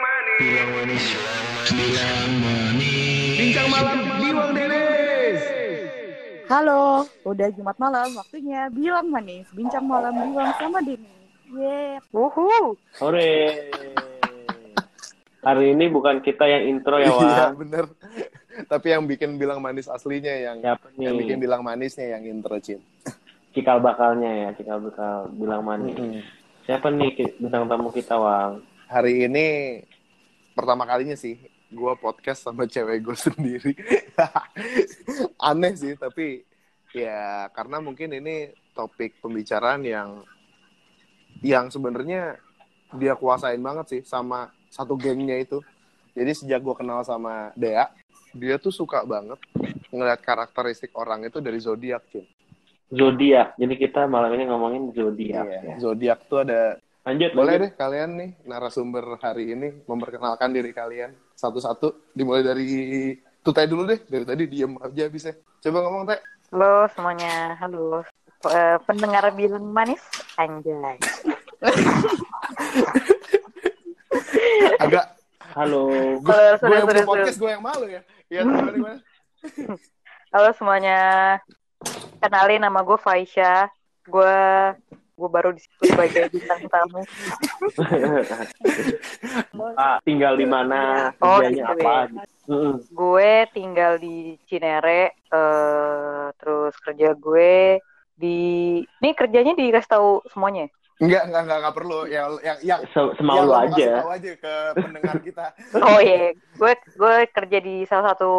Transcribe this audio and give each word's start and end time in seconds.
Bilang 0.00 0.70
manis, 0.72 1.04
bilang 1.76 2.32
manis. 2.40 3.36
Bincang 3.36 3.68
malam 3.68 3.98
Giwang 4.16 4.50
Dennis. 4.56 5.40
Halo, 6.48 7.04
udah 7.28 7.48
Jumat 7.52 7.76
malam, 7.76 8.08
waktunya 8.16 8.72
bilang 8.72 9.12
manis, 9.12 9.44
bincang 9.52 9.84
malam 9.84 10.16
bilang 10.16 10.56
sama 10.56 10.80
Denny. 10.80 11.04
Yeay, 11.52 12.00
wuhu. 12.16 12.72
Sore. 12.96 13.60
Hari 15.44 15.76
ini 15.76 15.92
bukan 15.92 16.24
kita 16.24 16.48
yang 16.48 16.64
intro 16.72 16.96
ya, 16.96 17.12
Iya 17.12 17.52
Wang. 17.52 17.60
bener. 17.60 17.84
Tapi 18.72 18.96
yang 18.96 19.04
bikin 19.04 19.36
bilang 19.36 19.60
manis 19.60 19.84
aslinya 19.84 20.32
yang 20.32 20.64
Siapa 20.64 20.96
yang 20.96 21.20
bikin 21.20 21.44
bilang 21.44 21.60
manisnya 21.60 22.16
yang 22.16 22.24
intro 22.24 22.56
Cin. 22.56 22.80
Cikal 23.52 23.84
bakalnya 23.84 24.32
ya, 24.32 24.48
cikal 24.56 24.80
bakal 24.80 25.28
bilang 25.36 25.60
manis. 25.60 26.24
Siapa 26.64 26.88
nih 26.88 27.36
bintang 27.36 27.68
tamu 27.68 27.92
kita, 27.92 28.16
Wang? 28.16 28.64
Hari 28.88 29.28
ini 29.28 29.46
pertama 30.60 30.84
kalinya 30.84 31.16
sih 31.16 31.40
gue 31.72 31.92
podcast 31.96 32.44
sama 32.44 32.68
cewek 32.68 33.00
gue 33.00 33.16
sendiri. 33.32 33.72
Aneh 35.40 35.72
sih 35.72 35.96
tapi 35.96 36.44
ya 36.92 37.48
karena 37.56 37.80
mungkin 37.80 38.12
ini 38.12 38.52
topik 38.76 39.16
pembicaraan 39.24 39.80
yang 39.88 40.20
yang 41.40 41.72
sebenarnya 41.72 42.36
dia 43.00 43.16
kuasain 43.16 43.62
banget 43.62 43.86
sih 43.88 44.02
sama 44.04 44.52
satu 44.68 45.00
gengnya 45.00 45.40
itu. 45.40 45.64
Jadi 46.12 46.36
sejak 46.36 46.60
gue 46.60 46.74
kenal 46.74 47.00
sama 47.06 47.54
Dea, 47.54 47.86
dia 48.34 48.58
tuh 48.58 48.74
suka 48.74 49.06
banget 49.06 49.38
ngeliat 49.94 50.20
karakteristik 50.20 50.90
orang 50.98 51.24
itu 51.24 51.38
dari 51.38 51.56
zodiak, 51.62 52.02
Cin. 52.10 52.26
Zodiak. 52.90 53.54
Jadi 53.54 53.74
kita 53.78 54.10
malam 54.10 54.34
ini 54.34 54.50
ngomongin 54.50 54.90
zodiak. 54.90 55.46
Iya. 55.46 55.60
ya. 55.62 55.74
Zodiak 55.78 56.26
tuh 56.26 56.42
ada 56.42 56.82
Lanjut, 57.00 57.32
Boleh 57.32 57.56
lanjut. 57.56 57.64
deh 57.64 57.72
kalian 57.80 58.10
nih 58.20 58.30
narasumber 58.44 59.16
hari 59.24 59.56
ini 59.56 59.72
memperkenalkan 59.88 60.52
diri 60.52 60.76
kalian 60.76 61.16
satu-satu. 61.32 62.12
Dimulai 62.12 62.44
dari 62.44 62.68
Tutai 63.40 63.64
dulu 63.64 63.88
deh. 63.88 64.04
Dari 64.04 64.28
tadi 64.28 64.44
diem 64.44 64.76
aja 64.76 65.08
bisa. 65.08 65.32
Coba 65.64 65.80
ngomong 65.80 66.12
Teh. 66.12 66.20
Halo 66.52 66.84
semuanya, 66.92 67.56
halo. 67.56 68.04
Eh, 68.44 68.76
pendengar 68.84 69.32
bilang 69.32 69.64
manis, 69.64 70.04
anjay. 70.36 71.00
Agak 74.80 75.16
Halo. 75.50 75.90
gue 76.20 76.40
yang 76.62 76.86
punya 76.86 77.04
podcast 77.04 77.38
gue 77.38 77.50
yang 77.50 77.64
malu 77.64 77.86
ya. 77.88 78.00
Iya? 78.30 78.42
Halo 80.30 80.50
semuanya, 80.54 80.98
kenalin 82.22 82.62
nama 82.62 82.80
gue 82.80 82.96
Faisha. 82.96 83.68
Gue 84.06 84.36
gue 85.20 85.28
baru 85.28 85.52
di 85.52 85.60
situ 85.60 85.84
sebagai 85.84 86.32
bintang 86.32 86.64
tamu. 86.72 87.00
ah, 89.76 90.00
tinggal 90.00 90.34
di 90.34 90.46
mana? 90.48 91.12
Oh, 91.20 91.38
Kerjanya 91.38 91.68
gitu 91.68 91.74
apa? 91.76 91.92
ya. 92.08 92.24
Mm-mm. 92.48 92.74
Gue 92.90 93.32
tinggal 93.52 94.00
di 94.00 94.40
Cinere, 94.48 95.12
eh 95.28 96.26
terus 96.40 96.72
kerja 96.80 97.12
gue 97.12 97.78
di, 98.16 98.38
ini 98.80 99.10
kerjanya 99.12 99.52
dikasih 99.52 99.90
tahu 99.90 100.10
semuanya. 100.32 100.66
Enggak, 101.00 101.28
enggak, 101.28 101.42
enggak, 101.44 101.58
enggak 101.64 101.76
perlu. 101.76 102.00
Yang 102.04 102.28
yang 102.44 102.58
yang 102.60 102.80
Se- 102.92 103.14
Semau 103.16 103.36
yang 103.36 103.46
lu 103.48 103.54
aja. 103.56 103.88
tahu 104.04 104.10
aja 104.12 104.30
ke 104.36 104.54
pendengar 104.76 105.16
kita. 105.20 105.44
Oh 105.88 106.00
iya, 106.00 106.36
gue 106.36 106.72
gue 106.96 107.16
kerja 107.30 107.58
di 107.60 107.76
salah 107.88 108.12
satu 108.12 108.32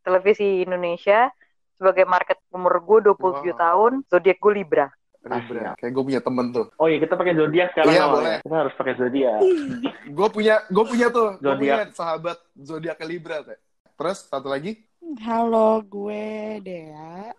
televisi 0.00 0.64
Indonesia 0.64 1.28
sebagai 1.76 2.06
market 2.06 2.38
umur 2.48 2.80
gue 2.80 3.12
27 3.12 3.52
Wow. 3.52 3.58
tahun, 3.58 3.92
zodiak 4.08 4.38
gue 4.38 4.52
Libra. 4.54 4.86
Libra. 5.22 5.78
Kayak 5.78 5.92
gue 5.94 6.04
punya 6.04 6.20
temen 6.20 6.46
tuh. 6.50 6.66
Oh 6.76 6.90
iya, 6.90 6.98
kita 6.98 7.14
pakai 7.14 7.34
zodiak 7.38 7.68
sekarang. 7.72 7.94
Iya, 7.94 8.04
boleh. 8.10 8.36
Kita 8.42 8.56
harus 8.58 8.74
pakai 8.74 8.94
zodiak. 8.98 9.38
Gue 10.18 10.28
punya, 10.28 10.56
gue 10.66 10.84
punya 10.84 11.06
tuh. 11.08 11.38
Gue 11.38 11.54
punya 11.56 11.86
Zodiak. 11.86 11.94
sahabat 11.94 12.38
zodiak 12.58 12.98
Libra 13.06 13.38
Teh. 13.46 13.56
Terus 13.94 14.18
satu 14.26 14.50
lagi. 14.50 14.82
Halo, 15.22 15.78
gue 15.86 16.58
Dea. 16.60 17.30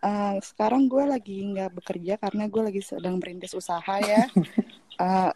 Eh, 0.00 0.36
sekarang 0.40 0.88
gue 0.88 1.04
lagi 1.04 1.44
nggak 1.44 1.76
bekerja 1.76 2.14
karena 2.16 2.48
gue 2.48 2.62
lagi 2.62 2.80
sedang 2.80 3.18
merintis 3.18 3.52
usaha 3.52 3.98
ya. 4.00 4.24
Eh, 5.00 5.32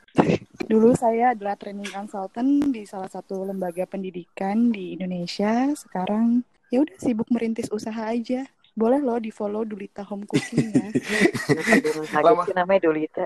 dulu 0.68 0.92
saya 0.92 1.32
adalah 1.32 1.56
training 1.56 1.88
consultant 1.88 2.68
di 2.68 2.84
salah 2.84 3.08
satu 3.08 3.48
lembaga 3.48 3.88
pendidikan 3.88 4.68
di 4.68 4.92
Indonesia. 4.92 5.72
Sekarang 5.72 6.44
ya 6.68 6.84
udah 6.84 6.92
sibuk 7.00 7.24
merintis 7.32 7.72
usaha 7.72 8.12
aja. 8.12 8.44
Boleh 8.74 8.98
loh 8.98 9.22
di 9.22 9.30
follow 9.30 9.62
Dulita 9.62 10.02
Home 10.10 10.26
Cooking 10.26 10.66
ya. 10.68 10.88
Lama. 12.26 12.42
sih 12.42 12.52
namanya 12.52 12.80
Dolita. 12.82 13.24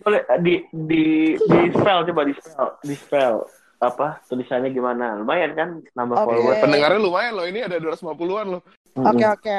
Boleh 0.00 0.24
di 0.40 0.64
di 0.72 1.04
di 1.36 1.60
spell 1.70 2.08
coba 2.08 2.22
di 2.24 2.32
spell 2.32 2.68
di 2.80 2.94
spell 2.96 3.34
apa 3.78 4.24
tulisannya 4.24 4.72
gimana? 4.72 5.12
Lumayan 5.14 5.52
kan 5.52 5.68
nambah 5.92 6.16
Oke. 6.16 6.26
follower. 6.26 6.54
Pendengarnya 6.64 7.00
lumayan 7.00 7.32
loh. 7.36 7.44
Ini 7.44 7.68
ada 7.68 7.76
250-an 7.76 8.46
loh. 8.48 8.62
Oke 8.96 9.24
oke. 9.28 9.58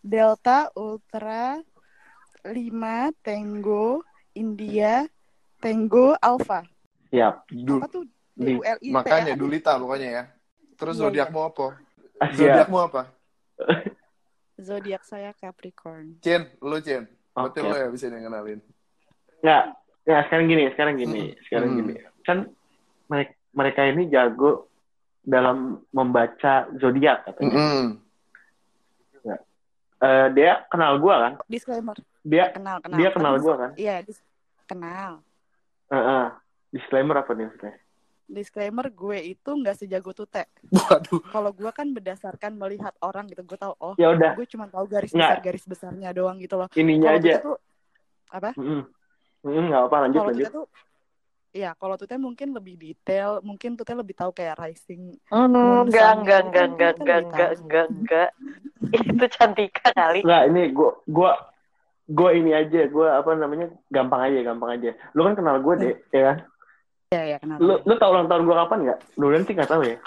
Delta 0.00 0.72
Ultra 0.72 1.60
5 2.42 2.48
Tango 3.20 4.00
India 4.32 5.04
Tango 5.60 6.16
Alpha. 6.16 6.64
Siap. 7.12 7.44
Du- 7.52 7.84
Apa 7.84 7.88
tuh? 7.92 8.08
Di- 8.32 8.56
makanya 8.88 9.36
ya? 9.36 9.38
Dulita 9.38 9.76
pokoknya 9.76 10.08
ya. 10.08 10.24
Terus 10.80 10.96
Iya, 10.96 11.02
zodiakmu 11.04 11.40
apa? 11.44 11.76
Ah, 12.16 12.32
Siap. 12.32 12.64
Zodiakmu 12.64 12.78
apa? 12.80 13.02
Zodiak 14.60 15.02
saya 15.02 15.32
Capricorn. 15.32 16.20
Cin, 16.20 16.46
lu 16.60 16.78
Cin. 16.78 17.08
Berarti 17.30 17.58
Oke. 17.58 17.68
lu 17.68 17.74
ya 17.74 17.88
bisa 17.88 18.06
kenalin. 18.06 18.60
Nggak, 19.40 19.62
nggak 20.04 20.22
sekarang 20.28 20.46
gini, 20.46 20.62
sekarang 20.70 20.94
gini, 20.96 21.22
Hmm. 21.26 21.38
sekarang 21.48 21.68
Hmm. 21.70 21.78
gini. 21.80 21.92
Kan 22.22 22.38
mereka 23.06 23.32
mereka 23.50 23.80
ini 23.84 24.02
jago 24.06 24.70
dalam 25.20 25.82
membaca 25.90 26.54
zodiak 26.76 27.26
katanya. 27.26 27.54
Mm-mm. 27.56 27.86
Eh, 30.00 30.26
dia 30.32 30.64
kenal 30.72 30.96
gua 30.96 31.16
kan? 31.20 31.32
Disclaimer. 31.44 31.92
Dia 32.24 32.48
Kenal, 32.52 32.80
kenal. 32.80 32.96
dia 32.96 33.10
kenal 33.12 33.32
Tapi- 33.36 33.44
gua 33.44 33.54
kan? 33.58 33.70
Iya, 33.76 33.96
dis- 34.00 34.24
kenal. 34.64 35.20
Eh, 35.88 35.96
eh. 35.96 36.26
disclaimer 36.72 37.16
apa 37.16 37.36
nih 37.36 37.52
maksudnya? 37.52 37.76
Disclaimer 38.30 38.86
gue 38.94 39.18
itu 39.34 39.50
nggak 39.50 39.74
sejago 39.74 40.14
tute. 40.14 40.46
Waduh. 40.70 41.18
Kalau 41.34 41.50
gue 41.50 41.70
kan 41.74 41.90
berdasarkan 41.90 42.54
melihat 42.54 42.94
orang 43.02 43.26
gitu, 43.26 43.42
gue 43.42 43.58
tahu 43.58 43.74
oh, 43.82 43.94
Ya 43.98 44.14
udah, 44.14 44.38
gue 44.38 44.46
cuma 44.46 44.70
tahu 44.70 44.86
garis 44.86 45.10
Nggak. 45.10 45.26
besar 45.26 45.38
garis 45.42 45.64
besarnya 45.66 46.08
doang 46.14 46.38
gitu 46.38 46.54
loh. 46.54 46.70
ininya 46.78 47.18
Kalau 47.18 47.20
aja. 47.26 47.34
tuh 47.42 47.56
apa? 48.30 48.50
Mm, 48.54 48.82
nggak 49.42 49.82
apa 49.90 49.96
lanjut 50.06 50.20
Kalau 50.22 50.30
lanjut. 50.30 50.52
tuh 50.54 50.66
Iya, 51.50 51.74
kalau 51.74 51.98
tute 51.98 52.14
mungkin 52.14 52.54
lebih 52.54 52.78
detail, 52.78 53.42
mungkin 53.42 53.74
tute 53.74 53.90
lebih 53.90 54.14
tahu 54.14 54.30
kayak 54.30 54.54
rising. 54.54 55.18
Hmm, 55.34 55.50
Moon 55.50 55.90
enggak, 55.90 56.22
enggak, 56.22 56.40
enggak, 56.46 56.66
kan 56.70 56.70
enggak, 56.70 56.92
enggak, 56.94 57.18
lebih 57.18 57.26
enggak, 57.26 57.50
tahu. 57.50 57.58
enggak, 57.58 57.86
enggak. 57.90 58.30
Itu 58.94 59.24
cantika 59.34 59.86
kali. 59.90 60.20
Nggak, 60.22 60.42
ini 60.46 60.62
gua 60.70 60.90
gua 61.10 61.32
gua 62.06 62.30
ini 62.38 62.54
aja, 62.54 62.86
gua 62.86 63.18
apa 63.18 63.34
namanya? 63.34 63.66
Gampang 63.90 64.30
aja, 64.30 64.38
gampang 64.46 64.70
aja. 64.78 64.90
Lu 65.18 65.26
kan 65.26 65.34
kenal 65.34 65.58
gua 65.58 65.74
deh, 65.74 65.98
ya 66.14 66.22
kan? 66.22 66.36
Iya, 67.10 67.22
iya, 67.26 67.38
kenal. 67.42 67.58
Lu 67.58 67.74
lu 67.82 67.94
tahu 67.98 68.10
ulang 68.14 68.30
tahun 68.30 68.42
gua 68.46 68.56
kapan 68.62 68.78
nggak? 68.86 68.98
Lu 69.18 69.26
nanti 69.34 69.50
nggak 69.50 69.66
tahu 69.66 69.82
ya? 69.82 69.98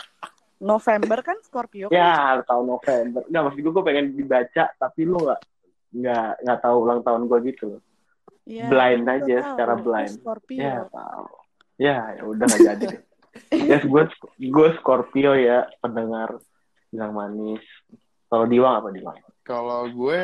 November 0.64 1.20
kan 1.20 1.38
Scorpio. 1.44 1.92
kan? 1.92 2.00
Ya, 2.00 2.40
tahu 2.48 2.62
November. 2.64 3.28
Nggak, 3.28 3.42
maksud 3.44 3.60
gue, 3.60 3.74
gue 3.76 3.84
pengen 3.84 4.06
dibaca, 4.16 4.64
tapi 4.80 5.02
lu 5.04 5.20
nggak 5.20 5.42
nggak 6.00 6.32
nggak 6.48 6.60
tahu 6.64 6.76
ulang 6.80 7.04
tahun 7.04 7.28
gue 7.28 7.40
gitu 7.52 7.64
loh. 7.76 7.82
Iya, 8.48 8.72
blind 8.72 9.04
gue 9.04 9.16
aja, 9.20 9.36
tahu, 9.36 9.48
secara 9.52 9.74
gue 9.76 9.84
blind. 9.84 10.16
Scorpio. 10.16 10.60
Ya 10.64 10.78
tahu. 10.88 11.28
Ya, 11.76 11.98
ya 12.16 12.24
udah 12.24 12.46
nggak 12.48 12.64
jadi 12.72 12.86
deh. 12.88 13.02
Ya, 13.52 13.78
gue 13.84 14.04
gue 14.40 14.68
Scorpio 14.80 15.32
ya, 15.36 15.68
pendengar 15.84 16.40
bilang 16.88 17.12
manis. 17.12 17.66
Kalau 18.32 18.48
Diwang 18.48 18.80
apa 18.80 18.90
Diwang? 18.96 19.20
Kalau 19.44 19.92
gue 19.92 20.24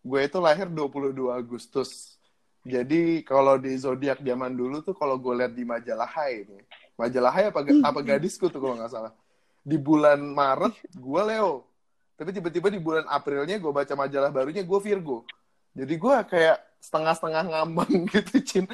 gue 0.00 0.20
itu 0.24 0.38
lahir 0.40 0.72
22 0.72 1.28
Agustus. 1.28 2.16
Jadi 2.64 3.20
kalau 3.28 3.60
di 3.60 3.76
zodiak 3.76 4.24
zaman 4.24 4.56
dulu 4.56 4.80
tuh 4.80 4.96
kalau 4.96 5.20
gue 5.20 5.34
lihat 5.36 5.52
di 5.52 5.68
majalah 5.68 6.08
Hai 6.08 6.48
ini. 6.48 6.58
Majalah 6.96 7.32
Hai 7.32 7.44
apa 7.52 7.60
apa 7.60 8.00
gadisku 8.00 8.48
tuh 8.48 8.56
kalau 8.56 8.80
nggak 8.80 8.88
salah. 8.88 9.12
Di 9.60 9.76
bulan 9.76 10.16
Maret 10.20 10.72
gue 10.96 11.22
Leo. 11.28 11.68
Tapi 12.16 12.30
tiba-tiba 12.32 12.72
di 12.72 12.80
bulan 12.80 13.04
Aprilnya 13.04 13.60
gue 13.60 13.68
baca 13.68 13.92
majalah 13.92 14.32
barunya 14.32 14.64
gue 14.64 14.78
Virgo. 14.80 15.28
Jadi 15.76 15.94
gue 15.98 16.14
kayak 16.24 16.56
setengah-setengah 16.80 17.42
ngambang 17.52 17.92
gitu, 18.12 18.34
Cin. 18.40 18.64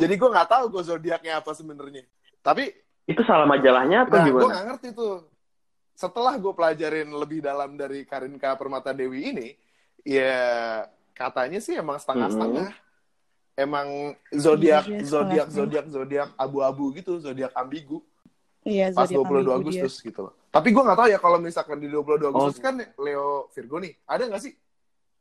Jadi 0.00 0.14
gue 0.16 0.28
nggak 0.32 0.48
tahu 0.48 0.64
gue 0.72 0.82
zodiaknya 0.86 1.44
apa 1.44 1.52
sebenarnya. 1.52 2.08
Tapi 2.40 2.72
Itu 3.04 3.20
salah 3.28 3.44
majalahnya 3.44 4.08
apa 4.08 4.16
Nah, 4.16 4.24
gue 4.24 4.28
gimana? 4.32 4.48
nggak 4.48 4.64
ngerti 4.72 4.88
tuh. 4.96 5.28
Setelah 5.92 6.40
gue 6.40 6.52
pelajarin 6.56 7.12
lebih 7.12 7.44
dalam 7.44 7.76
dari 7.76 8.08
Karinka 8.08 8.56
Permata 8.56 8.96
Dewi 8.96 9.28
ini, 9.28 9.48
ya 10.02 10.88
katanya 11.12 11.60
sih 11.60 11.76
emang 11.76 12.00
setengah-setengah. 12.00 12.83
Emang 13.54 13.88
zodiak 14.28 14.82
Iya, 14.84 14.98
zodiak 15.00 15.46
setengah-setengah. 15.46 15.54
zodiak 15.54 15.86
zodiak 15.88 16.28
abu-abu 16.34 16.90
gitu, 16.92 17.22
zodiak 17.22 17.54
ambigu 17.54 18.02
Iya, 18.62 18.90
pas 18.90 19.06
zodiak 19.06 19.22
22 19.22 19.30
ambigu 19.30 19.70
dia. 19.70 19.82
Agustus 19.84 19.94
gitu 20.00 20.20
loh. 20.26 20.34
Tapi 20.48 20.68
gue 20.70 20.82
nggak 20.82 20.98
tahu 20.98 21.08
ya 21.08 21.18
kalau 21.18 21.38
misalkan 21.38 21.78
di 21.78 21.86
22 21.86 22.28
Agustus 22.28 22.58
Oh. 22.58 22.62
kan 22.62 22.74
Leo 22.96 23.28
Virgo 23.50 23.76
nih. 23.78 23.94
Ada 24.04 24.26
nggak 24.26 24.42
sih? 24.42 24.52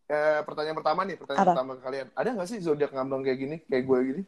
Eh, 0.05 0.39
pertanyaan 0.43 0.75
pertama 0.75 1.01
nih, 1.03 1.15
pertanyaan 1.15 1.43
Apa? 1.43 1.51
pertama 1.53 1.71
ke 1.75 1.81
kalian. 1.83 2.07
Ada 2.11 2.29
nggak 2.31 2.47
sih 2.47 2.59
zodiak 2.59 2.91
ngambang 2.91 3.21
kayak 3.21 3.37
gini, 3.37 3.57
kayak 3.63 3.83
gue 3.83 3.97
gini? 4.03 4.21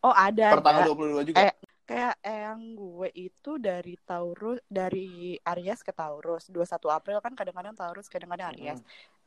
Oh, 0.00 0.12
ada. 0.12 0.46
Per 0.50 0.60
tanggal 0.60 0.82
ada. 0.82 0.90
22 0.92 1.22
juga. 1.24 1.38
Eh, 1.40 1.54
kayak 1.84 2.14
yang 2.22 2.60
gue 2.74 3.08
itu 3.16 3.50
dari 3.56 3.94
Taurus 4.00 4.60
dari 4.64 5.08
Aries 5.40 5.80
ke 5.80 5.90
Taurus 5.90 6.46
21 6.46 6.62
April 6.88 7.18
kan 7.18 7.32
kadang-kadang 7.32 7.74
Taurus 7.74 8.06
kadang-kadang 8.06 8.52
Aries 8.52 8.66
yang 8.66 8.80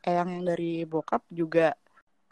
yang 0.04 0.30
dari 0.42 0.84
bokap 0.84 1.24
juga 1.28 1.76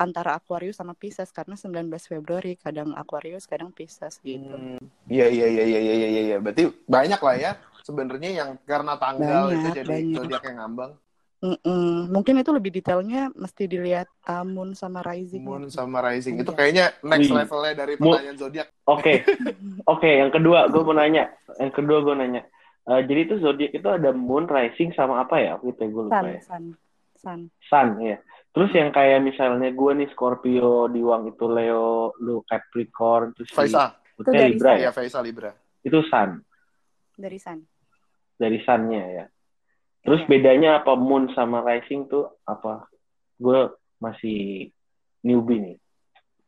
antara 0.02 0.34
Aquarius 0.34 0.76
sama 0.76 0.92
Pisces 0.92 1.30
karena 1.30 1.54
19 1.54 1.86
Februari 2.02 2.58
kadang 2.58 2.92
Aquarius 2.94 3.46
kadang 3.46 3.70
Pisces 3.70 4.18
gitu 4.20 4.50
Hmm, 4.50 4.82
Iya 5.06 5.30
iya 5.30 5.46
iya 5.48 5.64
iya 5.64 5.80
iya 5.80 5.94
iya 6.08 6.22
iya. 6.26 6.38
Berarti 6.38 6.64
banyak 6.84 7.22
lah 7.22 7.36
ya 7.38 7.52
sebenarnya 7.82 8.30
yang 8.32 8.50
karena 8.64 8.94
tanggal 8.96 9.44
itu 9.48 9.62
Banyak, 9.62 9.74
jadi 9.76 9.90
banyak. 9.92 10.16
zodiak 10.18 10.44
yang 10.44 10.58
ngambang. 10.60 10.94
Mm-mm. 11.42 12.06
mungkin 12.14 12.38
itu 12.38 12.54
lebih 12.54 12.70
detailnya 12.72 13.34
mesti 13.34 13.66
dilihat 13.66 14.06
uh, 14.30 14.46
Moon 14.46 14.78
sama 14.78 15.02
Rising 15.02 15.42
Moon 15.42 15.66
sama 15.70 15.98
Rising 16.00 16.38
itu 16.38 16.46
Iya. 16.48 16.54
kayaknya 16.54 16.86
next 17.02 17.30
levelnya 17.30 17.74
dari 17.76 17.94
pertanyaan 17.98 18.38
zodiak. 18.38 18.68
Oke, 18.86 19.26
oke. 19.90 20.06
yang 20.06 20.30
kedua, 20.30 20.70
gue 20.70 20.82
mau 20.82 20.94
nanya. 20.94 21.34
Yang 21.58 21.74
kedua 21.74 21.98
gue 22.02 22.14
nanya. 22.14 22.46
Eh, 22.84 23.02
jadi 23.04 23.20
itu 23.24 23.36
zodiak 23.38 23.74
itu 23.74 23.86
ada 23.86 24.10
moon, 24.12 24.46
rising, 24.46 24.94
sama 24.94 25.22
apa 25.22 25.38
ya? 25.38 25.58
Gitu 25.58 25.82
gue 25.82 26.04
lupa 26.06 26.22
Sun 26.22 26.30
ya. 26.30 26.40
Sun 26.46 26.64
Sun 27.18 27.40
Sun 27.66 27.88
ya. 28.00 28.18
Terus 28.52 28.72
yang 28.76 28.92
kayak 28.92 29.24
misalnya 29.24 29.72
gue 29.72 29.92
nih 29.96 30.10
Scorpio, 30.12 30.92
Diwang 30.92 31.32
itu 31.32 31.46
Leo, 31.48 32.12
lu 32.20 32.44
Capricorn, 32.44 33.32
terus 33.32 33.48
si 33.48 33.56
Faisal. 33.56 33.96
Itu 34.20 34.28
dari 34.28 34.52
Libra 34.54 34.72
Sun. 34.72 34.78
ya. 34.78 34.82
Iya 34.84 34.92
Faisal 34.92 35.24
Libra. 35.24 35.52
Itu 35.82 36.00
Sun 36.06 36.30
dari 37.16 37.40
Sun 37.40 37.60
dari 38.36 38.58
Sunnya 38.60 39.04
ya. 39.08 39.26
Terus 40.02 40.22
Iya. 40.26 40.30
bedanya 40.30 40.70
apa 40.82 40.98
moon 40.98 41.30
sama 41.32 41.62
rising 41.62 42.10
tuh 42.10 42.28
apa? 42.44 42.90
Gue 43.38 43.72
masih 43.98 44.70
newbie 45.22 45.62
nih. 45.62 45.78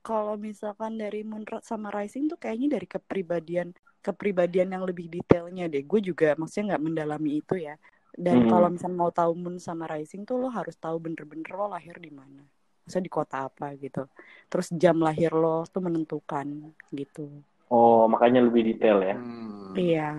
kalau 0.03 0.35
misalkan 0.35 0.99
dari 0.99 1.23
Moon 1.23 1.47
sama 1.63 1.87
Rising 1.87 2.27
tuh 2.27 2.35
kayaknya 2.35 2.75
dari 2.75 2.83
kepribadian 2.83 3.71
kepribadian 4.03 4.75
yang 4.75 4.83
lebih 4.83 5.07
detailnya 5.07 5.71
deh. 5.71 5.79
Gue 5.87 6.03
juga 6.03 6.35
maksudnya 6.35 6.75
nggak 6.75 6.83
mendalami 6.83 7.39
itu 7.39 7.55
ya. 7.55 7.79
Dan 8.13 8.45
Hmm. 8.45 8.49
kalau 8.49 8.67
misalnya 8.69 8.97
mau 8.97 9.09
tahu 9.09 9.33
Moon 9.33 9.57
sama 9.57 9.89
Rising 9.89 10.23
tuh 10.23 10.37
lo 10.37 10.53
harus 10.53 10.77
tahu 10.77 11.01
bener-bener 11.01 11.49
lo 11.49 11.65
lahir 11.65 11.97
di 11.97 12.13
mana. 12.13 12.45
Maksudnya 12.85 13.05
di 13.09 13.13
kota 13.13 13.49
apa 13.49 13.73
gitu. 13.79 14.05
Terus 14.51 14.69
jam 14.75 15.01
lahir 15.01 15.33
lo 15.33 15.65
tuh 15.65 15.81
menentukan 15.81 16.45
gitu. 16.93 17.29
Oh, 17.73 18.05
makanya 18.05 18.45
lebih 18.45 18.69
detail 18.69 19.01
ya. 19.01 19.15
Hmm. 19.17 19.73
Iya. 19.73 20.09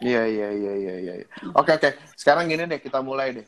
Iya 0.00 0.22
iya 0.28 0.48
iya 0.52 0.72
iya 0.76 0.94
iya. 1.00 1.14
Oke 1.56 1.76
oke. 1.76 1.96
Sekarang 2.16 2.48
gini 2.48 2.64
deh 2.68 2.80
kita 2.80 3.00
mulai 3.00 3.36
deh. 3.36 3.46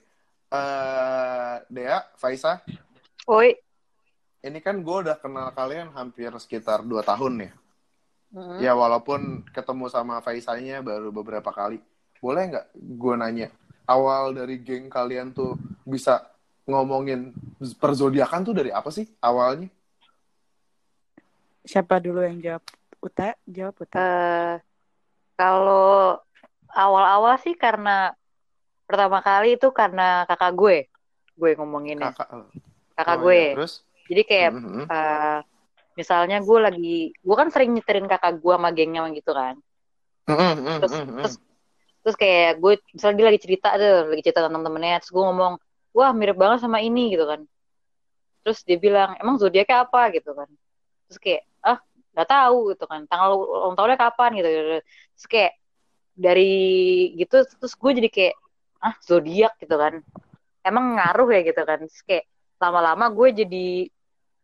Eh 0.52 1.56
Dea, 1.72 2.04
Faisa, 2.20 2.60
Woi. 3.24 3.56
ini 4.44 4.58
kan 4.60 4.84
gue 4.84 4.96
udah 5.08 5.16
kenal 5.16 5.48
kalian 5.56 5.88
hampir 5.96 6.28
sekitar 6.36 6.84
2 6.84 7.00
tahun 7.00 7.48
ya. 7.48 7.52
Ya 8.60 8.72
walaupun 8.76 9.48
ketemu 9.48 9.88
sama 9.88 10.20
Faisanya 10.20 10.84
baru 10.84 11.08
beberapa 11.08 11.48
kali. 11.52 11.80
Boleh 12.20 12.52
nggak 12.52 12.66
gue 12.76 13.14
nanya, 13.16 13.48
awal 13.87 14.32
dari 14.37 14.58
geng 14.62 14.87
kalian 14.88 15.34
tuh 15.34 15.58
bisa 15.82 16.23
ngomongin 16.67 17.34
perzodiakan 17.79 18.40
tuh 18.46 18.55
dari 18.55 18.70
apa 18.70 18.88
sih 18.94 19.06
awalnya? 19.19 19.67
Siapa 21.62 22.02
dulu 22.02 22.23
yang 22.23 22.38
jawab? 22.43 22.62
Uta, 23.02 23.34
jawab 23.46 23.75
Uta. 23.82 23.99
Eh, 23.99 24.55
kalau 25.34 26.19
awal-awal 26.70 27.34
sih 27.43 27.55
karena 27.58 28.14
pertama 28.87 29.23
kali 29.23 29.58
itu 29.58 29.70
karena 29.75 30.23
kakak 30.26 30.52
gue, 30.55 30.76
gue 31.38 31.50
ngomonginnya 31.58 32.14
Kakak. 32.14 32.50
kakak 32.94 33.17
Oh, 33.19 33.23
gue. 33.26 33.34
iya. 33.34 33.55
Terus? 33.58 33.75
Jadi 34.11 34.23
kayak 34.26 34.50
Mhm. 34.58 34.84
eh, 34.90 35.38
misalnya 35.94 36.38
gue 36.43 36.58
lagi, 36.58 36.99
gue 37.14 37.37
kan 37.38 37.49
sering 37.50 37.75
nyeterin 37.75 38.06
kakak 38.11 38.38
gue 38.38 38.55
sama 38.55 38.70
gengnya 38.75 39.06
gitu 39.14 39.32
kan. 39.34 39.58
Mhm, 40.31 40.50
mhm, 40.62 40.76
Terus, 40.79 40.93
mhm, 40.94 41.02
mhm. 41.02 41.17
terus, 41.23 41.34
terus 42.02 42.16
kayak 42.19 42.58
gue, 42.58 42.72
misalnya 42.94 43.16
dia 43.22 43.26
lagi 43.31 43.40
cerita 43.40 43.69
tuh, 43.78 44.10
lagi 44.10 44.22
cerita 44.26 44.38
tentang 44.43 44.54
temen-temennya, 44.58 44.96
terus 45.00 45.12
gue 45.14 45.22
ngomong, 45.22 45.54
wah 45.94 46.10
mirip 46.10 46.37
banget 46.37 46.58
sama 46.66 46.82
ini 46.82 47.14
gitu 47.14 47.25
kan. 47.25 47.40
Terus 48.43 48.58
dia 48.66 48.78
bilang, 48.78 49.14
emang 49.22 49.38
zodiaknya 49.38 49.87
apa 49.87 50.10
gitu 50.10 50.34
kan. 50.34 50.50
Terus 51.06 51.19
kayak, 51.22 51.43
ah 51.62 51.78
nggak 52.12 52.28
tahu 52.28 52.58
gitu 52.75 52.84
kan. 52.90 53.00
Tanggal 53.06 53.31
ulang 53.38 53.75
tahunnya 53.78 53.99
kapan 54.02 54.31
gitu. 54.43 54.49
Terus 54.50 55.26
kayak 55.31 55.52
dari 56.12 56.52
gitu, 57.16 57.46
terus 57.46 57.75
gue 57.78 57.90
jadi 58.02 58.10
kayak, 58.10 58.34
ah 58.82 58.94
zodiak 58.98 59.55
gitu 59.62 59.76
kan. 59.78 60.02
Emang 60.66 60.98
ngaruh 60.98 61.28
ya 61.31 61.40
gitu 61.46 61.62
kan. 61.62 61.87
Terus 61.87 62.02
kayak 62.02 62.25
lama-lama 62.58 63.14
gue 63.14 63.28
jadi 63.46 63.66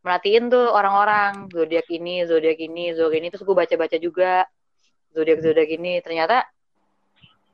merhatiin 0.07 0.47
tuh 0.47 0.71
orang-orang 0.71 1.51
zodiak 1.51 1.91
ini, 1.91 2.23
zodiak 2.23 2.59
ini, 2.63 2.95
zodiak 2.95 3.19
ini. 3.19 3.27
Terus 3.35 3.43
gue 3.43 3.57
baca-baca 3.59 3.97
juga 3.99 4.47
zodiak 5.11 5.43
zodiak 5.43 5.71
ini. 5.75 5.99
Ternyata 6.07 6.47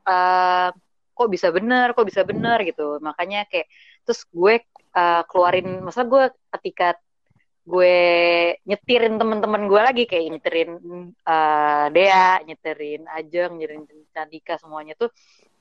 eh 0.08 0.68
kok 1.14 1.28
bisa 1.30 1.48
bener, 1.54 1.94
kok 1.94 2.06
bisa 2.06 2.22
bener 2.26 2.58
gitu. 2.66 2.98
Makanya 3.02 3.46
kayak 3.50 3.66
terus 4.04 4.26
gue 4.30 4.60
eh, 4.94 5.22
keluarin, 5.30 5.82
masa 5.86 6.02
gue 6.06 6.30
ketika 6.58 6.98
gue 7.64 7.96
nyetirin 8.68 9.16
temen-temen 9.16 9.64
gue 9.70 9.80
lagi 9.80 10.04
kayak 10.04 10.36
nyetirin 10.36 10.70
eh, 11.24 11.86
Dea, 11.94 12.40
nyetirin 12.44 13.08
Ajeng, 13.08 13.56
nyetirin 13.58 13.84
Candika 14.12 14.60
semuanya 14.60 14.94
tuh 14.98 15.10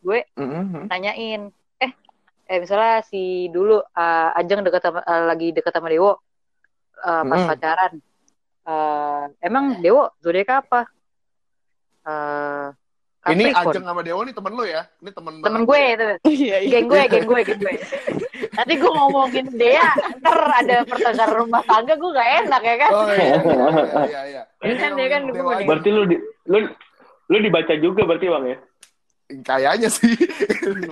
gue 0.03 0.27
Mhm. 0.35 0.91
nanyain 0.91 1.47
eh 1.79 1.91
eh 2.51 2.57
misalnya 2.59 3.01
si 3.07 3.47
dulu 3.49 3.79
eh, 3.79 4.29
Ajeng 4.39 4.61
dekat 4.67 4.83
sama 4.83 4.99
eh, 5.05 5.23
lagi 5.29 5.55
dekat 5.55 5.71
sama 5.73 5.87
Dewo 5.87 6.19
eh, 7.07 7.23
pas 7.23 7.41
Hmm. 7.41 7.49
pacaran 7.49 7.93
Eh, 8.63 9.23
emang 9.43 9.83
Dewo 9.83 10.15
zodiak 10.23 10.63
apa 10.63 10.87
Eh, 13.23 13.31
Ini 13.39 13.43
Capricorn. 13.55 13.71
Ajeng 13.71 13.85
sama 13.87 14.01
Dewa 14.03 14.21
nih 14.27 14.35
temen 14.35 14.51
lu 14.51 14.63
ya? 14.67 14.81
Ini 14.99 15.11
temen 15.15 15.33
temen 15.39 15.61
gue 15.63 15.79
ya? 15.79 15.89
itu 15.95 16.05
Iya, 16.43 16.57
iya. 16.59 16.71
geng 16.75 16.85
gue 16.91 17.01
geng 17.07 17.25
gue 17.27 17.41
geng 17.47 17.59
gue 17.63 17.73
nanti 18.53 18.73
gue 18.77 18.91
ngomongin 18.91 19.47
Dea 19.55 19.89
ntar 20.21 20.37
ada 20.59 20.75
pertengkar 20.85 21.29
rumah 21.31 21.63
tangga 21.65 21.93
gue 21.97 22.11
gak 22.13 22.29
enak 22.43 22.61
ya 22.61 22.75
kan 22.77 22.91
Oh 22.91 23.07
iya 23.09 23.23
iya 23.23 23.31
iya 24.03 24.21
iya. 24.31 24.41
Iya 24.63 24.75
kan, 24.79 24.91
iya 24.99 25.07
kan, 25.09 25.21
gue. 25.31 25.55
Berarti 25.63 25.89
lu 25.91 26.03
di, 26.07 26.15
lu 26.51 26.57
lu 27.31 27.37
dibaca 27.39 27.73
juga 27.79 28.01
berarti 28.05 28.27
Bang 28.27 28.45
ya? 28.47 28.57
Kayaknya 29.43 29.89
sih. 29.89 30.13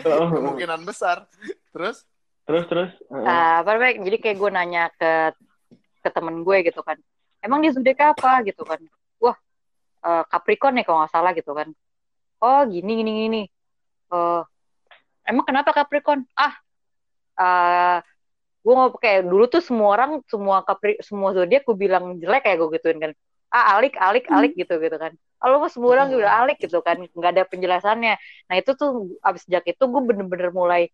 Oh. 0.07 0.27
Kemungkinan 0.31 0.81
besar. 0.87 1.27
Terus? 1.75 2.03
Terus 2.47 2.63
terus. 2.67 2.91
Eh, 3.11 3.53
apa 3.61 3.69
namanya 3.75 4.01
jadi 4.07 4.17
kayak 4.17 4.37
gue 4.39 4.49
nanya 4.49 4.83
ke 4.95 5.35
ke 6.01 6.09
temen 6.09 6.41
gue 6.41 6.57
gitu 6.65 6.81
kan 6.81 6.97
emang 7.45 7.61
dia 7.61 7.71
zodiak 7.73 8.17
apa 8.17 8.41
gitu 8.45 8.65
kan 8.65 8.81
wah 9.21 9.37
eh, 10.05 10.23
Capricorn 10.29 10.81
ya 10.81 10.83
kalau 10.85 11.05
nggak 11.05 11.13
salah 11.13 11.31
gitu 11.37 11.53
kan 11.53 11.69
oh 12.41 12.61
gini 12.67 12.91
gini 13.01 13.11
gini. 13.25 13.41
Eh, 14.11 14.41
emang 15.29 15.45
kenapa 15.47 15.71
Capricorn? 15.71 16.25
Ah 16.35 16.53
eh 17.41 17.99
gue 18.61 18.73
mau 18.77 18.93
kayak 18.93 19.25
dulu 19.25 19.49
tuh 19.49 19.63
semua 19.63 19.97
orang 19.97 20.21
semua 20.29 20.61
Capri 20.61 20.93
semua 21.01 21.33
zodiak 21.33 21.65
gue 21.65 21.73
bilang 21.73 22.21
jelek 22.21 22.45
kayak 22.45 22.57
gue 22.61 22.69
gituin 22.77 22.99
kan. 23.01 23.11
Ah 23.49 23.77
alik 23.77 23.97
alik 23.97 24.27
alik 24.29 24.53
gitu 24.53 24.77
gitu 24.77 24.97
kan. 24.99 25.15
Kalau 25.41 25.57
mah 25.57 25.71
semua 25.73 25.97
orang 25.97 26.13
juga 26.13 26.29
alik 26.29 26.61
gitu 26.61 26.83
kan 26.85 27.01
nggak 27.01 27.31
ada 27.33 27.43
penjelasannya. 27.49 28.13
Nah 28.51 28.55
itu 28.57 28.71
tuh 28.77 29.17
abis 29.25 29.47
sejak 29.49 29.65
itu 29.65 29.81
gue 29.81 30.01
bener-bener 30.05 30.53
mulai 30.53 30.91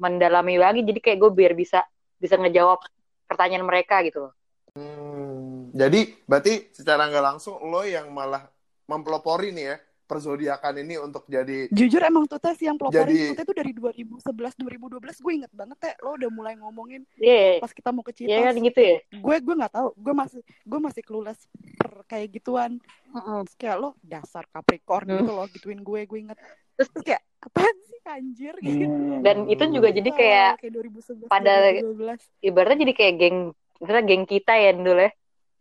mendalami 0.00 0.56
lagi. 0.56 0.80
Jadi 0.80 1.00
kayak 1.02 1.18
gue 1.20 1.30
biar 1.34 1.52
bisa 1.52 1.84
bisa 2.16 2.40
ngejawab 2.40 2.80
pertanyaan 3.28 3.68
mereka 3.68 4.00
gitu 4.06 4.28
loh. 4.28 4.32
Hmm, 4.70 5.74
jadi 5.74 6.14
berarti 6.24 6.70
secara 6.70 7.10
nggak 7.10 7.24
langsung 7.34 7.58
lo 7.66 7.82
yang 7.82 8.08
malah 8.14 8.46
mempelopori 8.86 9.50
nih 9.50 9.66
ya 9.74 9.76
perzodiakan 10.10 10.74
ini 10.76 10.98
untuk 10.98 11.22
jadi 11.24 11.70
Jujur 11.70 12.02
emang 12.02 12.26
tuh 12.26 12.36
tes 12.36 12.58
yang 12.58 12.74
peloporin 12.74 13.06
Jadi- 13.06 13.30
tuh 13.30 13.36
tes 13.36 13.46
tuh 13.46 13.54
dari 13.54 13.70
2011 13.70 14.18
2012 14.58 14.98
gue 15.16 15.32
inget 15.32 15.52
banget 15.52 15.78
teh 15.78 15.94
lo 16.00 16.18
udah 16.18 16.26
mulai 16.28 16.54
ngomongin 16.56 17.06
iya 17.14 17.56
pas 17.56 17.70
kita 17.70 17.88
mau 17.88 18.02
ke 18.02 18.10
Citos. 18.12 18.26
iya 18.28 18.42
kan 18.42 18.54
gitu 18.56 18.80
ya 18.80 18.96
gue 19.12 19.36
gue 19.38 19.54
nggak 19.56 19.72
tahu 19.72 19.88
gue 19.94 20.12
masih 20.12 20.40
gue 20.42 20.80
masih 20.80 21.02
clueless 21.02 21.40
per 21.76 22.02
kayak 22.04 22.28
gituan 22.32 22.82
Mm-mm. 23.08 23.42
Terus 23.44 23.54
kayak 23.56 23.76
lo 23.78 23.90
dasar 24.00 24.42
Capricorn 24.46 25.06
Hmm. 25.06 25.16
gitu 25.16 25.30
loh 25.30 25.46
gituin 25.48 25.80
gue 25.80 26.00
gue 26.04 26.18
inget 26.20 26.38
Terus- 26.74 26.90
terus 26.90 27.04
kayak 27.06 27.22
apaan 27.40 27.76
sih 27.84 27.98
anjir 28.02 28.54
gitu 28.58 28.84
Hmm. 28.84 29.22
dan 29.22 29.46
itu 29.46 29.62
juga 29.70 29.88
jadi 29.88 30.10
kayak 30.10 30.50
kayak 30.58 30.72
2011 30.74 31.28
pada- 31.28 31.70
2012 31.78 32.18
ibaratnya 32.40 32.78
jadi 32.82 32.94
kayak 32.96 33.14
geng 33.16 33.38
misalnya 33.76 34.04
geng 34.04 34.24
kita 34.24 34.52
ya 34.52 34.70
dulu 34.72 34.98
ya 34.98 35.10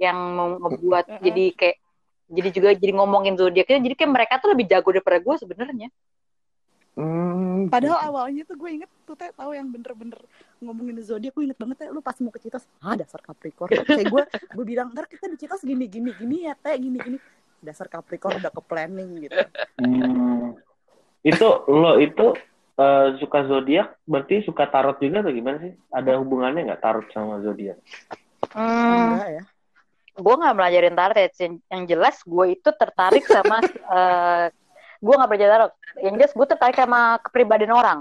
yang 0.02 0.18
mau 0.32 0.48
ngebuat 0.58 1.06
jadi 1.26 1.44
kayak 1.54 1.78
jadi 2.30 2.50
juga 2.54 2.70
jadi 2.78 2.94
ngomongin 2.96 3.36
zodiaknya 3.36 3.82
jadi 3.82 3.96
kayak 3.98 4.12
mereka 4.14 4.34
tuh 4.42 4.50
lebih 4.54 4.66
jago 4.70 4.90
daripada 4.94 5.18
gue 5.20 5.36
sebenarnya 5.42 5.90
Hmm, 7.00 7.72
Padahal 7.72 8.12
awalnya 8.12 8.44
tuh 8.44 8.60
gue 8.60 8.76
inget 8.76 8.92
tuh 9.08 9.16
teh 9.16 9.32
tahu 9.32 9.56
yang 9.56 9.72
bener-bener 9.72 10.20
ngomongin 10.60 11.00
zodiak 11.00 11.32
gue 11.32 11.48
inget 11.48 11.56
banget 11.56 11.86
teh 11.86 11.88
lu 11.88 12.04
pas 12.04 12.18
mau 12.20 12.28
ke 12.28 12.44
Citos 12.44 12.68
ah 12.84 12.92
dasar 13.00 13.24
Capricorn 13.24 13.72
kayak 13.72 14.08
gue 14.12 14.22
gue 14.28 14.66
bilang 14.68 14.92
ntar 14.92 15.08
kita 15.08 15.32
di 15.32 15.40
Citos 15.40 15.64
gini 15.64 15.88
gini 15.88 16.12
gini 16.12 16.44
ya 16.44 16.60
teh 16.60 16.76
gini 16.76 17.00
gini 17.00 17.18
dasar 17.64 17.88
Capricorn 17.88 18.44
udah 18.44 18.52
ke 18.52 18.62
planning 18.68 19.10
gitu 19.32 19.40
Hmm. 19.80 20.60
Itu 21.24 21.48
lo 21.72 22.00
itu 22.04 22.36
eh, 22.80 23.08
suka 23.20 23.40
zodiak 23.48 23.96
berarti 24.04 24.44
suka 24.44 24.68
tarot 24.68 25.00
juga 25.00 25.24
atau 25.24 25.32
gimana 25.32 25.58
sih? 25.64 25.72
Ada 25.88 26.20
hubungannya 26.20 26.68
nggak 26.68 26.84
tarot 26.84 27.08
sama 27.16 27.40
zodiak? 27.40 27.80
hmm, 28.52 29.16
enggak 29.16 29.30
ya 29.40 29.44
gue 30.20 30.36
nggak 30.36 30.56
belajarin 30.56 30.96
tarot 30.96 31.18
ya. 31.18 31.28
yang, 31.40 31.56
yang 31.72 31.84
jelas 31.88 32.16
gue 32.22 32.46
itu 32.54 32.70
tertarik 32.76 33.24
sama 33.26 33.58
eh 33.96 34.46
gue 35.00 35.14
nggak 35.16 35.30
belajar 35.32 35.48
tarot 35.56 35.72
yang 36.04 36.16
jelas 36.20 36.34
gue 36.36 36.48
tertarik 36.48 36.76
sama 36.76 37.18
kepribadian 37.24 37.74
orang 37.74 38.00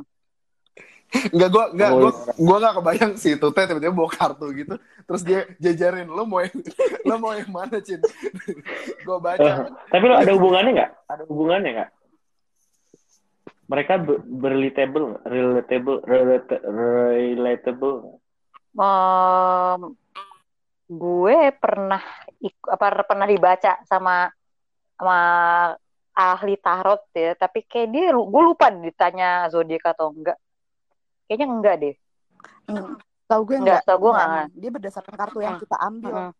Enggak, 1.09 1.49
gue 1.49 1.65
enggak, 1.73 1.91
Oh, 1.97 2.01
gue 2.05 2.13
gue 2.37 2.57
enggak 2.61 2.75
kebayang 2.77 3.13
si 3.17 3.33
Tute 3.41 3.65
tiba-tiba 3.65 3.97
bawa 3.97 4.13
kartu 4.13 4.53
gitu, 4.53 4.77
terus 5.09 5.25
dia 5.25 5.49
jajarin, 5.57 6.05
lo 6.05 6.29
mau 6.29 6.45
yang, 6.45 6.53
lo 7.09 7.17
mau 7.17 7.33
yang 7.33 7.49
mana, 7.49 7.81
Cin? 7.81 7.97
gue 9.09 9.17
baca, 9.17 9.73
Tapi 9.89 10.05
lo 10.05 10.21
ada 10.21 10.33
hubungannya 10.37 10.77
nggak? 10.77 10.91
Ada 11.09 11.23
hubungannya 11.25 11.71
nggak? 11.81 11.91
Mereka 13.73 13.93
be- 14.05 14.21
relatable, 14.37 15.07
relatable, 15.25 15.99
relata- 16.05 16.65
relatable. 16.69 18.21
nggak? 18.77 19.81
Gue 20.89 21.53
pernah 21.53 22.01
apa 22.65 22.87
pernah 23.05 23.27
dibaca 23.29 23.77
sama 23.85 24.33
sama 24.97 25.19
ahli 26.11 26.59
tarot 26.59 27.07
ya 27.15 27.39
tapi 27.39 27.63
kayak 27.63 27.89
dia 27.95 28.11
gue 28.11 28.43
lupa 28.43 28.75
ditanya 28.75 29.47
zodiak 29.47 29.95
atau 29.95 30.11
enggak 30.11 30.35
kayaknya 31.25 31.47
enggak 31.47 31.77
deh 31.79 31.97
Hmm. 32.69 32.95
Tahu 33.25 33.41
gue 33.45 33.57
Enggak, 33.61 33.81
enggak. 33.81 33.89
tahu 33.89 33.99
gue 33.99 34.11
enggak, 34.13 34.29
enggak. 34.29 34.49
Dia 34.57 34.71
berdasarkan 34.73 35.15
kartu 35.17 35.39
yang 35.41 35.57
Hmm. 35.57 35.63
kita 35.65 35.77
ambil, 35.81 36.15
Mm-mm. 36.15 36.33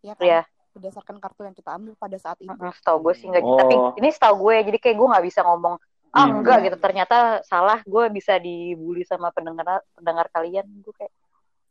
ya 0.00 0.12
kan? 0.16 0.24
Iya. 0.24 0.40
Berdasarkan 0.72 1.16
kartu 1.16 1.40
yang 1.44 1.56
kita 1.56 1.70
ambil 1.72 1.92
pada 1.96 2.16
saat 2.16 2.38
itu. 2.40 2.52
Setahu 2.52 2.98
gue 3.00 3.14
sih 3.16 3.26
enggak 3.28 3.44
Oh. 3.44 3.56
tapi 3.56 3.74
ini 3.96 4.08
setahu 4.10 4.34
gue 4.40 4.56
jadi 4.68 4.78
kayak 4.78 4.96
gue 4.96 5.08
nggak 5.08 5.26
bisa 5.26 5.40
ngomong 5.44 5.76
ah 6.10 6.24
Hmm. 6.24 6.40
enggak 6.40 6.58
gitu 6.64 6.76
ternyata 6.76 7.16
salah 7.44 7.80
gue 7.84 8.04
bisa 8.08 8.36
dibully 8.36 9.04
sama 9.04 9.28
pendengar 9.30 9.84
pendengar 9.92 10.26
kalian 10.28 10.64
gue 10.80 10.94
kayak 10.96 11.12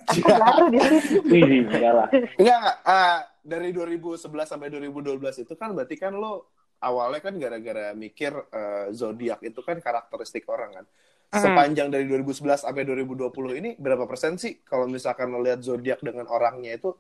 aku 0.05 0.29
baru 0.29 0.65
di 0.69 0.79
sini 1.01 1.57
enggak 1.65 1.93
lah. 1.93 2.07
enggak, 2.37 2.57
enggak, 2.61 2.77
ah, 2.85 3.19
dari 3.41 3.69
2011 3.73 4.25
sampai 4.45 4.67
2012 4.69 5.45
itu 5.45 5.53
kan 5.57 5.73
berarti 5.73 5.95
kan 5.97 6.13
lo 6.17 6.53
awalnya 6.81 7.21
kan 7.21 7.33
gara-gara 7.37 7.93
mikir 7.97 8.33
eh, 8.53 8.87
zodiak 8.93 9.41
itu 9.41 9.59
kan 9.65 9.81
karakteristik 9.81 10.45
orang 10.49 10.71
kan. 10.81 10.85
Hmm. 11.33 11.41
Sepanjang 11.41 11.89
dari 11.89 12.05
2011 12.07 12.63
sampai 12.63 12.85
2020 12.85 13.33
ini 13.59 13.69
berapa 13.75 14.05
persen 14.05 14.37
sih 14.37 14.61
kalau 14.61 14.85
misalkan 14.85 15.33
lo 15.33 15.41
lihat 15.41 15.65
zodiak 15.65 15.99
dengan 15.99 16.29
orangnya 16.29 16.77
itu 16.77 16.93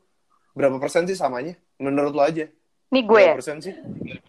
berapa 0.57 0.81
persen 0.81 1.05
sih 1.05 1.15
samanya? 1.15 1.53
Menurut 1.77 2.13
lo 2.15 2.23
aja? 2.25 2.47
nih 2.93 3.03
gue 3.03 3.19
ya 3.19 3.33
Berapa 3.33 3.39
persen 3.41 3.57
sih? 3.59 3.73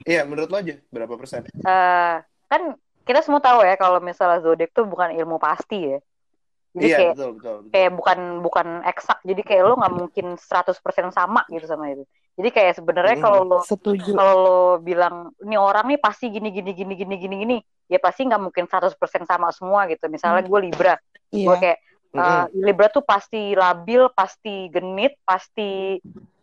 Iya, 0.09 0.23
menurut 0.25 0.49
lo 0.49 0.57
aja 0.59 0.75
berapa 0.91 1.15
persen? 1.15 1.41
Eh, 1.47 2.17
kan 2.51 2.63
kita 3.07 3.21
semua 3.23 3.39
tahu 3.39 3.63
ya 3.63 3.79
kalau 3.79 4.03
misalnya 4.03 4.43
zodiak 4.43 4.75
tuh 4.75 4.89
bukan 4.89 5.15
ilmu 5.15 5.39
pasti 5.39 5.95
ya 5.95 5.99
jadi 6.77 6.87
iya, 6.93 6.97
kayak 7.01 7.15
betul, 7.17 7.31
betul, 7.41 7.55
betul. 7.57 7.71
kayak 7.73 7.91
bukan 7.97 8.19
bukan 8.45 8.67
eksak. 8.85 9.19
Jadi 9.25 9.43
kayak 9.43 9.63
lo 9.65 9.75
nggak 9.81 9.95
mungkin 9.97 10.27
100% 10.37 11.09
sama 11.09 11.41
gitu 11.49 11.65
sama 11.65 11.89
itu. 11.89 12.05
Jadi 12.37 12.49
kayak 12.53 12.73
sebenarnya 12.77 13.17
Hmm. 13.17 13.25
kalau 13.25 13.41
lo 13.49 13.59
kalau 14.13 14.35
lo 14.45 14.59
bilang 14.85 15.33
ini 15.41 15.57
orang 15.57 15.89
nih 15.89 15.97
pasti 15.97 16.29
gini 16.29 16.53
gini 16.53 16.77
gini 16.77 16.93
gini 16.93 17.15
gini 17.17 17.35
gini 17.41 17.57
ya 17.89 17.97
pasti 17.97 18.29
nggak 18.29 18.43
mungkin 18.45 18.69
100% 18.69 18.93
sama 19.25 19.49
semua 19.57 19.89
gitu. 19.89 20.05
Misalnya 20.13 20.45
gue 20.45 20.61
libra. 20.61 21.01
Gue 21.33 21.49
Iya. 21.49 21.57
kayak 21.57 21.79
uh, 22.13 22.45
libra 22.53 22.87
tuh 22.93 23.01
pasti 23.01 23.57
labil 23.57 24.13
pasti 24.13 24.69
genit 24.69 25.17
pasti 25.25 25.97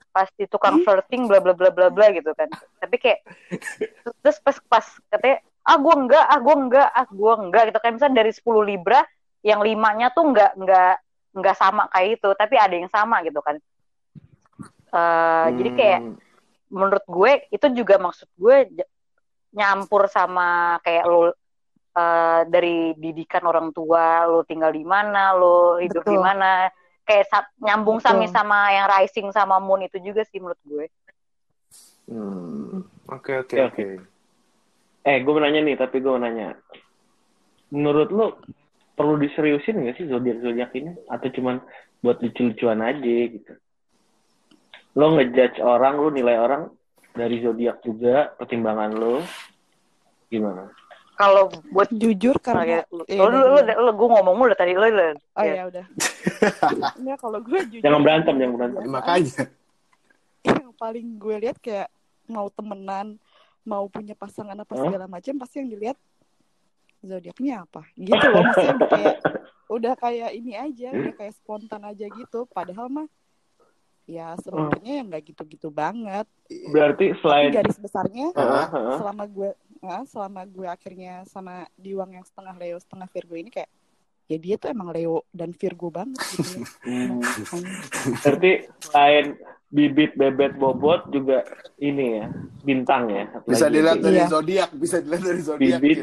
pasti 0.09 0.45
tukang 0.45 0.81
flirting 0.81 1.29
bla 1.29 1.41
bla 1.41 1.53
bla 1.53 1.69
bla 1.69 1.93
bla 1.93 2.09
gitu 2.09 2.33
kan. 2.33 2.49
Tapi 2.81 2.95
kayak 2.97 3.21
terus 4.25 4.41
pas 4.41 4.57
pas 4.65 4.85
katanya 5.13 5.45
ah 5.61 5.77
gue 5.77 5.93
enggak 5.93 6.25
ah 6.25 6.39
gue 6.41 6.55
enggak 6.57 6.89
ah 6.89 7.05
gue 7.05 7.33
enggak 7.37 7.63
gitu 7.69 7.79
kan. 7.85 7.91
Misalnya 7.93 8.17
dari 8.25 8.31
10 8.33 8.41
libra 8.65 9.01
yang 9.43 9.59
limanya 9.59 10.09
tuh 10.09 10.31
enggak 10.31 10.55
enggak 10.55 10.95
enggak 11.35 11.55
sama 11.59 11.85
kayak 11.91 12.17
itu 12.17 12.29
tapi 12.33 12.55
ada 12.57 12.73
yang 12.73 12.89
sama 12.89 13.19
gitu 13.21 13.43
kan 13.43 13.59
Eh, 14.93 15.47
jadi 15.57 15.69
kayak 15.73 15.99
Hmm. 16.05 16.15
menurut 16.69 17.05
gue 17.09 17.31
itu 17.49 17.65
juga 17.73 17.97
maksud 17.97 18.29
gue 18.37 18.69
nyampur 19.49 20.05
sama 20.05 20.77
kayak 20.85 21.05
lo 21.09 21.33
eh, 21.97 22.41
dari 22.45 22.93
didikan 22.93 23.41
orang 23.49 23.73
tua 23.73 24.29
lo 24.29 24.45
tinggal 24.45 24.69
di 24.69 24.85
mana 24.85 25.33
lo 25.33 25.81
hidup 25.81 26.05
di 26.05 26.13
mana 26.13 26.69
kayak 27.01 27.25
sa- 27.25 27.49
nyambung 27.57 27.97
Betul. 27.97 28.21
sami 28.21 28.25
sama 28.29 28.69
yang 28.69 28.85
rising 28.85 29.33
sama 29.33 29.57
moon 29.57 29.81
itu 29.81 29.97
juga 29.97 30.21
sih 30.29 30.37
menurut 30.37 30.61
gue 30.61 30.85
Hmm. 32.03 32.83
Oke, 33.09 33.41
oke, 33.41 33.55
Oke, 33.63 33.81
oke. 33.81 33.87
Eh, 35.07 35.17
gue 35.23 35.31
mau 35.31 35.39
nanya 35.39 35.63
nih, 35.63 35.79
tapi 35.79 36.03
gue 36.03 36.11
mau 36.11 36.19
nanya. 36.19 36.51
Menurut 37.71 38.09
lo 38.11 38.27
perlu 38.93 39.17
diseriusin 39.17 39.83
nggak 39.83 39.95
sih 39.97 40.05
zodiak-zodiak 40.09 40.71
ini? 40.77 40.91
Atau 41.09 41.29
cuman 41.33 41.61
buat 42.03 42.19
lucu-lucuan 42.21 42.81
aja 42.83 43.15
gitu? 43.29 43.53
Lo 44.93 45.17
ngejudge 45.17 45.61
orang, 45.61 45.97
lo 45.97 46.09
nilai 46.13 46.37
orang 46.37 46.69
dari 47.13 47.41
zodiak 47.41 47.81
juga, 47.81 48.33
pertimbangan 48.37 48.93
lo 48.93 49.21
gimana? 50.29 50.69
kalau 51.13 51.45
buat 51.69 51.89
Jujur 51.93 52.35
karena 52.41 52.81
lu, 52.89 53.05
Iya, 53.05 53.21
lu, 53.21 53.37
lu, 53.37 53.55
udah, 53.61 53.75
lu, 53.77 53.91
gue 53.93 54.07
ngomong 54.17 54.35
mulu 54.35 54.53
tadi 54.57 54.73
lu, 54.73 54.81
lu. 54.89 55.13
Oh 55.37 55.43
Iya. 55.45 55.53
ya 55.53 55.63
udah. 55.69 55.85
Enggak 56.99 57.17
kalau 57.21 57.39
gue 57.39 57.59
jujur. 57.69 57.83
Jangan 57.85 58.01
berantem, 58.01 58.33
jangan 58.41 58.53
berantem. 58.57 58.81
Ya, 58.81 58.89
makanya. 58.89 59.43
Yang 60.43 60.71
paling 60.75 61.07
gue 61.21 61.35
lihat 61.47 61.57
kayak 61.61 61.87
mau 62.25 62.47
temenan, 62.49 63.21
mau 63.63 63.85
punya 63.87 64.17
pasangan 64.17 64.57
apa 64.57 64.73
segala 64.75 65.05
macam 65.07 65.33
pasti 65.39 65.61
yang 65.63 65.69
dilihat 65.71 65.97
zodiaknya 67.03 67.67
apa. 67.67 67.83
Gitu 67.93 68.25
loh 68.31 68.41
maksudnya 68.47 68.75
udah 68.79 68.89
kayak 68.89 69.17
udah 69.67 69.93
kayak 69.99 70.29
ini 70.33 70.53
aja, 70.55 70.87
udah 70.95 71.13
kayak 71.13 71.33
spontan 71.35 71.83
aja 71.83 72.05
gitu. 72.07 72.47
Padahal 72.49 72.87
mah 72.89 73.07
ya 74.03 74.35
sebenarnya 74.39 74.99
yang 75.03 75.07
nggak 75.11 75.23
gitu-gitu 75.35 75.67
banget. 75.71 76.27
Berarti 76.71 77.15
Tapi 77.15 77.19
selain 77.23 77.51
garis 77.55 77.77
besarnya 77.79 78.27
Heeh, 78.35 78.65
heeh. 78.71 78.97
selama 78.99 79.23
gue 79.27 79.51
nah, 79.83 80.03
selama 80.07 80.41
gue 80.47 80.67
akhirnya 80.67 81.27
sama 81.27 81.67
Diwang 81.75 82.15
yang 82.15 82.25
setengah 82.27 82.55
Leo 82.55 82.77
setengah 82.79 83.07
Virgo 83.11 83.35
ini 83.35 83.51
kayak 83.51 83.71
ya 84.31 84.37
dia 84.39 84.55
tuh 84.55 84.71
emang 84.71 84.91
Leo 84.95 85.27
dan 85.35 85.51
Virgo 85.51 85.91
banget 85.91 86.19
gitu 86.31 86.47
loh. 86.47 86.67
Hmm, 86.87 87.19
berarti 88.23 88.51
selain 88.79 89.35
bibit, 89.73 90.13
bebet, 90.13 90.53
bobot 90.55 91.09
juga 91.09 91.43
ini 91.81 92.21
ya, 92.21 92.29
bintang 92.61 93.09
ya. 93.09 93.25
Bisa 93.43 93.67
dilihat 93.67 93.99
dari 93.99 94.21
Iya. 94.21 94.29
zodiak, 94.29 94.69
bisa 94.77 95.01
dilihat 95.01 95.23
dari 95.25 95.41
zodiak. 95.41 95.79
Bibit. 95.81 95.97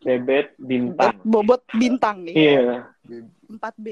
Bebet, 0.00 0.56
bintang. 0.56 1.16
Bobot 1.24 1.62
bintang 1.72 2.24
nih. 2.24 2.34
Iya. 2.36 2.88
4B. 3.50 3.86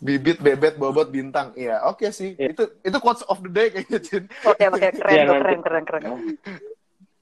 Bibit, 0.00 0.38
bebet, 0.40 0.74
bobot, 0.76 1.08
bintang. 1.08 1.52
Iya, 1.56 1.82
oke 1.88 2.08
sih. 2.12 2.36
Iya. 2.36 2.52
Itu 2.52 2.62
itu 2.84 2.96
quotes 3.00 3.24
of 3.26 3.40
the 3.42 3.50
day 3.50 3.68
kayaknya, 3.72 3.98
Cin. 4.02 4.24
Oke 4.44 4.64
oke 4.68 4.86
keren 4.92 5.12
Iya, 5.14 5.22
tuh, 5.24 5.32
nanti. 5.32 5.42
keren 5.42 5.60
keren 5.62 5.84
keren. 5.84 6.02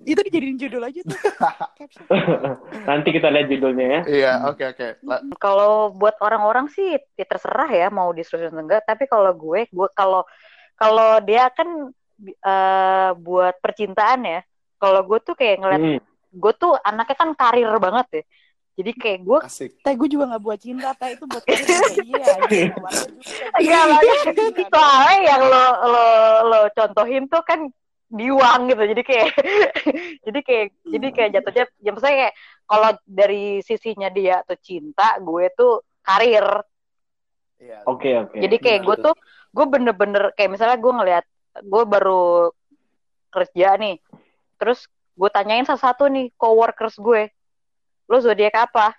Itu 0.04 0.20
dijadiin 0.20 0.58
judul 0.60 0.82
aja 0.84 1.00
tuh. 1.00 1.16
Nanti 2.88 3.08
kita 3.08 3.32
lihat 3.32 3.46
judulnya 3.48 3.86
ya. 3.88 4.00
Iya, 4.04 4.32
oke 4.52 4.64
oke. 4.76 4.86
La- 5.00 5.22
Kalau 5.40 5.94
buat 5.96 6.18
orang-orang 6.20 6.68
sih 6.68 6.98
ya 7.16 7.24
terserah 7.24 7.70
ya 7.72 7.88
mau 7.88 8.12
atau 8.12 8.36
enggak. 8.52 8.84
Tapi 8.84 9.08
kalau 9.08 9.32
gue, 9.32 9.64
gue 9.64 9.88
kalau 9.96 10.28
kalau 10.76 11.22
dia 11.24 11.48
kan 11.56 11.88
eh, 12.20 13.10
buat 13.16 13.56
percintaan 13.64 14.20
ya. 14.28 14.40
Kalau 14.84 15.00
gue 15.00 15.18
tuh 15.24 15.34
kayak 15.34 15.56
ngeliat, 15.58 15.80
Hmm. 15.80 15.98
gue 16.34 16.52
tuh 16.54 16.76
anaknya 16.76 17.16
kan 17.16 17.30
karir 17.32 17.72
banget 17.80 18.06
ya. 18.12 18.22
Jadi 18.74 18.90
kayak 18.92 19.20
gue. 19.22 19.38
Teh 19.80 19.94
gue 19.94 20.08
juga 20.10 20.24
gak 20.28 20.42
buat 20.42 20.58
cinta, 20.58 20.92
Teh 20.92 21.16
itu 21.16 21.24
buat 21.24 21.40
karir 21.40 21.64
iya. 22.04 22.26
gitu. 22.44 22.76
Lah, 22.76 22.92
Iya, 23.56 23.80
soalnya 24.66 25.16
yang 25.24 25.42
lo 25.46 25.64
lo 25.88 26.06
lo 26.50 26.58
contohin 26.74 27.24
tuh 27.30 27.40
kan 27.40 27.70
diwang 28.10 28.68
gitu. 28.68 28.82
Jadi 28.92 29.02
kayak 29.02 29.28
jadi 30.26 30.40
kayak 30.42 30.66
jadi 30.84 31.06
kayak 31.10 31.30
jatuhnya 31.32 31.64
ya 31.80 31.90
maksudnya 31.94 32.16
kayak 32.18 32.34
kalau 32.64 32.90
dari 33.06 33.44
sisinya 33.60 34.08
dia 34.10 34.42
tuh 34.42 34.58
cinta, 34.58 35.16
gue 35.22 35.44
tuh 35.54 35.72
karir. 36.02 36.44
Iya. 37.56 37.78
Oke, 37.86 38.10
oke. 38.18 38.36
Jadi 38.36 38.56
kayak 38.58 38.80
gue 38.82 38.96
tuh 39.00 39.14
gue 39.54 39.66
bener-bener 39.70 40.34
kayak 40.34 40.50
misalnya 40.50 40.76
gue 40.76 40.92
ngeliat 40.92 41.24
gue 41.62 41.82
baru 41.86 42.50
kerja 43.30 43.78
nih, 43.78 44.02
terus 44.64 44.88
gue 45.12 45.28
tanyain 45.28 45.68
satu-satu 45.68 46.08
nih 46.08 46.32
coworkers 46.40 46.96
gue, 46.96 47.28
lo 48.08 48.16
zodiak 48.18 48.56
apa? 48.56 48.96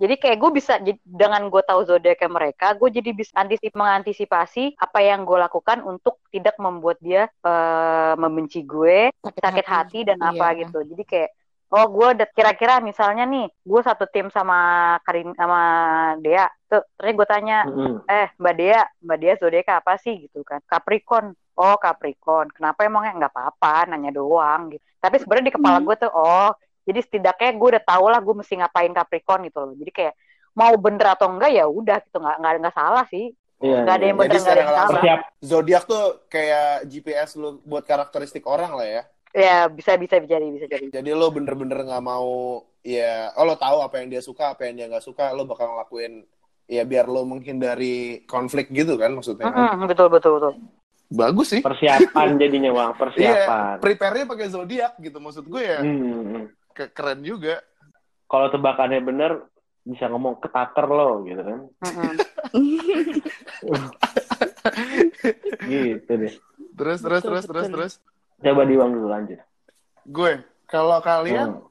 Jadi 0.00 0.16
kayak 0.16 0.40
gue 0.40 0.50
bisa 0.56 0.80
dengan 1.04 1.52
gue 1.52 1.60
tahu 1.60 1.84
zodiaknya 1.84 2.26
mereka, 2.32 2.72
gue 2.72 2.88
jadi 2.88 3.12
bisa 3.12 3.36
antisip 3.36 3.76
mengantisipasi 3.76 4.80
apa 4.80 5.04
yang 5.04 5.28
gue 5.28 5.36
lakukan 5.36 5.84
untuk 5.84 6.16
tidak 6.32 6.56
membuat 6.56 6.96
dia 6.98 7.28
eh, 7.28 8.14
membenci 8.16 8.64
gue, 8.64 9.12
sakit 9.20 9.66
hati 9.68 10.08
dan 10.08 10.16
apa 10.24 10.56
Iya. 10.56 10.64
gitu. 10.64 10.80
Jadi 10.80 11.04
kayak 11.04 11.30
oh 11.72 11.86
gue 11.88 12.08
udah 12.20 12.28
kira-kira 12.32 12.80
misalnya 12.80 13.24
nih 13.24 13.48
gue 13.48 13.80
satu 13.80 14.04
tim 14.08 14.28
sama 14.28 14.92
Karin 15.08 15.32
sama 15.32 15.60
Dea 16.20 16.44
tuh 16.68 16.84
terus 17.00 17.12
gue 17.16 17.24
tanya 17.28 17.64
Mm-mm. 17.64 18.04
eh 18.04 18.28
Mbak 18.36 18.54
Dea 18.60 18.82
Mbak 19.00 19.16
Dea 19.16 19.34
zodiak 19.40 19.68
apa 19.80 19.96
sih 19.96 20.28
gitu 20.28 20.44
kan 20.44 20.60
Capricorn 20.68 21.32
oh 21.56 21.76
Capricorn 21.76 22.48
kenapa 22.52 22.84
emangnya 22.86 23.26
nggak 23.26 23.32
apa-apa 23.34 23.92
nanya 23.92 24.12
doang 24.12 24.72
gitu 24.72 24.82
tapi 24.98 25.18
sebenarnya 25.20 25.48
di 25.50 25.54
kepala 25.56 25.78
Hmm. 25.80 25.86
gue 25.88 25.96
tuh 26.00 26.12
oh 26.12 26.50
jadi 26.82 27.00
setidaknya 27.04 27.50
gue 27.56 27.68
udah 27.78 27.84
tau 27.84 28.06
lah 28.10 28.20
gue 28.20 28.34
mesti 28.34 28.54
ngapain 28.58 28.92
Capricorn 28.92 29.40
gitu 29.46 29.58
loh 29.62 29.74
jadi 29.76 29.90
kayak 29.92 30.14
mau 30.52 30.72
bener 30.76 31.06
atau 31.16 31.32
enggak 31.32 31.50
ya 31.52 31.64
udah 31.64 31.98
gitu 32.04 32.18
nggak 32.20 32.36
nggak 32.40 32.52
nggak 32.60 32.76
salah 32.76 33.04
sih 33.08 33.32
Iya. 33.62 33.86
Nggak 33.86 33.94
ada 33.94 34.04
yang 34.04 34.18
iya. 34.18 34.22
bener, 34.26 34.26
Jadi 34.34 34.42
nggak 34.42 34.56
ada 34.58 34.62
yang 34.62 34.74
salah. 34.74 35.02
Zodiak 35.38 35.84
tuh 35.86 36.04
kayak 36.26 36.68
GPS 36.90 37.30
lu 37.38 37.62
buat 37.62 37.86
karakteristik 37.86 38.42
orang 38.42 38.74
lah 38.74 38.86
ya. 38.90 39.02
Ya 39.32 39.70
bisa 39.70 39.94
bisa 39.94 40.18
jadi 40.18 40.42
bisa 40.50 40.66
jadi. 40.66 40.90
Jadi 40.90 41.10
lo 41.14 41.30
bener-bener 41.30 41.78
nggak 41.86 42.02
mau 42.02 42.58
ya, 42.82 43.30
oh 43.38 43.46
lo 43.46 43.54
tahu 43.54 43.80
apa 43.80 44.02
yang 44.02 44.10
dia 44.10 44.18
suka, 44.18 44.52
apa 44.52 44.66
yang 44.66 44.74
dia 44.82 44.86
nggak 44.90 45.06
suka, 45.06 45.30
lo 45.30 45.46
bakal 45.46 45.72
ngelakuin 45.72 46.26
ya 46.66 46.82
biar 46.82 47.06
lo 47.06 47.22
menghindari 47.22 48.26
konflik 48.26 48.66
gitu 48.74 48.98
kan 48.98 49.14
maksudnya. 49.14 49.46
kan? 49.46 49.78
Mm-mm, 49.78 49.86
betul 49.86 50.10
betul 50.10 50.42
betul. 50.42 50.52
Bagus 51.12 51.48
sih. 51.50 51.60
Persiapan 51.60 52.28
jadinya 52.42 52.70
bang, 52.70 52.88
Iya, 52.88 52.98
persiapan. 52.98 53.76
prepare-nya 53.78 54.24
pakai 54.26 54.48
zodiak 54.48 54.92
gitu 54.98 55.18
maksud 55.18 55.44
gue 55.44 55.62
ya. 55.62 55.78
Hmm. 55.78 56.48
ke- 56.70 56.88
Keren 56.88 57.20
juga. 57.20 57.60
Kalau 58.24 58.48
tebakannya 58.48 59.00
bener, 59.00 59.44
bisa 59.82 60.08
ngomong 60.08 60.38
ketaker 60.38 60.86
lo 60.86 61.20
gitu 61.22 61.42
kan. 61.42 61.60
Gitu 65.62 66.12
deh. 66.12 66.34
Terus 66.72 66.98
terus 66.98 67.20
Betul, 67.20 67.30
terus 67.30 67.44
terus 67.44 67.66
terus. 67.68 67.92
Coba 68.40 68.62
diwang 68.64 68.90
dulu 68.90 69.06
lanjut. 69.06 69.38
Gue 70.04 70.32
kalau 70.64 70.98
kalian 71.00 71.60
Hmm. 71.60 71.68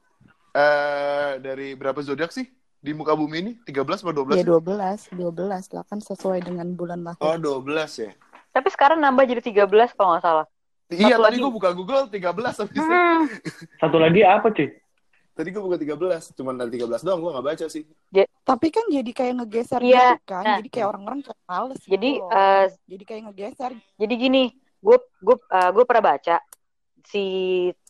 eh 0.54 1.32
dari 1.38 1.72
berapa 1.72 1.98
zodiak 1.98 2.30
sih 2.30 2.46
di 2.78 2.92
muka 2.92 3.12
bumi 3.12 3.36
ini? 3.40 3.52
13 3.62 4.02
atau 4.02 4.12
12? 4.14 4.36
Ya 4.36 4.44
sih? 4.44 4.48
12, 4.48 5.00
12 5.12 5.72
lah 5.72 5.84
kan 5.84 5.98
sesuai 5.98 6.40
dengan 6.42 6.68
bulan 6.72 7.02
lahir. 7.02 7.20
Oh, 7.20 7.36
12 7.36 7.98
ya. 7.98 8.12
Tapi 8.52 8.68
sekarang 8.68 8.98
nambah 8.98 9.24
jadi 9.24 9.40
13 9.40 9.64
kalau 9.92 10.14
nggak 10.14 10.22
salah. 10.22 10.46
Iya, 10.86 11.16
Satu 11.16 11.24
tadi 11.24 11.36
lagi. 11.36 11.42
gue 11.42 11.52
buka 11.52 11.70
Google 11.72 12.04
13 12.06 12.20
habis 12.60 12.76
itu. 12.76 12.84
Hmm. 12.84 13.24
Satu 13.80 13.96
lagi 13.96 14.20
apa 14.22 14.48
cuy? 14.48 14.68
Tadi 15.32 15.48
gue 15.48 15.62
buka 15.64 15.80
13, 15.80 16.36
cuman 16.36 16.54
dari 16.54 16.76
13 16.76 17.00
doang 17.00 17.18
gue 17.18 17.32
gak 17.32 17.46
baca 17.46 17.64
sih. 17.66 17.88
Tapi 18.44 18.66
kan 18.68 18.84
jadi 18.86 19.10
kayak 19.10 19.32
ngegeser 19.40 19.80
Iya, 19.80 20.20
gitu 20.20 20.28
kan. 20.28 20.44
nah. 20.44 20.56
Jadi 20.60 20.68
kayak 20.68 20.86
orang-orang 20.86 21.20
kayak 21.24 21.40
males 21.42 21.80
gitu 21.80 21.90
Jadi 21.90 22.10
loh. 22.20 22.28
eh, 22.28 22.64
jadi 22.84 23.04
kayak 23.08 23.22
ngegeser. 23.24 23.72
jadi 23.96 24.14
gini, 24.14 24.42
gue 24.78 24.96
gue 25.18 25.36
gue 25.72 25.84
pernah 25.88 26.04
baca 26.12 26.36
si 27.02 27.24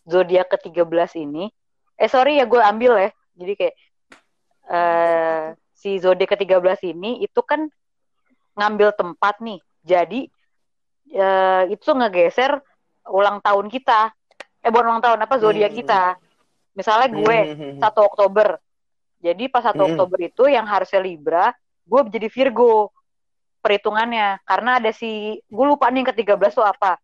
zodiak 0.04 0.54
ke-13 0.54 0.87
ini. 1.21 1.50
Eh 1.99 2.07
sorry 2.07 2.38
ya 2.38 2.47
gue 2.47 2.62
ambil 2.62 2.95
ya. 2.97 3.11
Jadi 3.35 3.52
kayak 3.59 3.75
eh 4.71 5.45
si 5.75 5.99
zodiak 5.99 6.31
ke-13 6.31 6.95
ini 6.95 7.19
itu 7.21 7.40
kan 7.42 7.66
ngambil 8.54 8.95
tempat 8.95 9.42
nih. 9.42 9.59
Jadi 9.83 10.31
eh 11.12 11.62
itu 11.69 11.92
ngegeser 11.92 12.57
ulang 13.07 13.38
tahun 13.45 13.69
kita. 13.69 14.11
Eh 14.64 14.71
bukan 14.73 14.97
ulang 14.97 15.04
tahun 15.04 15.21
apa 15.21 15.35
zodiak 15.37 15.73
Hmm. 15.75 15.78
kita. 15.85 16.02
Misalnya 16.73 17.09
gue 17.12 17.38
Hmm. 17.52 17.78
1 17.78 18.00
Oktober. 18.00 18.57
Jadi 19.21 19.47
pas 19.47 19.62
1 19.62 19.85
Hmm. 19.85 19.92
Oktober 19.92 20.19
itu 20.19 20.49
yang 20.49 20.64
harusnya 20.64 20.99
Libra, 20.99 21.52
gue 21.85 22.00
jadi 22.11 22.26
Virgo 22.26 22.90
perhitungannya. 23.61 24.40
Karena 24.42 24.81
ada 24.83 24.90
si, 24.90 25.38
gue 25.38 25.66
lupa 25.66 25.92
nih 25.92 26.02
yang 26.02 26.09
ke-13 26.11 26.52
tuh 26.57 26.66
apa. 26.66 26.99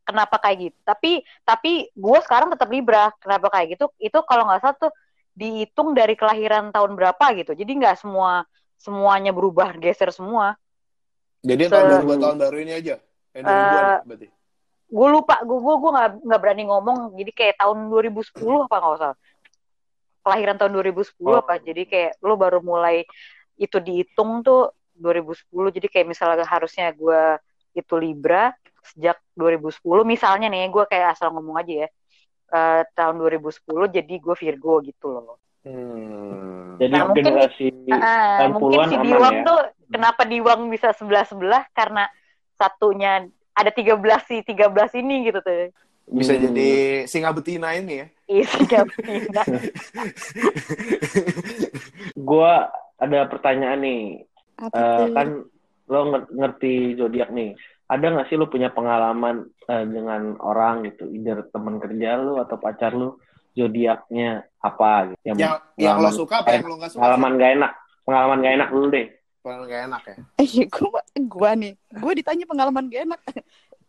Kenapa 0.00 0.42
kayak 0.42 0.58
gitu? 0.58 0.78
Tapi 0.82 1.22
tapi 1.44 1.72
gue 1.94 2.18
sekarang 2.24 2.50
tetap 2.50 2.66
Libra. 2.66 3.12
Kenapa 3.22 3.46
kayak 3.52 3.78
gitu? 3.78 3.86
Itu 4.00 4.24
kalau 4.26 4.48
nggak 4.48 4.60
salah 4.64 4.76
tuh 4.80 4.92
dihitung 5.30 5.94
dari 5.94 6.18
kelahiran 6.18 6.74
tahun 6.74 6.98
berapa 6.98 7.24
gitu. 7.38 7.54
Jadi 7.54 7.70
nggak 7.78 8.00
semua 8.00 8.42
semuanya 8.74 9.30
berubah 9.30 9.76
geser 9.78 10.10
semua. 10.10 10.56
Jadi 11.46 11.68
Se- 11.68 11.70
tahun 11.70 11.84
baru 11.86 12.04
buat 12.08 12.18
tahun 12.18 12.38
baru 12.42 12.56
ini 12.58 12.72
aja. 12.74 12.96
Eh, 13.32 13.40
2000-an 13.40 14.04
berarti. 14.04 14.26
Gue 14.86 15.08
lupa, 15.08 15.38
gue 15.40 15.54
gue 15.56 15.74
gue 15.76 15.90
nggak 15.90 16.10
nggak 16.20 16.40
berani 16.40 16.64
ngomong. 16.66 16.98
Jadi 17.14 17.30
kayak 17.30 17.54
tahun 17.56 17.78
2010 17.86 18.26
apa 18.60 18.76
nggak 18.76 18.94
usah. 18.96 19.12
Kelahiran 20.20 20.56
tahun 20.56 20.72
2010 20.74 21.14
Oh. 21.28 21.38
apa. 21.38 21.54
Jadi 21.58 21.82
kayak 21.84 22.12
lo 22.20 22.34
baru 22.34 22.58
mulai 22.60 23.06
itu 23.54 23.78
dihitung 23.78 24.42
tuh 24.42 24.68
2010. 24.92 25.38
Jadi 25.70 25.86
kayak 25.86 26.06
misalnya 26.06 26.42
harusnya 26.42 26.90
gue 26.90 27.38
itu 27.72 27.94
Libra 27.94 28.50
sejak 28.82 29.20
2010 29.32 29.78
misalnya 30.02 30.48
nih 30.48 30.66
gue 30.66 30.84
kayak 30.84 31.14
asal 31.14 31.30
ngomong 31.30 31.54
aja 31.56 31.84
ya 31.84 31.88
Eh, 32.50 32.82
tahun 32.90 33.14
2010 33.14 33.62
jadi 33.86 34.14
gue 34.16 34.34
Virgo 34.34 34.80
gitu 34.80 35.06
loh 35.12 35.38
Hmm. 35.60 36.80
Jadi 36.80 36.88
Nah, 36.90 37.04
mungkin- 37.06 37.24
generasi 37.30 37.66
tahun 37.84 38.50
mungkin 38.50 38.88
si 38.88 38.96
Diwang 38.98 39.36
ya. 39.36 39.44
tuh 39.44 39.60
kenapa 39.86 40.22
Diwang 40.24 40.62
bisa 40.66 40.90
sebelah 40.90 41.22
sebelah 41.22 41.62
karena 41.70 42.08
satunya 42.60 43.26
ada 43.50 43.72
13 43.72 44.22
si 44.22 44.42
13 44.42 44.94
ini 44.94 45.24
gitu 45.24 45.40
tuh 45.40 45.72
Bisa 46.06 46.34
Hmm. 46.34 46.42
jadi 46.42 46.70
singa 47.06 47.30
betina 47.30 47.72
ini 47.72 47.96
ya. 47.96 48.06
isi 48.26 48.64
Gabina. 48.64 49.42
Gua 52.18 52.66
ada 52.96 53.26
pertanyaan 53.26 53.78
nih. 53.78 54.26
Apa 54.58 54.74
Eh, 54.74 54.98
tuh? 54.98 55.14
kan 55.14 55.26
lo 55.86 56.00
nger- 56.06 56.30
ngerti 56.30 56.94
zodiak 56.94 57.30
nih. 57.30 57.54
Ada 57.86 58.08
nggak 58.08 58.26
sih 58.26 58.34
lo 58.34 58.46
punya 58.46 58.70
pengalaman 58.70 59.48
eh, 59.66 59.84
dengan 59.84 60.34
orang 60.38 60.84
gitu, 60.84 61.08
either 61.08 61.46
teman 61.48 61.78
kerja 61.78 62.16
lo 62.16 62.38
atau 62.38 62.56
pacar 62.56 62.90
lo 62.90 63.18
zodiaknya 63.52 64.42
apa 64.58 65.10
gitu? 65.10 65.18
Yang 65.24 65.36
yang 65.38 65.50
lo 65.96 66.06
pengalaman- 66.06 66.16
suka 66.16 66.34
apa 66.36 66.48
yang 66.50 66.64
lo 66.64 66.74
gak 66.76 66.88
suka? 66.88 66.98
pengalaman 66.98 67.30
gak 67.36 67.50
enak, 67.54 67.72
pengalaman 68.02 68.38
gak 68.40 68.54
enak 68.56 68.68
dulu 68.68 68.86
deh. 68.90 69.06
Pengalaman 69.40 69.72
gak 69.72 69.82
enak 69.88 70.02
ya. 70.04 70.16
Eh, 70.36 70.68
gua, 70.76 71.00
gua 71.28 71.50
nih, 71.56 71.72
gua 71.96 72.12
ditanya 72.12 72.44
pengalaman 72.44 72.92
gak 72.92 73.04
enak. 73.08 73.20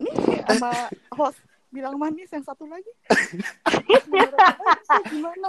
Nih 0.02 0.42
sama 0.50 0.90
host 1.14 1.38
bilang 1.70 1.96
manis 2.00 2.32
yang 2.32 2.44
satu 2.44 2.66
lagi. 2.66 2.90
Gimana? 5.12 5.48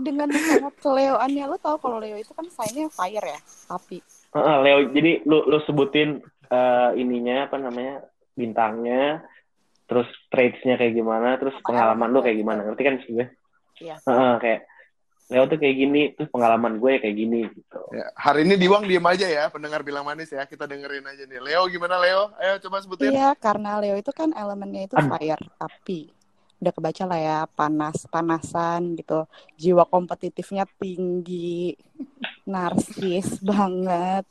Dengan 0.00 0.28
sangat 0.34 0.74
keleoannya 0.82 1.44
lo 1.46 1.56
tau 1.62 1.76
kalau 1.78 2.02
Leo 2.02 2.18
itu 2.18 2.34
kan 2.34 2.46
sign-nya 2.50 2.90
fire 2.90 3.26
ya, 3.26 3.40
api. 3.70 3.98
Heeh, 4.34 4.56
Leo, 4.66 4.78
jadi 4.90 5.12
lo 5.26 5.46
lo 5.46 5.58
sebutin 5.62 6.18
eh, 6.50 6.90
ininya 6.98 7.46
apa 7.46 7.56
namanya 7.58 8.02
bintangnya, 8.34 9.22
terus 9.86 10.06
traits-nya 10.30 10.78
kayak 10.78 10.94
gimana, 10.94 11.38
terus 11.38 11.54
pengalaman 11.62 12.10
lo 12.10 12.22
kayak 12.22 12.38
gimana, 12.38 12.66
ngerti 12.66 12.82
kan 12.82 12.96
sih 13.02 13.10
gue? 13.14 13.26
Iya. 13.82 13.96
Heeh, 14.04 14.32
kayak 14.38 14.60
Leo 15.30 15.46
tuh 15.46 15.62
kayak 15.62 15.76
gini, 15.78 16.02
terus 16.18 16.26
pengalaman 16.34 16.82
gue 16.82 16.98
kayak 16.98 17.14
gini 17.14 17.46
gitu. 17.54 17.80
Ya, 17.94 18.10
hari 18.18 18.42
ini 18.42 18.58
Diwang 18.58 18.82
diem 18.82 19.06
aja 19.06 19.30
ya, 19.30 19.46
pendengar 19.46 19.86
bilang 19.86 20.02
manis 20.02 20.34
ya. 20.34 20.42
Kita 20.42 20.66
dengerin 20.66 21.06
aja 21.06 21.22
nih. 21.22 21.38
Leo 21.38 21.70
gimana 21.70 22.02
Leo? 22.02 22.34
Ayo 22.42 22.58
coba 22.66 22.82
sebutin. 22.82 23.14
Iya, 23.14 23.38
karena 23.38 23.78
Leo 23.78 23.94
itu 23.94 24.10
kan 24.10 24.34
elemennya 24.34 24.90
itu 24.90 24.98
fire, 24.98 25.38
api. 25.62 26.10
Udah 26.58 26.72
kebaca 26.74 27.04
lah 27.06 27.20
ya, 27.22 27.38
panas, 27.46 28.10
panasan 28.10 28.98
gitu. 28.98 29.22
Jiwa 29.54 29.86
kompetitifnya 29.86 30.66
tinggi, 30.82 31.78
narsis 32.42 33.38
banget. 33.46 34.26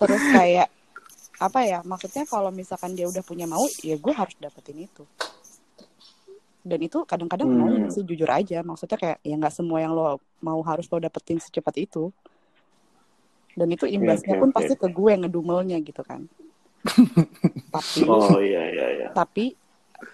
Terus 0.00 0.22
kayak 0.32 0.68
apa 1.44 1.60
ya? 1.60 1.84
Maksudnya 1.84 2.24
kalau 2.24 2.48
misalkan 2.48 2.96
dia 2.96 3.04
udah 3.04 3.20
punya 3.20 3.44
mau, 3.44 3.68
ya 3.84 4.00
gue 4.00 4.14
harus 4.16 4.32
dapetin 4.40 4.88
itu. 4.88 5.04
Dan 6.66 6.82
itu 6.82 7.06
kadang-kadang 7.06 7.46
Hmm. 7.46 7.86
nggak 7.86 7.94
sih 7.94 8.02
jujur 8.02 8.26
aja. 8.26 8.58
Maksudnya 8.60 8.98
kayak 8.98 9.18
ya 9.22 9.34
nggak 9.38 9.54
semua 9.54 9.78
yang 9.78 9.94
lo 9.94 10.18
mau 10.42 10.58
harus 10.66 10.90
lo 10.90 10.98
dapetin 10.98 11.38
secepat 11.38 11.78
itu. 11.78 12.10
Dan 13.54 13.70
itu 13.70 13.86
imbasnya 13.86 14.34
oke, 14.36 14.40
pun 14.42 14.50
oke. 14.50 14.56
pasti 14.58 14.74
ke 14.74 14.88
gue 14.90 15.08
yang 15.08 15.22
ngedumelnya 15.24 15.78
gitu 15.80 16.02
kan. 16.02 16.26
Tapi 17.74 18.00
Oh 18.04 18.38
iya 18.38 18.62
iya 18.68 18.86
iya. 18.92 19.08
tapi 19.10 19.54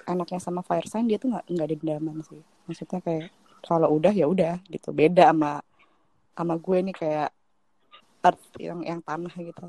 anaknya 0.07 0.38
sama 0.38 0.62
fire 0.62 0.87
sign 0.87 1.05
dia 1.05 1.19
tuh 1.19 1.35
nggak 1.35 1.45
nggak 1.51 1.67
ada 1.67 1.75
dendaman 1.75 2.17
sih 2.23 2.38
maksudnya 2.65 3.03
kayak 3.03 3.35
kalau 3.61 3.91
udah 3.91 4.15
ya 4.15 4.31
udah 4.31 4.62
gitu 4.71 4.95
beda 4.95 5.35
sama 5.35 5.59
sama 6.33 6.55
gue 6.55 6.79
nih 6.81 6.95
kayak 6.95 7.31
earth 8.23 8.47
yang 8.62 8.79
yang 8.87 9.01
tanah 9.03 9.35
gitu 9.35 9.67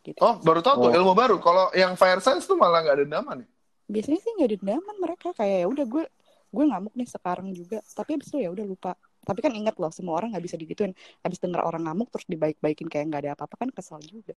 gitu 0.00 0.18
Oh, 0.18 0.40
baru 0.40 0.64
tahu 0.64 0.88
tuh 0.88 0.90
Oh. 0.90 0.96
ilmu 0.96 1.12
baru. 1.12 1.36
Kalau 1.38 1.68
yang 1.76 1.92
fire 1.94 2.18
sense 2.18 2.48
tuh 2.48 2.56
malah 2.56 2.80
nggak 2.80 2.96
ada 2.96 3.04
dendaman. 3.04 3.36
ya? 3.44 3.48
Biasanya 3.88 4.20
sih 4.20 4.32
nggak 4.36 4.50
dendaman 4.60 4.96
mereka 5.00 5.32
kayak 5.32 5.64
ya 5.64 5.66
udah 5.66 5.86
gue 5.88 6.04
gue 6.48 6.64
ngamuk 6.64 6.94
nih 6.96 7.08
sekarang 7.08 7.52
juga 7.52 7.80
tapi 7.96 8.16
abis 8.16 8.32
itu 8.32 8.44
ya 8.44 8.52
udah 8.52 8.64
lupa 8.64 8.92
tapi 9.24 9.44
kan 9.44 9.52
ingat 9.52 9.76
loh 9.76 9.92
semua 9.92 10.16
orang 10.16 10.32
nggak 10.32 10.44
bisa 10.44 10.56
digituin 10.56 10.92
abis 11.24 11.40
denger 11.40 11.60
orang 11.60 11.84
ngamuk 11.84 12.08
terus 12.08 12.24
dibaik-baikin 12.28 12.88
kayak 12.88 13.08
nggak 13.12 13.22
ada 13.24 13.32
apa-apa 13.36 13.54
kan 13.66 13.68
kesal 13.72 14.00
juga 14.00 14.32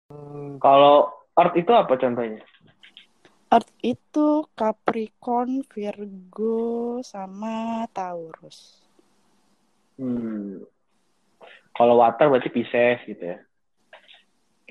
Kalau 0.59 1.11
art 1.35 1.55
itu 1.55 1.71
apa 1.71 1.95
contohnya? 1.95 2.43
Earth 3.51 3.71
itu 3.83 4.47
Capricorn, 4.55 5.67
Virgo, 5.67 7.03
sama 7.03 7.83
Taurus. 7.91 8.79
Hmm. 9.99 10.63
Kalau 11.75 11.99
water 11.99 12.31
berarti 12.31 12.47
Pisces 12.47 13.03
gitu 13.03 13.35
ya. 13.35 13.43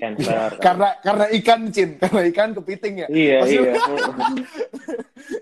Cancer. 0.01 0.49
Karena 0.65 0.97
karena 1.05 1.25
ikan 1.37 1.69
cin, 1.69 2.01
karena 2.01 2.21
ikan 2.33 2.49
kepiting 2.57 3.05
ya. 3.05 3.07
Iya 3.07 3.37
Maksudnya- 3.45 3.77
iya. 3.77 3.77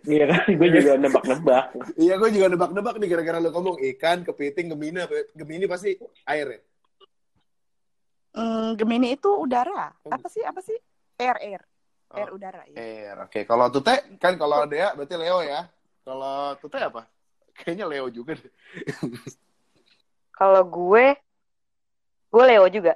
iya 0.19 0.24
kan, 0.28 0.43
gue 0.52 0.69
juga 0.76 0.91
nebak-nebak. 1.00 1.65
Iya, 1.95 2.13
gue 2.19 2.30
juga 2.36 2.48
nebak-nebak 2.52 2.95
nih 3.00 3.08
gara-gara 3.08 3.39
lo 3.39 3.50
ngomong 3.56 3.78
ikan, 3.95 4.28
kepiting, 4.28 4.76
gemini, 4.76 5.00
apa- 5.00 5.32
gemini 5.32 5.63
pasti 5.63 5.95
air 6.28 6.60
ya. 6.60 6.62
Hmm, 8.30 8.78
Gemini 8.78 9.15
itu 9.15 9.32
udara. 9.32 9.89
Apa 10.06 10.28
sih? 10.30 10.43
Apa 10.45 10.60
sih? 10.62 10.78
Air, 11.17 11.39
air. 11.41 11.62
Oh. 12.12 12.19
Air 12.19 12.30
udara. 12.30 12.62
Ya. 12.69 12.78
Air. 12.78 13.15
Oke, 13.26 13.41
kalau 13.43 13.72
Tute 13.72 13.95
kan 14.22 14.38
kalau 14.38 14.67
Dea 14.67 14.93
berarti 14.93 15.15
Leo 15.17 15.39
ya. 15.41 15.65
Kalau 16.04 16.54
Tute 16.62 16.78
apa? 16.78 17.08
Kayaknya 17.56 17.86
Leo 17.89 18.08
juga 18.12 18.38
deh. 18.38 18.52
Kalau 20.32 20.62
gue, 20.63 21.17
gue 22.30 22.43
Leo 22.45 22.65
juga. 22.69 22.93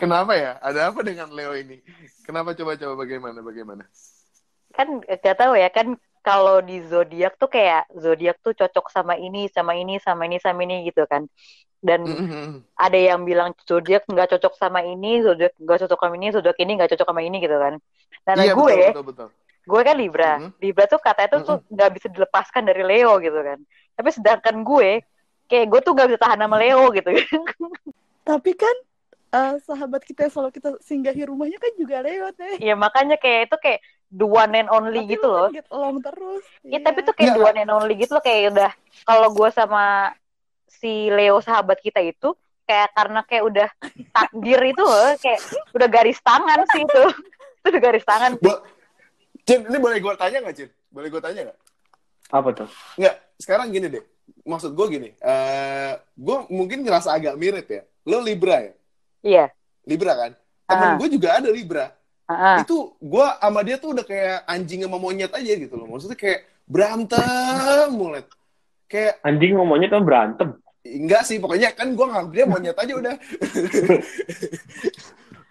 Kenapa 0.00 0.32
ya? 0.34 0.58
Ada 0.58 0.90
apa 0.90 1.00
dengan 1.06 1.30
Leo 1.30 1.54
ini? 1.54 1.78
Kenapa 2.26 2.54
coba-coba 2.54 2.94
bagaimana 3.06 3.38
bagaimana? 3.42 3.84
kan 4.72 5.04
gak 5.04 5.36
tahu 5.36 5.52
ya 5.52 5.68
kan 5.68 6.00
kalau 6.24 6.64
di 6.64 6.80
zodiak 6.88 7.36
tuh 7.36 7.52
kayak 7.52 7.92
zodiak 7.92 8.40
tuh 8.40 8.56
cocok 8.56 8.88
sama 8.88 9.20
ini 9.20 9.44
sama 9.52 9.76
ini 9.76 10.00
sama 10.00 10.24
ini 10.24 10.40
sama 10.40 10.64
ini 10.64 10.88
gitu 10.88 11.04
kan 11.04 11.28
dan 11.84 12.08
Mhm. 12.08 12.64
ada 12.80 12.96
yang 12.96 13.28
bilang 13.28 13.52
zodiak 13.68 14.08
nggak 14.08 14.32
cocok 14.32 14.56
sama 14.56 14.80
ini 14.80 15.20
zodiak 15.20 15.52
nggak 15.60 15.84
cocok 15.84 16.00
sama 16.00 16.14
ini 16.16 16.32
zodiak 16.32 16.56
ini 16.56 16.72
nggak 16.80 16.88
cocok 16.96 17.04
sama 17.04 17.20
ini 17.20 17.36
gitu 17.44 17.52
kan 17.60 17.74
nah 18.24 18.34
Iya 18.40 18.56
gue 18.56 18.64
betul 18.64 18.88
betul 18.88 19.04
betul. 19.12 19.28
gue 19.68 19.80
kan 19.84 19.96
libra 20.00 20.32
Mhm. 20.40 20.50
libra 20.64 20.84
tuh 20.88 21.00
katanya 21.04 21.28
tuh 21.36 21.40
tuh 21.44 21.58
nggak 21.68 21.90
bisa 21.92 22.06
dilepaskan 22.08 22.62
dari 22.64 22.80
leo 22.80 23.12
gitu 23.20 23.38
kan 23.44 23.58
tapi 23.92 24.08
sedangkan 24.08 24.56
gue 24.64 25.04
kayak 25.52 25.66
gue 25.68 25.80
tuh 25.84 25.92
nggak 25.92 26.08
bisa 26.16 26.20
tahan 26.24 26.40
sama 26.40 26.56
leo 26.56 26.88
gitu 26.96 27.12
Tapi 28.22 28.52
kan 28.54 28.76
eh, 29.32 29.54
sahabat 29.64 30.02
kita 30.04 30.26
yang 30.28 30.32
selalu 30.32 30.50
kita 30.54 30.68
singgahi 30.80 31.22
rumahnya 31.26 31.58
kan 31.58 31.72
juga 31.74 32.04
lewat 32.04 32.34
deh. 32.38 32.56
ya 32.60 32.74
makanya 32.76 33.16
kayak 33.16 33.48
itu 33.50 33.56
kayak 33.58 33.80
the 34.12 34.28
one 34.28 34.52
and 34.52 34.68
only 34.68 35.02
Tapi 35.02 35.12
gitu 35.16 35.26
loh 35.26 35.48
kan 35.48 35.56
get 35.56 35.68
along 35.72 35.96
terus. 36.04 36.44
Ya 36.62 36.78
tapi 36.80 36.98
tuh 37.02 37.14
kayak 37.16 37.32
Iya. 37.32 37.36
the 37.36 37.42
one 37.42 37.58
and 37.58 37.70
only 37.72 37.94
gitu 37.96 38.12
loh 38.14 38.24
kayak 38.24 38.52
udah 38.52 38.70
kalau 39.02 39.28
gue 39.32 39.48
sama 39.50 40.12
si 40.68 41.08
Leo 41.08 41.40
sahabat 41.40 41.80
kita 41.80 42.00
itu 42.00 42.32
kayak 42.62 42.92
karena 42.94 43.20
kayak 43.26 43.44
udah 43.44 43.68
takdir 44.12 44.60
itu 44.62 44.82
loh 44.84 45.10
kayak 45.18 45.40
udah 45.72 45.88
garis 45.88 46.18
tangan 46.22 46.60
sih 46.68 46.82
itu 46.84 47.02
itu 47.60 47.66
udah 47.72 47.80
garis 47.82 48.04
tangan 48.04 48.32
sih. 48.38 48.46
Bo- 48.46 48.62
Cin, 49.42 49.66
ini 49.66 49.74
boleh 49.74 49.98
gue 49.98 50.14
tanya 50.14 50.38
nggak, 50.38 50.54
Cin? 50.54 50.70
Boleh 50.86 51.10
gue 51.10 51.18
tanya 51.18 51.50
nggak? 51.50 51.58
Apa 52.30 52.48
tuh? 52.54 52.68
Nggak, 52.94 53.14
sekarang 53.42 53.74
gini 53.74 53.90
deh. 53.90 54.04
Maksud 54.42 54.74
gue 54.74 54.86
gini, 54.90 55.10
eh 55.22 55.92
gue 56.18 56.36
mungkin 56.50 56.82
ngerasa 56.82 57.14
agak 57.14 57.38
mirip 57.38 57.66
ya. 57.70 57.82
Lo 58.10 58.18
Libra 58.18 58.58
ya? 58.58 58.72
Iya. 59.22 59.44
Libra 59.86 60.12
kan? 60.18 60.32
Temen 60.66 60.88
Ah. 60.88 60.94
gue 60.98 61.08
juga 61.10 61.38
ada 61.38 61.48
Libra. 61.50 61.94
Heeh. 62.26 62.66
Itu 62.66 62.98
gue 62.98 63.26
sama 63.38 63.60
dia 63.62 63.78
tuh 63.78 63.94
udah 63.94 64.02
kayak 64.02 64.42
anjing 64.46 64.82
sama 64.82 64.98
monyet 64.98 65.30
aja 65.30 65.52
gitu 65.54 65.74
loh. 65.78 65.86
Maksudnya 65.86 66.18
kayak 66.18 66.42
berantem 66.66 67.86
mulai. 67.94 68.26
Kayak 68.90 69.24
Anjing 69.24 69.56
ngomongnya 69.56 69.88
tuh 69.88 70.04
berantem. 70.04 70.48
Enggak 70.84 71.24
sih, 71.24 71.40
pokoknya 71.40 71.72
kan 71.72 71.96
gue 71.96 72.04
nganggap 72.04 72.32
dia 72.36 72.44
monyet 72.44 72.76
aja 72.76 72.92
udah. 72.92 73.14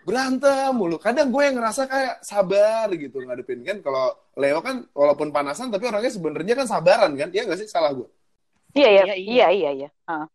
Berantem 0.05 0.73
mulu. 0.73 0.97
Kadang 1.01 1.29
gue 1.29 1.43
yang 1.45 1.57
ngerasa 1.57 1.85
kayak 1.85 2.21
sabar 2.21 2.89
gitu 2.93 3.21
ngadepin 3.21 3.65
kan. 3.65 3.77
Kalau 3.81 4.13
Leo 4.37 4.61
kan 4.61 4.85
walaupun 4.93 5.29
panasan 5.29 5.69
tapi 5.69 5.89
orangnya 5.89 6.13
sebenarnya 6.13 6.53
kan 6.53 6.67
sabaran 6.69 7.13
kan. 7.17 7.29
Iya 7.33 7.49
nggak 7.49 7.59
sih? 7.65 7.69
Salah 7.69 7.93
gue. 7.93 8.09
Iya 8.71 8.87
iya 8.89 9.03
Iya, 9.03 9.15
iya 9.15 9.15
iya. 9.15 9.47
iya 9.51 9.69
iya. 9.75 9.89
Heeh. 10.07 10.27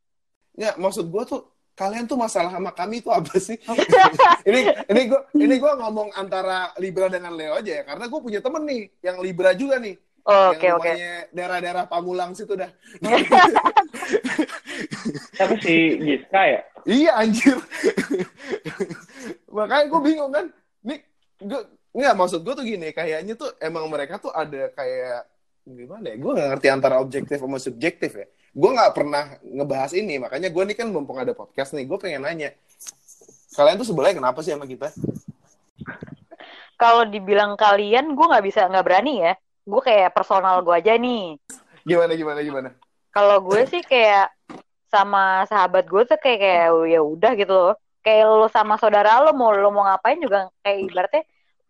Nggak, 0.57 0.75
maksud 0.81 1.07
gue 1.13 1.23
tuh 1.29 1.41
kalian 1.77 2.09
tuh 2.09 2.17
masalah 2.17 2.49
sama 2.49 2.73
kami 2.73 3.05
tuh 3.05 3.13
apa 3.13 3.37
sih? 3.37 3.61
ini 4.49 4.61
ini 4.89 5.01
gue 5.13 5.21
ini 5.37 5.55
gue 5.61 5.73
ngomong 5.77 6.09
antara 6.17 6.73
Libra 6.81 7.13
dengan 7.13 7.37
Leo 7.37 7.53
aja 7.57 7.73
ya. 7.81 7.83
Karena 7.85 8.09
gue 8.09 8.21
punya 8.21 8.41
temen 8.41 8.65
nih 8.65 8.83
yang 9.05 9.21
Libra 9.21 9.53
juga 9.53 9.77
nih. 9.77 9.97
Oh, 10.27 10.51
Oke 10.51 10.67
yang 10.67 10.83
oke. 10.83 10.91
rumahnya 10.91 11.13
daerah-daerah 11.31 11.85
Pamulang 11.87 12.35
situ 12.35 12.59
dah. 12.59 12.67
Tapi 15.39 15.55
si 15.63 15.75
Giska 16.03 16.43
ya? 16.51 16.61
Iya 16.83 17.13
anjir. 17.23 17.57
Makanya 19.53 19.85
gue 19.87 20.01
bingung 20.03 20.33
kan. 20.35 20.47
Nih, 20.83 20.99
gue 21.39 21.61
nggak 21.95 22.17
maksud 22.19 22.43
gue 22.43 22.55
tuh 22.59 22.67
gini. 22.67 22.91
Kayaknya 22.91 23.39
tuh 23.39 23.55
emang 23.63 23.87
mereka 23.87 24.19
tuh 24.19 24.35
ada 24.35 24.67
kayak 24.75 25.31
gimana 25.75 26.15
ya? 26.15 26.17
Gue 26.19 26.31
nggak 26.39 26.49
ngerti 26.55 26.69
antara 26.71 27.03
objektif 27.03 27.43
sama 27.43 27.59
subjektif 27.59 28.15
ya. 28.15 28.27
Gue 28.55 28.71
nggak 28.71 28.93
pernah 28.95 29.25
ngebahas 29.43 29.93
ini. 29.99 30.23
Makanya 30.23 30.49
gue 30.55 30.63
nih 30.63 30.77
kan 30.79 30.87
mumpung 30.95 31.19
ada 31.19 31.35
podcast 31.35 31.75
nih. 31.75 31.85
Gue 31.85 31.99
pengen 31.99 32.23
nanya. 32.23 32.55
Kalian 33.57 33.81
tuh 33.81 33.89
sebenarnya 33.89 34.21
kenapa 34.23 34.39
sih 34.47 34.55
sama 34.55 34.69
kita? 34.69 34.95
Kalau 36.77 37.09
dibilang 37.09 37.57
kalian 37.57 38.13
gue 38.13 38.27
nggak 38.29 38.45
bisa 38.47 38.69
nggak 38.69 38.87
berani 38.87 39.25
ya. 39.27 39.33
Gue 39.67 39.83
kayak 39.83 40.15
personal 40.15 40.63
gue 40.63 40.75
aja 40.77 40.95
nih. 40.95 41.41
Gimana 41.83 42.13
gimana 42.15 42.41
gimana? 42.45 42.69
Kalau 43.11 43.41
gue 43.43 43.65
sih 43.67 43.83
kayak 43.83 44.31
sama 44.93 45.49
sahabat 45.51 45.89
gue 45.89 46.03
tuh 46.07 46.21
kayak 46.21 46.39
kayak 46.39 46.69
ya 46.87 47.01
udah 47.03 47.33
gitu 47.35 47.53
loh. 47.53 47.75
Kayak 48.07 48.31
lo 48.31 48.47
sama 48.47 48.79
saudara 48.79 49.19
lo 49.19 49.35
mau 49.35 49.51
lo 49.51 49.75
mau 49.75 49.83
ngapain 49.83 50.21
juga 50.23 50.47
kayak 50.63 50.79
ibaratnya 50.87 51.23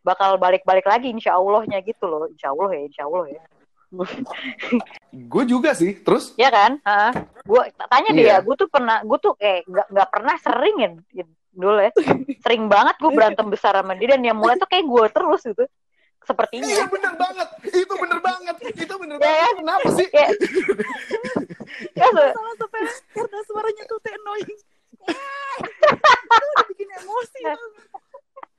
bakal 0.05 0.37
balik-balik 0.37 0.85
lagi 0.85 1.09
insya 1.09 1.39
Allahnya 1.39 1.81
gitu 1.81 2.05
loh. 2.05 2.29
Insya 2.29 2.53
Allah 2.53 2.69
ya, 2.77 2.83
insya 2.85 3.03
Allah 3.09 3.25
ya. 3.31 3.43
Gue 5.33 5.45
juga 5.45 5.73
sih. 5.73 5.95
Terus? 5.97 6.35
Ya 6.35 6.51
kan? 6.51 6.79
Gue 7.43 7.63
tanya 7.89 8.11
deh 8.13 8.25
Iya. 8.25 8.39
ya, 8.39 8.45
gue 8.45 8.55
tuh 8.55 8.69
pernah, 8.69 9.01
gue 9.01 9.19
tuh 9.19 9.33
kayak 9.35 9.65
nggak 9.65 9.87
nggak 9.89 10.09
pernah 10.11 10.35
sering 10.39 10.77
ya 11.13 11.25
dulu 11.57 11.81
ya, 11.81 11.89
sering 12.45 12.69
banget 12.69 13.01
gue 13.01 13.09
berantem 13.09 13.49
besar 13.49 13.73
sama 13.73 13.97
dia 13.97 14.13
dan 14.13 14.21
yang 14.21 14.37
mulai 14.37 14.61
tuh 14.61 14.69
kayak 14.69 14.85
gue 14.85 15.05
terus 15.09 15.41
gitu, 15.41 15.65
sepertinya. 16.21 16.69
Iya 16.69 16.85
bener 16.85 17.17
banget. 17.17 17.49
Itu 17.73 17.95
bener 17.97 18.21
banget. 18.21 18.57
Itu 18.77 18.95
bener 19.01 19.17
Ya 19.17 19.25
banget. 19.25 19.41
kan? 19.41 19.55
Kenapa 19.57 19.89
sih? 19.97 20.07
Kayak, 20.13 20.31
ya, 21.97 22.07
Salah 22.13 22.55
sepele 22.61 22.91
karena 23.09 23.41
suaranya 23.49 23.83
tuh 23.89 23.99
teh 24.05 24.13
annoying. 24.13 24.59
itu 26.37 26.47
udah 26.53 26.65
bikin 26.69 26.89
emosi. 26.93 27.41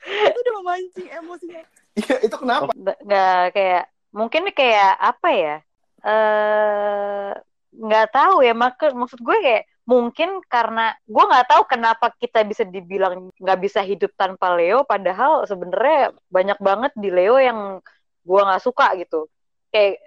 itu 0.08 0.38
udah 0.42 0.54
memancing 0.58 1.08
emosinya. 1.14 1.62
Iya 1.94 2.16
itu 2.24 2.36
kenapa? 2.40 2.72
nggak 2.78 3.44
kayak 3.52 3.84
mungkin 4.18 4.50
kayak 4.50 4.98
apa 4.98 5.30
ya? 5.30 5.56
eh 6.08 7.32
nggak 7.78 8.08
tahu 8.10 8.42
ya 8.42 8.54
mak 8.58 8.82
maksud 8.82 9.22
gue 9.22 9.38
kayak 9.38 9.64
mungkin 9.88 10.42
karena 10.50 10.98
gue 11.06 11.24
nggak 11.24 11.48
tahu 11.48 11.64
kenapa 11.70 12.12
kita 12.18 12.44
bisa 12.44 12.64
dibilang 12.68 13.30
nggak 13.38 13.60
bisa 13.62 13.80
hidup 13.86 14.12
tanpa 14.18 14.52
Leo 14.58 14.84
padahal 14.84 15.46
sebenarnya 15.46 16.12
banyak 16.28 16.60
banget 16.60 16.92
di 16.98 17.10
Leo 17.14 17.38
yang 17.38 17.80
gue 18.26 18.42
nggak 18.42 18.64
suka 18.64 18.98
gitu 19.00 19.30
kayak 19.72 20.02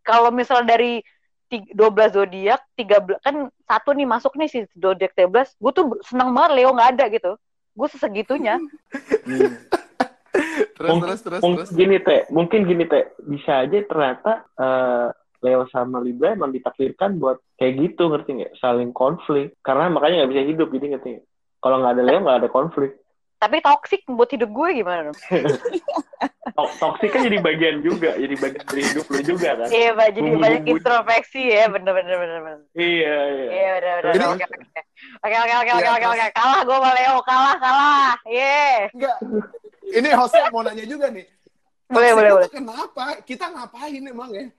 kalau 0.00 0.32
misal 0.32 0.64
dari 0.64 1.04
ti- 1.52 1.68
12 1.76 2.16
zodiak 2.16 2.64
13 2.80 3.20
kan 3.20 3.52
satu 3.68 3.92
nih 3.92 4.08
masuk 4.08 4.32
nih 4.40 4.48
si 4.48 4.58
zodiak 4.72 5.12
13 5.12 5.52
gue 5.60 5.72
tuh 5.74 5.84
seneng 6.06 6.32
banget 6.32 6.62
Leo 6.62 6.72
nggak 6.72 6.90
ada 6.96 7.04
gitu 7.12 7.32
gue 7.76 7.88
sesegitunya 7.92 8.56
Terus 10.76 10.88
Mung- 10.88 11.00
terus 11.00 11.20
terus 11.20 11.40
Mungkin 11.40 11.58
terus. 11.62 11.72
gini 11.72 11.96
teh, 11.98 12.20
mungkin 12.28 12.60
gini 12.62 12.84
teh, 12.84 13.04
bisa 13.18 13.64
aja 13.64 13.78
ternyata 13.80 14.32
eh, 14.54 15.08
Leo 15.38 15.64
sama 15.66 15.98
Libra 15.98 16.32
emang 16.32 16.50
ditakdirkan 16.50 17.16
buat 17.16 17.40
kayak 17.54 17.72
gitu 17.78 18.08
ngerti 18.08 18.30
nggak? 18.34 18.52
Saling 18.56 18.92
konflik, 18.92 19.56
karena 19.60 19.88
makanya 19.88 20.20
nggak 20.20 20.32
bisa 20.32 20.42
hidup 20.44 20.68
gitu 20.68 20.84
ngerti 20.86 21.08
nggak? 21.14 21.26
Kalau 21.58 21.76
nggak 21.78 21.92
ada 21.92 22.02
Leo 22.02 22.18
nggak 22.20 22.38
ada 22.38 22.50
konflik. 22.50 22.92
tapi 23.36 23.60
toxic 23.60 24.00
buat 24.08 24.32
hidup 24.32 24.48
gue 24.48 24.68
gimana 24.74 25.12
dong 25.12 25.18
To- 26.56 26.72
Toxic 26.74 27.12
kan 27.12 27.20
jadi 27.20 27.36
bagian 27.38 27.84
juga, 27.84 28.16
jadi 28.16 28.32
bagian 28.34 28.64
dari 28.64 28.80
hidup 28.82 29.04
lu 29.06 29.20
juga 29.20 29.50
kan? 29.54 29.68
Iya, 29.68 29.90
Pak. 29.92 30.06
Jadi 30.08 30.20
Bumbu-bumbu. 30.24 30.40
banyak 30.40 30.62
introspeksi 30.66 31.42
ya, 31.44 31.68
bener 31.68 31.92
bener 31.92 32.16
bener 32.16 32.38
bener. 32.40 32.60
Iya 32.72 33.16
iya. 33.28 33.48
Iya, 33.52 33.70
bener 33.76 33.92
bener. 33.94 34.12
Jadi- 34.14 34.24
Oke, 34.24 35.36
oke, 35.36 35.52
oke. 35.52 35.70
Oke, 35.76 35.90
oke, 35.92 36.06
oke, 36.08 36.16
Iya. 36.16 36.28
Kalah 36.32 36.60
gue 36.64 36.76
sama 36.78 36.90
Leo, 36.96 37.14
kalah, 37.20 37.54
kalah. 37.60 38.12
Ye. 38.24 38.88
Enggak. 38.88 39.16
Ini 39.86 40.08
hostnya 40.18 40.50
mau 40.50 40.66
nanya 40.66 40.82
juga 40.82 41.06
nih. 41.10 41.26
Boleh, 41.86 42.10
boleh, 42.18 42.30
boleh. 42.34 42.50
Kenapa? 42.50 43.22
Kita 43.22 43.46
ngapain 43.54 44.02
emang 44.02 44.30
ya? 44.34 44.50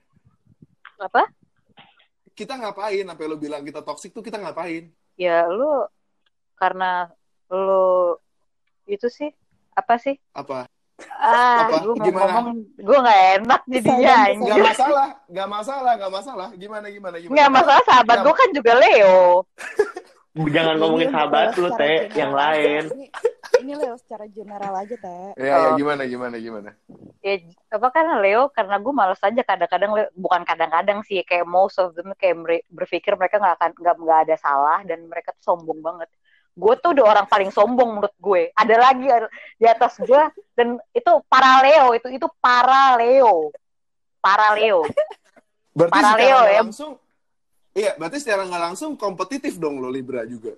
Apa? 1.03 1.27
Kita 2.31 2.55
ngapain? 2.55 3.03
Sampai 3.03 3.25
lu 3.27 3.35
bilang 3.35 3.61
kita 3.67 3.83
toxic 3.83 4.15
tuh 4.15 4.23
kita 4.23 4.39
ngapain? 4.39 4.87
Ya 5.19 5.43
lu 5.51 5.83
karena 6.55 7.11
lu 7.51 8.15
itu 8.87 9.11
sih 9.11 9.29
apa 9.75 9.99
sih? 9.99 10.15
Apa? 10.31 10.71
Ah, 11.13 11.69
Apa? 11.69 11.85
gue 11.85 11.93
mau 11.93 12.05
Gimana? 12.09 12.31
ngomong, 12.41 12.57
gue 12.73 12.97
gak 13.05 13.21
enak 13.37 13.61
jadinya. 13.69 14.17
Enggak 14.33 14.57
masalah, 14.65 15.07
enggak 15.29 15.49
masalah, 15.53 15.91
enggak 15.93 16.13
masalah. 16.13 16.47
Gimana 16.57 16.85
gimana 16.89 17.15
gimana? 17.21 17.33
Nggak 17.37 17.49
masalah 17.53 17.83
sahabat 17.85 18.17
gue 18.25 18.33
kan 18.33 18.49
juga 18.49 18.73
Leo. 18.81 19.17
Jangan 20.55 20.75
ngomongin 20.77 21.09
Ini 21.09 21.15
sahabat 21.15 21.47
Leo 21.57 21.61
lu 21.65 21.69
teh, 21.75 21.97
yang 22.13 22.31
lain. 22.33 22.83
Ini, 22.93 23.07
ini 23.63 23.73
Leo 23.73 23.95
secara 23.97 24.25
general 24.29 24.73
aja 24.77 24.95
teh. 24.95 25.25
Ya, 25.37 25.55
ya 25.57 25.69
gimana 25.73 26.03
gimana 26.05 26.35
gimana? 26.37 26.69
Ya, 27.25 27.41
apa 27.73 27.87
kan 27.89 28.05
Leo 28.21 28.49
karena 28.53 28.77
gue 28.77 28.93
males 28.93 29.21
aja 29.21 29.41
kadang-kadang 29.41 29.91
bukan 30.13 30.41
kadang-kadang 30.45 30.99
sih 31.03 31.25
kayak 31.25 31.47
most 31.49 31.81
of 31.81 31.97
them 31.97 32.13
kayak 32.15 32.63
berpikir 32.69 33.17
mereka 33.17 33.41
nggak 33.41 33.55
akan 33.57 33.71
nggak 33.73 33.95
nggak 33.97 34.19
ada 34.29 34.35
salah 34.37 34.79
dan 34.85 35.05
mereka 35.09 35.33
tuh 35.41 35.55
sombong 35.55 35.81
banget. 35.81 36.09
Gue 36.57 36.73
tuh 36.81 36.97
udah 36.97 37.05
orang 37.17 37.27
paling 37.29 37.53
sombong 37.53 37.97
menurut 37.97 38.15
gue. 38.17 38.49
Ada 38.57 38.75
lagi 38.77 39.05
di 39.57 39.65
atas 39.65 39.97
gue 40.01 40.23
dan 40.57 40.77
itu 40.93 41.11
para 41.29 41.61
Leo 41.65 41.93
itu 41.93 42.07
itu 42.13 42.27
para 42.41 42.97
Leo, 42.97 43.49
para 44.21 44.53
Leo. 44.57 44.85
Berarti 45.77 45.93
Para 45.93 46.11
Leo, 46.17 46.39
ya. 46.49 46.61
langsung 46.65 46.97
Iya, 47.77 47.93
berarti 47.93 48.17
secara 48.17 48.41
nggak 48.49 48.63
langsung 48.73 48.97
kompetitif 48.97 49.61
dong 49.61 49.77
lo 49.77 49.93
Libra 49.93 50.25
juga. 50.25 50.57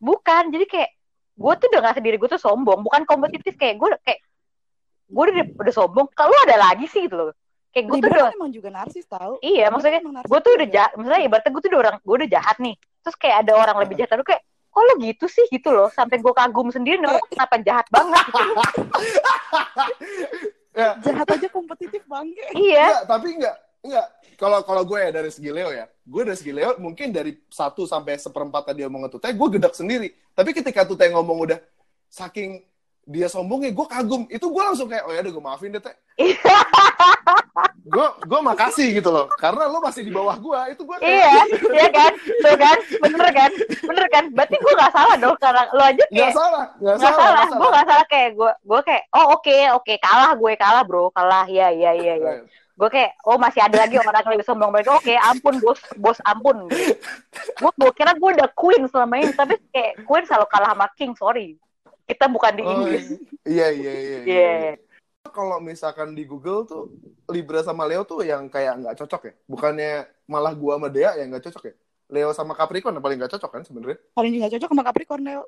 Bukan, 0.00 0.48
jadi 0.48 0.64
kayak 0.64 0.90
gue 1.36 1.52
tuh 1.60 1.66
udah 1.68 1.80
ngerasa 1.84 2.00
diri 2.00 2.16
gue 2.16 2.30
tuh 2.32 2.40
sombong, 2.40 2.80
bukan 2.80 3.04
kompetitif 3.04 3.52
kayak 3.60 3.76
gue 3.76 3.88
kayak 4.00 4.20
gue 5.12 5.24
udah, 5.28 5.46
udah 5.60 5.74
sombong. 5.76 6.08
Kalau 6.16 6.32
ada 6.48 6.56
lagi 6.56 6.88
sih 6.88 7.04
gitu 7.04 7.20
loh. 7.20 7.36
Kayak 7.68 7.84
gue 7.92 7.96
tuh 8.00 8.08
udah 8.08 8.24
kan 8.32 8.38
emang 8.40 8.52
juga 8.54 8.68
narsis 8.72 9.04
tau. 9.04 9.36
Iya, 9.44 9.68
maksudnya 9.68 10.00
gue 10.00 10.40
tuh 10.40 10.52
udah 10.56 10.68
jahat, 10.72 10.90
misalnya 10.96 11.22
ibaratnya 11.28 11.50
gue 11.52 11.62
tuh 11.62 11.70
udah 11.74 11.80
orang, 11.84 11.96
gue 12.00 12.14
udah 12.24 12.30
jahat 12.32 12.56
nih, 12.64 12.74
terus 13.04 13.16
kayak 13.20 13.36
ada 13.44 13.52
orang 13.60 13.76
lebih 13.84 13.94
jahat, 14.00 14.16
aduh 14.16 14.24
kayak 14.24 14.40
kok 14.74 14.82
lo 14.82 14.94
gitu 14.98 15.26
sih 15.30 15.46
gitu 15.54 15.70
loh 15.70 15.86
sampai 15.86 16.18
gue 16.18 16.34
kagum 16.34 16.66
sendiri 16.66 16.98
nih 16.98 17.14
kenapa 17.30 17.62
jahat 17.62 17.86
banget 17.94 18.26
gitu 18.26 18.42
Ya, 20.74 20.98
Jahat 21.06 21.30
aja 21.30 21.46
kompetitif 21.54 22.02
bangke. 22.10 22.42
iya 22.58 22.90
enggak, 22.90 23.06
tapi 23.06 23.28
enggak, 23.38 23.54
enggak. 23.84 24.08
Kalau 24.34 24.58
kalau 24.66 24.82
gue 24.82 24.98
ya 24.98 25.10
dari 25.14 25.30
segi 25.30 25.50
Leo 25.54 25.70
ya, 25.70 25.86
gue 25.86 26.22
dari 26.26 26.34
segi 26.34 26.50
Leo 26.50 26.74
mungkin 26.82 27.14
dari 27.14 27.38
satu 27.46 27.86
sampai 27.86 28.18
seperempat 28.18 28.74
tadi 28.74 28.82
ngomong 28.82 29.06
ke 29.06 29.10
Tute, 29.14 29.28
gue 29.30 29.48
gedak 29.60 29.76
sendiri. 29.78 30.10
Tapi 30.34 30.50
ketika 30.50 30.82
Tute 30.82 31.06
ngomong 31.12 31.46
udah 31.46 31.58
saking 32.10 32.64
dia 33.04 33.28
sombongnya, 33.28 33.70
gue 33.70 33.86
kagum. 33.86 34.24
Itu 34.32 34.48
gue 34.48 34.62
langsung 34.64 34.88
kayak, 34.88 35.04
oh 35.04 35.12
ya 35.12 35.20
udah 35.20 35.32
gue 35.32 35.44
maafin 35.44 35.70
deh, 35.76 35.82
Teh. 35.82 35.94
gue 37.94 38.06
gue 38.24 38.40
makasih 38.40 38.96
gitu 38.96 39.12
loh, 39.12 39.28
karena 39.36 39.68
lo 39.68 39.78
masih 39.84 40.08
di 40.08 40.12
bawah 40.12 40.36
gue. 40.40 40.60
Itu 40.72 40.82
gue 40.88 40.96
kayak, 40.96 41.12
iya 41.12 41.32
iya 41.76 41.88
kan? 41.92 42.12
Tuh 42.16 42.56
kan? 42.56 42.78
Bener 43.04 43.28
kan? 43.28 43.50
Bener 43.84 44.06
kan? 44.08 44.24
Berarti 44.32 44.56
gue 44.56 44.72
nggak 44.72 44.92
salah 44.96 45.14
dong 45.20 45.36
karena 45.36 45.62
lo 45.68 45.82
aja 45.84 46.04
kayak 46.08 46.32
salah, 46.32 46.64
nggak 46.80 46.96
nggak 46.96 47.12
salah, 47.12 47.44
salah, 47.44 47.58
gue 47.60 47.68
nggak 47.68 47.86
salah 47.86 48.06
kayak 48.08 48.30
gue 48.32 48.50
gue 48.64 48.80
kayak 48.88 49.02
oh 49.12 49.26
oke 49.36 49.56
oke 49.76 49.92
kalah 50.00 50.32
gue 50.32 50.52
kalah 50.56 50.82
bro 50.82 51.04
kalah. 51.12 51.44
Ya 51.44 51.68
ya 51.68 51.92
ya 51.92 52.16
ya 52.16 52.40
gue 52.74 52.88
kayak 52.90 53.14
oh 53.22 53.38
masih 53.38 53.62
ada 53.62 53.86
lagi 53.86 54.00
orang 54.00 54.16
yang 54.16 54.32
lebih 54.34 54.48
sombong. 54.48 54.72
Mereka 54.72 54.90
oke 54.96 55.14
ampun 55.14 55.54
bos 55.60 55.80
bos 56.00 56.18
ampun. 56.24 56.66
Gue 57.62 57.70
gue 57.78 57.92
kira 57.94 58.14
gue 58.18 58.30
udah 58.34 58.50
queen 58.50 58.82
selama 58.90 59.14
ini 59.22 59.30
tapi 59.30 59.54
kayak 59.70 60.02
queen 60.06 60.26
selalu 60.26 60.46
kalah 60.50 60.74
sama 60.74 60.86
king 60.98 61.14
sorry 61.14 61.54
kita 62.04 62.24
bukan 62.26 62.52
di 62.52 62.62
Oh, 62.62 62.70
Inggris 62.74 63.06
iya, 63.44 63.68
iya, 63.68 63.92
iya. 63.92 63.92
iya, 63.92 64.18
Iya. 64.22 64.50
iya. 64.60 64.74
Kalau 65.24 65.58
misalkan 65.58 66.12
di 66.12 66.22
Google 66.22 66.62
tuh 66.62 66.92
Libra 67.26 67.58
sama 67.60 67.82
Leo 67.84 68.04
tuh 68.04 68.22
yang 68.22 68.46
kayak 68.46 68.78
nggak 68.78 68.96
cocok 69.00 69.22
ya, 69.24 69.32
bukannya 69.44 69.92
malah 70.24 70.52
gua 70.52 70.76
sama 70.76 70.88
Dea 70.88 71.16
yang 71.16 71.32
nggak 71.32 71.44
cocok 71.48 71.64
ya. 71.64 71.74
Leo 72.06 72.30
sama 72.30 72.52
Capricorn 72.52 72.94
yang 72.94 73.02
paling 73.02 73.18
nggak 73.18 73.32
cocok 73.32 73.50
kan 73.50 73.62
sebenarnya. 73.64 73.98
Paling 74.12 74.30
nggak 74.36 74.52
cocok 74.54 74.70
sama 74.70 74.84
Capricorn, 74.84 75.22
Leo. 75.24 75.42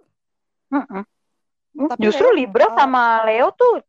Mm-mm. 0.73 1.03
Tapi 1.87 2.01
justru 2.01 2.27
Leo- 2.33 2.37
Libra 2.40 2.66
oh. 2.66 2.75
sama 2.75 3.23
Leo 3.23 3.53
tuh 3.53 3.85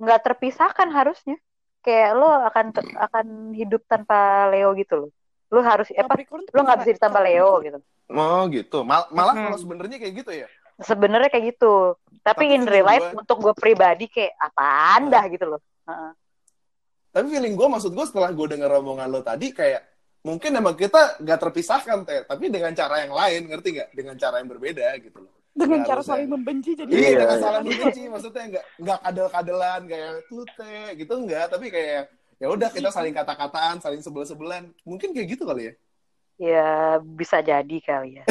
nggak 0.00 0.20
terpisahkan 0.24 0.88
harusnya 0.90 1.36
kayak 1.78 2.16
lo 2.16 2.26
akan 2.26 2.66
akan 2.98 3.26
hidup 3.52 3.84
tanpa 3.86 4.48
Leo 4.50 4.72
gitu 4.74 5.06
loh 5.06 5.10
lo 5.52 5.60
harus 5.62 5.86
eh, 5.92 6.00
apa 6.02 6.16
lo 6.50 6.60
nggak 6.64 6.78
bisa 6.82 6.96
ditambah 6.98 7.22
Leo 7.22 7.60
gitu 7.62 7.78
Oh 8.04 8.44
gitu. 8.52 8.84
Mal- 8.84 9.08
malah 9.12 9.32
Hmm. 9.32 9.44
kalau 9.48 9.58
sebenarnya 9.60 9.96
kayak 9.96 10.14
gitu 10.24 10.32
ya. 10.34 10.48
Sebenarnya 10.76 11.28
kayak 11.28 11.54
gitu 11.54 11.94
tapi, 12.20 12.48
Tapi 12.48 12.54
in 12.54 12.64
real 12.64 12.82
life 12.82 13.08
gua- 13.08 13.20
untuk 13.20 13.36
gue 13.38 13.54
pribadi 13.54 14.08
kayak 14.08 14.32
apaan 14.34 15.08
dah 15.08 15.24
gitu 15.26 15.46
loh 15.46 15.60
Heeh. 15.84 16.12
Tapi 17.10 17.30
feeling 17.30 17.54
gue, 17.54 17.68
maksud 17.68 17.92
gue 17.92 18.02
setelah 18.04 18.30
gue 18.30 18.46
denger 18.48 18.70
omongan 18.74 19.06
lo 19.06 19.20
tadi 19.20 19.50
kayak 19.50 19.86
mungkin 20.20 20.50
emang 20.50 20.74
kita 20.74 21.20
nggak 21.20 21.38
terpisahkan 21.38 22.02
teh, 22.02 22.24
tapi 22.24 22.48
dengan 22.48 22.72
cara 22.72 23.04
yang 23.04 23.12
lain, 23.12 23.46
ngerti 23.46 23.68
nggak? 23.70 23.88
Dengan 23.92 24.16
cara 24.16 24.42
yang 24.42 24.48
berbeda 24.48 24.98
gitu 24.98 25.22
loh. 25.22 25.30
dengan 25.54 25.78
Nggak 25.78 25.86
cara 25.86 26.02
saling 26.02 26.26
yang- 26.26 26.34
membenci 26.34 26.70
jadi 26.74 26.90
Iya, 26.90 26.98
Iya, 27.04 27.18
dengan 27.20 27.38
salah 27.38 27.60
membenci, 27.62 28.02
maksudnya 28.08 28.44
nggak 28.50 28.64
nggak 28.80 28.98
kadel-kadelan 29.00 29.80
kayak 29.86 30.12
tute 30.26 30.72
gitu 30.96 31.12
enggak, 31.14 31.46
tapi 31.46 31.66
kayak 31.68 32.02
ya 32.34 32.46
udah 32.50 32.68
kita 32.68 32.90
saling 32.90 33.14
kata-kataan, 33.14 33.76
saling 33.78 34.02
sebel-sebelan. 34.02 34.74
Mungkin 34.82 35.14
kayak 35.14 35.28
gitu 35.30 35.44
kali 35.44 35.70
ya. 35.70 35.74
ya 36.34 36.68
bisa 36.98 37.38
jadi 37.38 37.76
kali 37.78 38.18
ya 38.18 38.24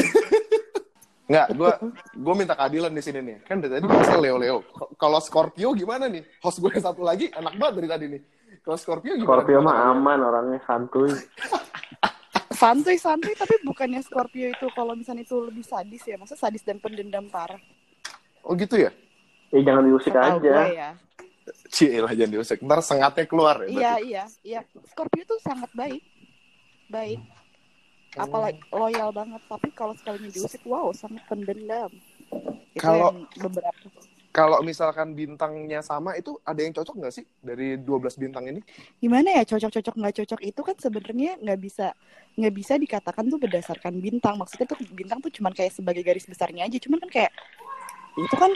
Nggak, 1.24 1.46
gue 1.56 1.70
gue 2.20 2.34
minta 2.36 2.52
keadilan 2.52 2.92
di 2.92 3.00
sini 3.00 3.20
nih. 3.24 3.36
Kan 3.48 3.64
dari 3.64 3.80
tadi 3.80 3.88
bahasnya 3.88 4.20
Leo 4.20 4.36
Leo. 4.36 4.58
Kalau 5.00 5.18
Scorpio 5.24 5.72
gimana 5.72 6.04
nih? 6.04 6.20
Host 6.44 6.60
gue 6.60 6.68
yang 6.68 6.84
satu 6.84 7.00
lagi 7.00 7.32
enak 7.32 7.56
banget 7.56 7.74
dari 7.80 7.88
tadi 7.88 8.04
nih. 8.12 8.22
Kalau 8.60 8.76
Scorpio 8.76 9.12
gimana? 9.16 9.28
Scorpio 9.28 9.58
mah 9.64 9.76
aman 9.88 10.18
orangnya 10.20 10.60
santuy. 10.68 11.08
santuy 12.60 12.96
santuy 12.96 13.34
tapi 13.34 13.56
bukannya 13.64 14.00
Scorpio 14.00 14.46
itu 14.46 14.66
kalau 14.72 14.94
misalnya 14.94 15.26
itu 15.26 15.36
lebih 15.42 15.66
sadis 15.66 16.06
ya 16.06 16.14
masa 16.14 16.38
sadis 16.38 16.62
dan 16.62 16.78
pendendam 16.78 17.26
parah 17.26 17.58
Oh 18.46 18.54
gitu 18.54 18.76
ya? 18.78 18.92
Eh 19.50 19.64
jangan 19.64 19.82
diusik 19.84 20.12
gue 20.12 20.20
aja. 20.22 20.54
ya 20.70 20.90
Cie 21.68 21.98
lah 22.00 22.12
jangan 22.14 22.40
diusik. 22.40 22.62
Ntar 22.62 22.80
sengatnya 22.80 23.24
keluar 23.26 23.64
ya. 23.64 23.68
iya 23.68 23.74
berarti. 23.74 24.06
iya 24.06 24.24
iya 24.44 24.60
Scorpio 24.86 25.24
tuh 25.26 25.40
sangat 25.42 25.68
baik 25.74 26.00
baik 26.88 27.20
apalagi 28.16 28.60
loyal 28.70 29.10
banget. 29.10 29.42
Tapi 29.44 29.68
kalau 29.70 29.94
sekalinya 29.94 30.30
diusik 30.30 30.62
wow 30.64 30.90
sangat 30.90 31.22
pendendam. 31.26 31.90
Itu 32.72 32.80
Kalau- 32.80 33.26
beberapa. 33.38 33.88
Kalau 34.34 34.66
misalkan 34.66 35.14
bintangnya 35.14 35.78
sama 35.78 36.18
itu 36.18 36.34
ada 36.42 36.58
yang 36.58 36.74
cocok 36.74 36.98
nggak 36.98 37.14
sih 37.14 37.22
dari 37.38 37.78
12 37.78 38.18
bintang 38.18 38.50
ini? 38.50 38.58
gimana 38.98 39.30
ya 39.30 39.46
cocok 39.46 39.70
cocok 39.78 39.94
nggak 39.94 40.14
cocok 40.18 40.40
itu 40.42 40.58
kan 40.58 40.74
sebenarnya 40.74 41.38
nggak 41.38 41.60
bisa 41.62 41.94
nggak 42.34 42.50
bisa 42.50 42.74
dikatakan 42.74 43.30
tuh 43.30 43.38
berdasarkan 43.38 43.94
bintang. 44.02 44.34
Maksudnya 44.34 44.66
tuh 44.66 44.82
bintang 44.90 45.22
tuh 45.22 45.30
cuman 45.30 45.54
kayak 45.54 45.70
sebagai 45.70 46.02
garis 46.02 46.26
besarnya 46.26 46.66
aja. 46.66 46.82
Cuman 46.82 46.98
kan 47.06 47.10
kayak 47.14 47.32
itu 48.18 48.34
kan 48.34 48.50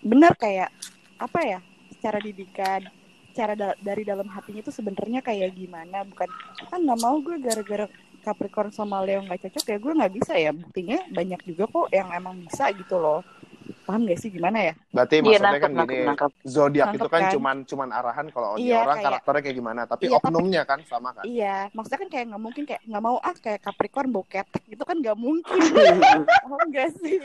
benar 0.00 0.32
kayak 0.40 0.72
apa 1.20 1.40
ya 1.44 1.58
secara 1.92 2.16
didikan 2.16 2.88
cara 3.36 3.52
da- 3.52 3.76
dari 3.76 4.08
dalam 4.08 4.24
hatinya 4.24 4.64
tuh 4.64 4.72
sebenarnya 4.72 5.20
kayak 5.20 5.52
gimana. 5.52 6.00
Bukan 6.08 6.32
kan 6.64 6.80
nggak 6.80 6.96
mau 6.96 7.20
gue 7.20 7.36
gara-gara 7.44 7.84
Capricorn 8.20 8.70
sama 8.70 9.00
Leo 9.00 9.20
nggak 9.20 9.40
cocok 9.42 9.64
ya 9.66 9.76
gue 9.76 9.92
nggak 9.94 10.12
bisa 10.14 10.32
ya 10.34 10.50
buktinya 10.50 10.98
banyak 11.08 11.40
juga 11.44 11.64
kok 11.66 11.88
yang 11.90 12.08
emang 12.10 12.36
bisa 12.38 12.68
gitu 12.70 12.96
loh 12.96 13.20
paham 13.80 14.02
gak 14.02 14.18
sih 14.18 14.30
gimana 14.30 14.58
ya 14.60 14.74
Berarti 14.90 15.14
iya 15.16 15.22
maksudnya 15.22 15.42
nangkep 15.42 15.62
kan 15.62 15.72
nangkep 15.72 15.90
gini, 15.90 16.06
nangkep 16.06 16.32
zodiak 16.44 16.86
itu 16.90 17.08
kan 17.08 17.20
kan? 17.20 17.32
cuman 17.32 17.56
cuman 17.64 17.88
arahan 17.90 18.26
kalau 18.28 18.48
Iya, 18.54 18.76
orang 18.78 18.86
kayak- 18.92 19.06
karakternya 19.10 19.42
kayak 19.42 19.56
gimana, 19.56 19.80
tapi 19.84 20.02
Iya, 20.02 20.10
tapi- 20.12 20.26
oknumnya 20.30 20.62
kan 20.64 20.78
sama 20.84 21.08
kan. 21.10 21.24
Iya, 21.24 21.56
maksudnya 21.70 21.98
kan 21.98 22.08
kayak 22.08 22.24
nggak 22.30 22.42
mungkin 22.42 22.62
kayak 22.64 22.82
nggak 22.84 23.02
mau 23.02 23.16
ah 23.18 23.34
kayak 23.36 23.60
Capricorn 23.60 24.08
bau 24.10 24.22
ketek 24.24 24.62
gitu 24.64 24.82
kan 24.82 24.96
nggak 24.96 25.14
mungkin. 25.16 25.58
oh 26.46 26.58
enggak 26.60 26.88
sih. 26.98 27.18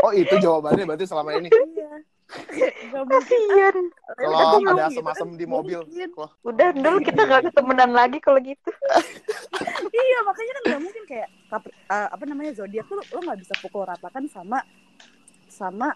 Oh 0.00 0.12
itu 0.12 0.34
jawabannya 0.34 0.84
berarti 0.86 1.04
selama 1.04 1.36
ini. 1.36 1.48
Iya. 1.48 1.92
Mungkin. 2.30 2.70
kasian. 3.10 3.76
Kalau 4.18 4.38
ada 4.66 4.82
asem-asem 4.90 5.28
gitu 5.30 5.38
di 5.38 5.46
kan, 5.46 5.52
mobil, 5.54 5.80
loh, 6.18 6.30
udah 6.46 6.68
dulu 6.74 6.98
kita 7.02 7.20
nggak 7.26 7.42
ketemenan 7.50 7.90
lagi 7.94 8.18
kalau 8.22 8.38
gitu. 8.42 8.70
Iya, 9.90 10.18
makanya 10.22 10.52
kan 10.54 10.62
nggak 10.70 10.82
mungkin 10.82 11.04
kayak 11.10 11.28
eh, 11.90 12.08
apa 12.14 12.24
namanya 12.26 12.52
zodiak 12.54 12.86
tuh 12.86 13.02
lo 13.02 13.20
nggak 13.26 13.40
bisa 13.42 13.54
pukul 13.58 13.82
ratakan 13.86 14.24
sama 14.30 14.62
sama 15.50 15.90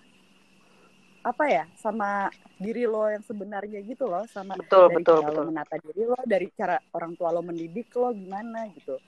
apa 1.25 1.44
ya 1.49 1.64
sama 1.79 2.29
diri 2.61 2.85
lo 2.85 3.09
yang 3.09 3.25
sebenarnya 3.25 3.81
gitu 3.87 4.05
loh 4.11 4.27
sama 4.29 4.59
Betul, 4.59 4.92
dari 4.92 5.01
betul, 5.01 5.18
cara 5.23 5.29
betul. 5.31 5.44
lo 5.44 5.49
menata 5.49 5.75
diri 5.81 6.03
lo 6.05 6.18
dari 6.27 6.47
cara 6.53 6.77
orang 6.92 7.12
tua 7.16 7.29
lo 7.33 7.40
mendidik 7.40 7.88
lo 7.97 8.11
gimana 8.12 8.68
gitu. 8.75 8.99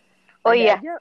Oh 0.46 0.54
Ada 0.54 0.56
iya. 0.56 0.76
aja. 0.78 0.94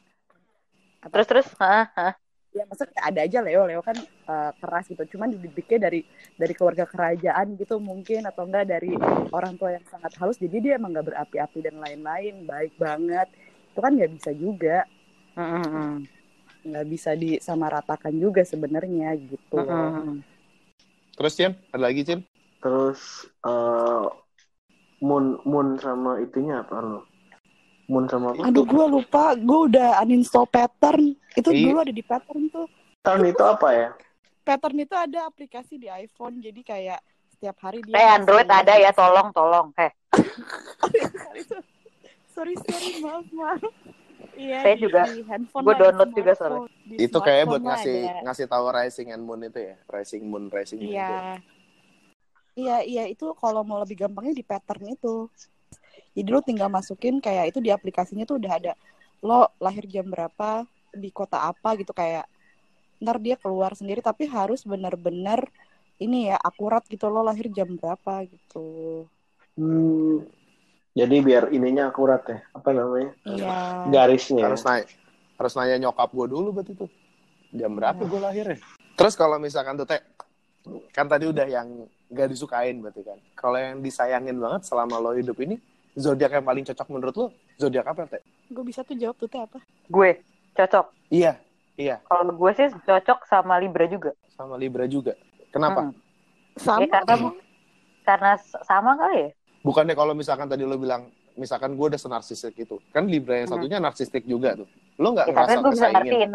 Terus 1.05 1.27
terus? 1.29 1.47
Hah, 1.61 1.85
hah. 1.93 2.13
Ya 2.55 2.63
maksudnya 2.63 3.01
ada 3.03 3.19
aja 3.27 3.39
Leo. 3.43 3.67
Leo 3.67 3.81
kan 3.83 3.97
eh, 3.99 4.51
keras 4.63 4.87
gitu. 4.87 5.03
Cuman 5.15 5.35
dididiknya 5.35 5.91
dari 5.91 6.07
dari 6.39 6.53
keluarga 6.55 6.87
kerajaan 6.87 7.59
gitu 7.59 7.77
mungkin 7.83 8.23
atau 8.23 8.47
enggak 8.47 8.71
dari 8.71 8.95
orang 9.35 9.59
tua 9.59 9.75
yang 9.75 9.85
sangat 9.91 10.15
halus. 10.15 10.39
Jadi 10.39 10.57
dia 10.63 10.79
emang 10.79 10.95
nggak 10.95 11.11
berapi-api 11.11 11.59
dan 11.59 11.75
lain-lain. 11.83 12.47
Baik 12.47 12.73
banget. 12.79 13.27
Itu 13.75 13.79
kan 13.83 13.91
nggak 13.99 14.11
bisa 14.15 14.31
juga. 14.31 14.87
Mm, 15.35 16.07
nggak 16.65 16.85
bisa 16.87 17.11
disamaratakan 17.13 18.15
juga 18.15 18.47
sebenarnya 18.47 19.11
gitu. 19.19 19.59
Mm, 19.59 20.23
terus 21.19 21.35
Cien, 21.35 21.53
ada 21.75 21.91
lagi 21.91 22.07
Cien? 22.07 22.23
Terus 22.63 23.27
eh 23.43 24.07
Moon 25.03 25.43
Moon 25.43 25.75
sama 25.75 26.23
itunya 26.23 26.63
apa 26.63 26.79
lo? 26.79 27.14
Moon 27.85 28.05
sama 28.05 28.33
apa? 28.33 28.47
aduh 28.47 28.63
gue 28.63 28.85
lupa 28.89 29.23
gue 29.33 29.59
udah 29.69 30.01
uninstall 30.01 30.45
pattern 30.45 31.13
itu 31.31 31.49
Iya. 31.49 31.69
dulu 31.69 31.77
ada 31.79 31.93
di 31.93 32.03
pattern 32.03 32.43
tuh 32.49 32.67
Tahun 32.99 33.21
itu 33.23 33.43
apa 33.43 33.67
ya? 33.69 33.89
pattern 34.41 34.77
itu 34.79 34.95
ada 34.95 35.19
aplikasi 35.25 35.75
di 35.75 35.87
iPhone 35.87 36.37
jadi 36.37 36.61
kayak 36.61 36.99
setiap 37.29 37.57
hari 37.61 37.81
dia 37.81 37.93
eh 37.93 38.09
Android 38.11 38.45
ada 38.45 38.73
ya 38.75 38.89
tolong 38.89 39.29
tolong 39.31 39.67
eh 39.75 39.91
sorry 42.31 42.53
sorry 42.59 42.89
maaf 42.99 43.25
maaf 43.31 43.61
iya 44.35 44.59
Saya 44.61 44.75
juga. 44.75 45.01
di 45.07 45.23
download 45.23 46.11
juga. 46.11 46.33
Di 46.83 46.95
Itu 46.99 47.17
kayak 47.19 47.47
buat 47.47 47.63
ngasih 47.63 47.97
ada. 48.03 48.21
ngasih 48.27 48.45
tahu 48.45 48.65
Rising 48.67 49.07
and 49.09 49.23
Moon 49.23 49.39
itu 49.41 49.59
ya, 49.63 49.75
Rising 49.87 50.27
Moon, 50.27 50.51
Rising 50.51 50.79
Moon. 50.81 50.91
Iya. 50.91 51.07
itu. 51.07 51.15
Iya, 52.55 52.77
iya 52.83 53.03
itu 53.07 53.31
kalau 53.35 53.63
mau 53.63 53.79
lebih 53.79 53.95
gampangnya 53.97 54.31
di 54.33 54.43
pattern 54.43 54.87
itu. 54.89 55.27
Jadi 56.15 56.27
lu 56.31 56.39
tinggal 56.39 56.71
masukin 56.71 57.19
kayak 57.19 57.51
itu 57.51 57.59
di 57.59 57.69
aplikasinya 57.69 58.23
tuh 58.23 58.39
udah 58.39 58.51
ada 58.55 58.73
lo 59.19 59.51
lahir 59.59 59.83
jam 59.85 60.07
berapa 60.07 60.63
di 60.95 61.11
kota 61.11 61.51
apa 61.51 61.75
gitu 61.75 61.91
kayak 61.91 62.23
ntar 63.03 63.19
dia 63.19 63.35
keluar 63.35 63.75
sendiri 63.75 63.99
tapi 63.99 64.23
harus 64.31 64.63
bener-bener 64.63 65.43
ini 65.99 66.31
ya 66.31 66.39
akurat 66.39 66.87
gitu 66.87 67.11
lo 67.11 67.19
lahir 67.23 67.51
jam 67.51 67.75
berapa 67.75 68.23
gitu. 68.27 69.03
Hmm. 69.59 70.23
Jadi 70.95 71.15
biar 71.19 71.51
ininya 71.51 71.91
akurat 71.91 72.23
ya. 72.23 72.39
Apa 72.55 72.71
namanya? 72.71 73.11
Iya. 73.27 73.51
Garisnya. 73.91 74.47
Harus 74.47 74.63
nanya, 74.63 74.87
harus 75.35 75.53
nanya 75.59 75.75
nyokap 75.87 76.09
gue 76.15 76.27
dulu 76.31 76.55
berarti 76.55 76.71
tuh. 76.71 76.91
Jam 77.51 77.75
berapa 77.75 77.99
gue 77.99 78.19
lahirnya? 78.19 78.59
Terus 78.95 79.13
kalau 79.19 79.35
misalkan 79.35 79.75
tuh 79.75 79.87
Teh, 79.87 79.99
kan 80.95 81.11
tadi 81.11 81.27
udah 81.27 81.47
yang 81.51 81.83
gak 82.07 82.31
disukain 82.31 82.79
berarti 82.79 83.03
kan. 83.03 83.19
Kalau 83.35 83.59
yang 83.59 83.83
disayangin 83.83 84.39
banget 84.39 84.63
selama 84.63 85.03
lo 85.03 85.11
hidup 85.11 85.35
ini, 85.43 85.59
zodiak 85.95 86.31
yang 86.31 86.43
paling 86.43 86.63
cocok 86.63 86.87
menurut 86.89 87.15
lo, 87.15 87.27
zodiak 87.55 87.85
apa 87.85 88.05
Teh? 88.05 88.21
Gue 88.47 88.63
bisa 88.63 88.83
tuh 88.83 88.93
jawab 88.93 89.15
tuh 89.15 89.25
teh 89.25 89.39
apa? 89.39 89.57
gue 89.85 90.09
cocok 90.53 90.85
Iya, 91.07 91.39
Iya, 91.75 91.99
Kalau 92.01 92.31
gue 92.31 92.51
sih 92.53 92.67
cocok 92.71 93.19
sama 93.25 93.57
Libra 93.57 93.83
juga. 93.85 94.15
sama 94.29 94.55
Libra 94.55 94.85
juga. 94.85 95.11
Kenapa? 95.49 95.83
Hmm. 95.83 95.95
Sama. 96.55 96.83
Ya, 96.83 96.99
karena 97.01 97.29
karena 98.01 98.31
s- 98.35 98.59
sama 98.63 98.95
kali 98.95 99.17
ya. 99.17 99.29
Bukannya 99.59 99.91
kalau 99.91 100.11
misalkan 100.11 100.45
tadi 100.45 100.61
lo 100.61 100.75
bilang, 100.75 101.07
misalkan 101.33 101.73
gue 101.73 101.85
udah 101.85 101.97
senarsistik 101.97 102.55
itu, 102.55 102.79
kan 102.89 103.03
Libra 103.03 103.35
yang 103.37 103.47
Hmm. 103.47 103.59
satunya 103.59 103.77
narsistik 103.77 104.23
juga 104.23 104.55
tuh. 104.55 104.67
Lo 104.95 105.11
nggak 105.11 105.25
Ya, 105.25 105.33
tapi 105.33 105.39
ngerasa 105.45 105.59
gue 105.59 105.71
bisa 105.71 105.87
ngertiin. 105.89 106.31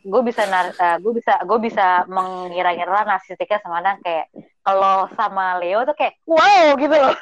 Gue 0.00 0.22
bisa 0.22 0.42
nar- 0.46 0.72
eh, 0.72 0.96
gue 0.96 1.12
bisa 1.12 1.34
gue 1.42 1.58
bisa 1.60 1.86
mengira-ngira 2.06 3.02
narsistiknya 3.04 3.58
semana 3.58 3.98
kayak 3.98 4.30
kalau 4.68 5.08
sama 5.16 5.56
Leo 5.56 5.80
tuh 5.88 5.96
kayak 5.96 6.20
wow 6.28 6.76
gitu 6.76 6.92
loh. 6.92 7.16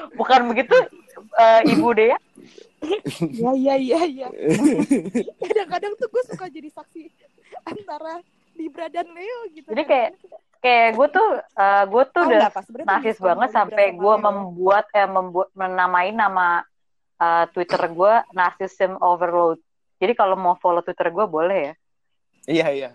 Bukan 0.18 0.40
begitu 0.50 0.76
eh, 1.38 1.70
Ibu 1.70 1.88
Dea? 1.94 2.18
Iya 3.22 3.52
iya 3.62 3.74
iya 3.78 4.00
iya. 4.02 4.28
Kadang-kadang 5.46 5.94
tuh 5.94 6.10
gue 6.10 6.22
suka 6.26 6.50
jadi 6.50 6.66
saksi 6.74 7.06
antara 7.62 8.18
Libra 8.58 8.90
dan 8.90 9.06
Leo 9.14 9.46
gitu. 9.54 9.70
Jadi 9.70 9.82
kayak 9.86 10.10
kayak 10.58 10.98
gue 10.98 11.08
tuh 11.14 11.28
eh, 11.38 11.84
gue 11.86 12.04
tuh 12.10 12.24
udah 12.26 12.50
narsis 12.82 13.18
banget 13.22 13.46
Libra 13.46 13.56
sampai 13.62 13.94
gue 13.94 14.14
membuat 14.18 14.90
eh 14.90 15.06
membuat 15.06 15.54
menamai 15.54 16.10
nama 16.10 16.66
eh, 17.22 17.44
Twitter 17.54 17.78
gue 17.94 18.14
Narcissism 18.34 18.98
Overload. 18.98 19.62
Jadi 20.02 20.18
kalau 20.18 20.34
mau 20.34 20.58
follow 20.58 20.82
Twitter 20.82 21.14
gue 21.14 21.26
boleh 21.30 21.60
ya. 21.62 21.74
Iya, 22.50 22.66
iya. 22.74 22.90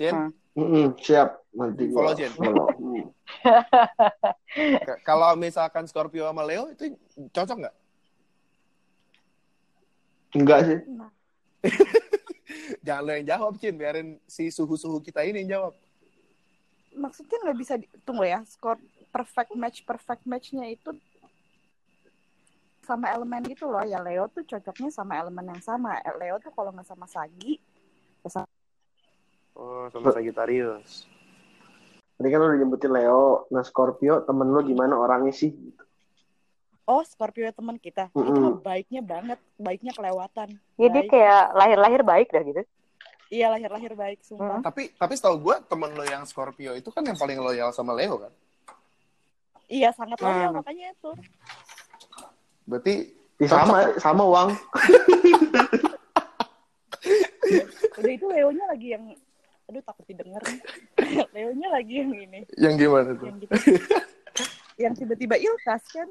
Jen, 0.00 0.12
Hmm. 0.16 0.30
Mm-mm, 0.60 0.92
siap 1.00 1.40
nanti 1.56 1.88
Follow, 1.88 2.12
Jen. 2.12 2.28
k- 4.84 5.00
kalau 5.08 5.32
misalkan 5.32 5.88
Scorpio 5.88 6.28
sama 6.28 6.44
Leo 6.44 6.68
itu 6.68 6.92
cocok 7.32 7.56
nggak? 7.64 7.76
Enggak 10.36 10.60
sih. 10.68 10.78
Jangan 12.86 13.02
lo 13.02 13.12
yang 13.16 13.26
jawab, 13.26 13.52
Cin. 13.56 13.80
Biarin 13.80 14.20
si 14.28 14.52
suhu-suhu 14.52 15.00
kita 15.00 15.24
ini 15.24 15.42
yang 15.46 15.50
jawab. 15.56 15.72
Maksudnya 16.92 17.36
nggak 17.40 17.58
bisa 17.58 17.74
di- 17.80 17.88
tunggu 18.04 18.28
ya. 18.28 18.44
Skor 18.44 18.76
perfect 19.08 19.56
match 19.56 19.80
perfect 19.88 20.22
matchnya 20.28 20.68
itu 20.68 20.92
sama 22.84 23.08
elemen 23.16 23.42
gitu 23.48 23.64
loh. 23.64 23.80
Ya 23.86 23.96
Leo 24.02 24.28
tuh 24.28 24.44
cocoknya 24.44 24.92
sama 24.92 25.16
elemen 25.16 25.56
yang 25.56 25.62
sama. 25.64 25.96
Leo 26.20 26.36
tuh 26.42 26.52
kalau 26.52 26.68
nggak 26.74 26.84
sama 26.86 27.06
Sagi, 27.08 27.56
ya 28.20 28.28
sama 28.28 28.50
Oh, 29.54 29.86
sama 29.90 30.10
Sagittarius. 30.10 31.06
Tadi 32.16 32.28
kan 32.28 32.36
lo 32.36 32.46
udah 32.48 32.58
nyebutin 32.58 32.92
Leo, 32.92 33.48
nah 33.48 33.64
Scorpio 33.64 34.20
temen 34.22 34.52
lo 34.52 34.60
gimana 34.60 34.92
orangnya 34.92 35.32
sih? 35.32 35.56
Oh, 36.84 37.00
Scorpio 37.00 37.48
teman 37.48 37.78
kita. 37.78 38.10
Itu 38.10 38.20
Mm-mm. 38.20 38.36
mah 38.36 38.54
baiknya 38.60 39.00
banget, 39.00 39.38
baiknya 39.56 39.92
kelewatan. 39.94 40.58
Jadi 40.76 41.00
Baik. 41.00 41.08
kayak 41.08 41.42
lahir-lahir 41.54 42.02
baik 42.02 42.28
dah 42.28 42.42
gitu. 42.42 42.62
Iya 43.30 43.46
lahir-lahir 43.54 43.94
baik 43.94 44.18
sumpah. 44.26 44.58
Tapi 44.58 44.90
tapi 44.98 45.14
setahu 45.14 45.38
gue 45.38 45.56
temen 45.70 45.94
lo 45.94 46.02
yang 46.02 46.26
Scorpio 46.26 46.74
itu 46.74 46.90
kan 46.90 47.06
yang 47.06 47.14
paling 47.14 47.38
loyal 47.38 47.70
sama 47.70 47.94
Leo 47.94 48.18
kan? 48.18 48.32
Iya 49.70 49.94
sangat 49.94 50.18
loyal 50.18 50.50
Hmm. 50.50 50.58
makanya 50.60 50.92
itu. 50.92 51.10
Berarti 52.66 52.94
Ya, 53.40 53.48
sama, 53.48 53.96
sama 53.96 54.20
uang. 54.28 54.48
Udah 57.96 58.12
itu 58.12 58.26
Leonya 58.28 58.64
lagi 58.68 58.92
yang 58.92 59.16
aduh 59.70 59.82
takut 59.86 60.02
didengar. 60.04 60.42
Leonya 61.34 61.68
lagi 61.70 62.02
yang 62.02 62.10
ini, 62.10 62.40
yang 62.58 62.74
gimana 62.74 63.14
tuh? 63.14 63.30
yang 63.30 63.38
gitu. 63.38 63.54
yang 64.82 64.92
tiba-tiba 64.98 65.38
ilkas 65.38 65.82
kan. 65.94 66.08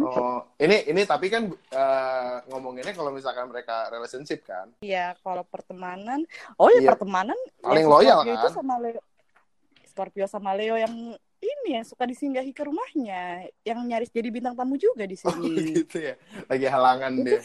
Oh, 0.00 0.44
ini 0.56 0.84
ini 0.84 1.04
tapi 1.04 1.28
kan 1.28 1.48
eh, 1.48 2.34
ngomonginnya 2.48 2.92
kalau 2.92 3.08
misalkan 3.08 3.48
mereka 3.48 3.88
relationship 3.88 4.44
kan? 4.44 4.68
Iya, 4.80 5.16
kalau 5.20 5.44
pertemanan, 5.44 6.20
oh 6.56 6.68
ya 6.68 6.84
Iya. 6.84 6.88
pertemanan 6.92 7.36
Paling 7.60 7.84
ya, 7.84 7.88
loyal, 7.88 8.18
Scorpio 8.20 8.34
itu 8.34 8.44
kan? 8.44 8.52
sama 8.52 8.74
Leo. 8.76 9.00
Scorpio 9.84 10.26
sama 10.26 10.50
Leo 10.52 10.76
yang 10.76 10.94
ini 11.38 11.70
yang 11.70 11.84
suka 11.84 12.04
disinggahi 12.04 12.50
ke 12.50 12.64
rumahnya, 12.64 13.44
yang 13.62 13.80
nyaris 13.84 14.08
jadi 14.08 14.28
bintang 14.28 14.56
tamu 14.56 14.76
juga 14.76 15.04
di 15.04 15.16
Oh, 15.22 15.32
sini. 15.32 15.48
gitu 15.80 15.96
ya. 16.02 16.16
Lagi 16.44 16.66
halangan 16.66 17.12
Itu 17.14 17.24
dia. 17.24 17.40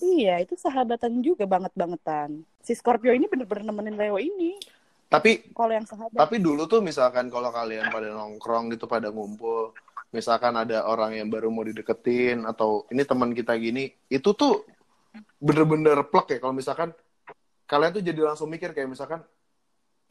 Iya, 0.00 0.40
itu 0.40 0.56
sahabatan 0.56 1.20
juga 1.20 1.44
banget-bangetan. 1.44 2.40
Si 2.64 2.72
Scorpio 2.72 3.12
ini 3.12 3.28
bener-bener 3.28 3.68
nemenin 3.68 3.96
Leo 4.00 4.16
ini. 4.16 4.56
Tapi 5.10 5.52
Kalau 5.52 5.74
yang 5.74 5.84
sahabat. 5.84 6.14
tapi 6.14 6.38
dulu 6.38 6.70
tuh 6.70 6.78
misalkan 6.80 7.26
kalau 7.28 7.50
kalian 7.50 7.90
pada 7.90 8.14
nongkrong 8.14 8.70
gitu 8.72 8.86
pada 8.86 9.10
ngumpul, 9.10 9.74
misalkan 10.14 10.54
ada 10.54 10.86
orang 10.86 11.18
yang 11.18 11.26
baru 11.26 11.50
mau 11.50 11.66
dideketin 11.66 12.46
atau 12.46 12.86
ini 12.94 13.02
teman 13.02 13.34
kita 13.34 13.58
gini, 13.58 13.90
itu 14.06 14.30
tuh 14.32 14.62
bener-bener 15.42 16.06
plek 16.06 16.26
ya 16.30 16.38
kalau 16.38 16.54
misalkan 16.54 16.94
kalian 17.66 17.90
tuh 17.90 18.02
jadi 18.06 18.20
langsung 18.22 18.46
mikir 18.46 18.70
kayak 18.70 18.86
misalkan 18.86 19.18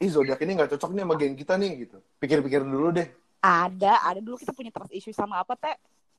ih 0.00 0.08
zodiak 0.12 0.36
ini 0.44 0.52
nggak 0.56 0.76
cocok 0.76 0.90
nih 0.92 1.02
sama 1.08 1.14
geng 1.16 1.36
kita 1.36 1.54
nih 1.56 1.70
gitu. 1.88 1.98
Pikir-pikir 2.20 2.60
dulu 2.60 2.92
deh. 2.92 3.08
Ada, 3.40 4.04
ada 4.04 4.20
dulu 4.20 4.36
kita 4.36 4.52
punya 4.52 4.68
trust 4.68 4.92
issue 4.92 5.16
sama 5.16 5.40
apa, 5.40 5.56
Teh? 5.56 5.76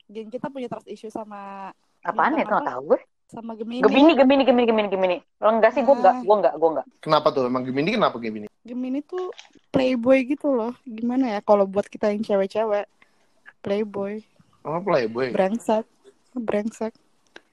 Geng 0.10 0.34
kita 0.34 0.49
punya 0.49 0.65
trust 0.65 0.89
issue 0.89 1.13
sama 1.13 1.69
Apaan 2.01 2.34
ya? 2.34 2.49
Apa? 2.49 2.65
tahu 2.65 2.97
gue. 2.97 3.01
Sama 3.32 3.56
Gemini. 3.56 3.80
Gemini, 3.80 4.12
Gemini, 4.13 4.44
Gemini, 4.44 4.67
Gemini, 4.67 4.88
Gemini. 4.89 5.17
Lo 5.39 5.50
enggak 5.50 5.72
sih, 5.72 5.82
gue 5.82 5.96
enggak, 5.96 6.15
Ah. 6.15 6.22
gue 6.22 6.36
enggak, 6.36 6.54
gue 6.54 6.70
enggak. 6.70 6.88
Kenapa 7.00 7.28
tuh? 7.32 7.48
Emang 7.48 7.63
Gemini 7.63 7.96
kenapa 7.96 8.20
Gemini? 8.20 8.48
Gemini 8.62 9.00
tuh 9.02 9.32
playboy 9.72 10.28
gitu 10.28 10.52
loh. 10.52 10.76
Gimana 10.84 11.32
ya 11.32 11.39
kalau 11.39 11.63
buat 11.63 11.88
kita 11.88 12.12
yang 12.12 12.22
cewek-cewek? 12.22 12.86
Playboy, 13.62 14.20
Oh, 14.62 14.82
playboy. 14.82 15.32
brengsek, 15.32 15.88
brengsek. 16.34 16.91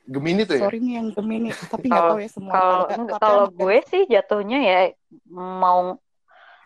Gemini 0.05 0.43
tuh 0.43 0.57
ya? 0.57 0.67
Sorry 0.67 0.81
nih 0.81 0.95
yang 0.99 1.09
Gemini, 1.12 1.53
tapi 1.69 1.87
nggak 1.87 2.01
Kalau- 2.01 2.12
tahu 2.17 2.21
ya 2.21 2.31
semua. 2.33 2.53
Kalau 2.53 2.85
enggak, 2.91 3.19
kalau 3.21 3.47
gue 3.47 3.77
sih 3.87 4.03
jatuhnya 4.09 4.59
ya 4.59 4.79
mau 5.31 6.01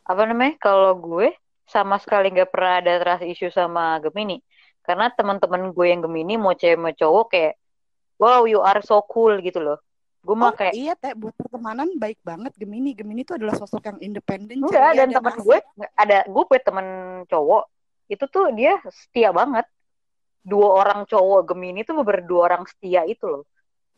apa 0.02 0.22
namanya? 0.24 0.54
Kalau 0.56 0.94
gue 0.94 1.34
sama 1.66 1.98
sekali 1.98 2.30
nggak 2.30 2.48
pernah 2.48 2.78
ada 2.80 2.92
trust 2.96 3.26
issue 3.26 3.50
sama 3.50 3.98
Gemini. 3.98 4.38
Karena 4.82 5.10
teman-teman 5.10 5.70
gue 5.70 5.86
yang 5.90 6.00
Gemini 6.00 6.34
mau 6.34 6.54
cewek 6.54 6.78
mau 6.78 6.90
cowok 6.90 7.24
kayak 7.28 7.54
wow 8.22 8.46
you 8.46 8.62
are 8.62 8.78
so 8.86 9.02
cool 9.10 9.34
gitu 9.42 9.58
loh. 9.58 9.82
Gue 10.22 10.38
Oh 10.38 10.38
mah 10.38 10.54
kayak 10.54 10.74
iya 10.78 10.94
teh 10.94 11.18
buat 11.18 11.34
pertemanan 11.34 11.98
baik 11.98 12.22
banget 12.22 12.54
Gemini. 12.54 12.94
Gemini 12.94 13.26
itu 13.26 13.34
adalah 13.34 13.58
sosok 13.58 13.82
yang 13.90 13.98
independen. 13.98 14.62
enggak 14.62 14.94
dan 14.94 15.10
teman 15.10 15.34
gue 15.42 15.58
ada 15.98 16.18
gue 16.30 16.42
punya 16.46 16.62
teman 16.62 16.86
cowok 17.26 17.64
itu 18.06 18.24
tuh 18.30 18.54
dia 18.54 18.78
setia 18.86 19.34
banget. 19.34 19.66
Dua 20.46 20.68
orang 20.86 21.02
cowok 21.10 21.50
Gemini 21.50 21.82
tuh 21.82 21.98
berdua 22.06 22.40
orang 22.54 22.62
setia 22.70 23.02
itu 23.02 23.26
loh. 23.26 23.42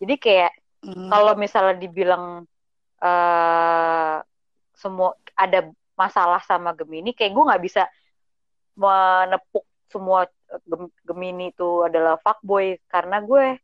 Jadi 0.00 0.16
kayak 0.16 0.52
Hmm. 0.84 1.08
kalau 1.08 1.32
misalnya 1.32 1.80
dibilang 1.80 2.44
eh 3.00 4.16
semua 4.76 5.16
ada 5.32 5.72
masalah 5.96 6.44
sama 6.44 6.76
Gemini, 6.76 7.16
kayak 7.16 7.32
gue 7.32 7.44
nggak 7.48 7.64
bisa 7.64 7.82
menepuk 8.76 9.64
semua 9.88 10.26
Gem- 10.66 10.92
Gemini 11.06 11.50
itu 11.50 11.87
adalah 11.87 12.18
fuckboy 12.20 12.76
karena 12.87 13.22
gue 13.22 13.56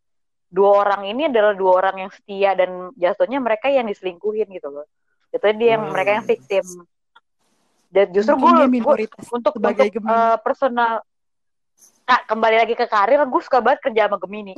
dua 0.50 0.82
orang 0.82 1.06
ini 1.06 1.30
adalah 1.30 1.54
dua 1.54 1.72
orang 1.78 1.96
yang 2.06 2.10
setia 2.10 2.58
dan 2.58 2.90
jatuhnya 2.98 3.38
mereka 3.38 3.70
yang 3.70 3.86
diselingkuhin 3.86 4.50
gitu 4.50 4.68
loh. 4.68 4.86
Jatuhnya 5.30 5.56
dia 5.56 5.68
yang 5.78 5.86
Hmm. 5.86 5.94
mereka 5.94 6.10
yang 6.18 6.26
victim. 6.26 6.64
Dan 7.90 8.06
justru 8.14 8.34
gue, 8.38 8.54
untuk 9.30 9.54
sebagai 9.54 9.86
untuk 9.90 9.94
Gemini. 10.02 10.14
eh, 10.14 10.36
personal 10.42 10.92
Kak, 12.06 12.26
kembali 12.26 12.56
lagi 12.58 12.74
ke 12.74 12.86
karir, 12.90 13.22
gue 13.22 13.42
suka 13.46 13.62
banget 13.62 13.86
kerja 13.86 14.10
sama 14.10 14.18
Gemini. 14.18 14.54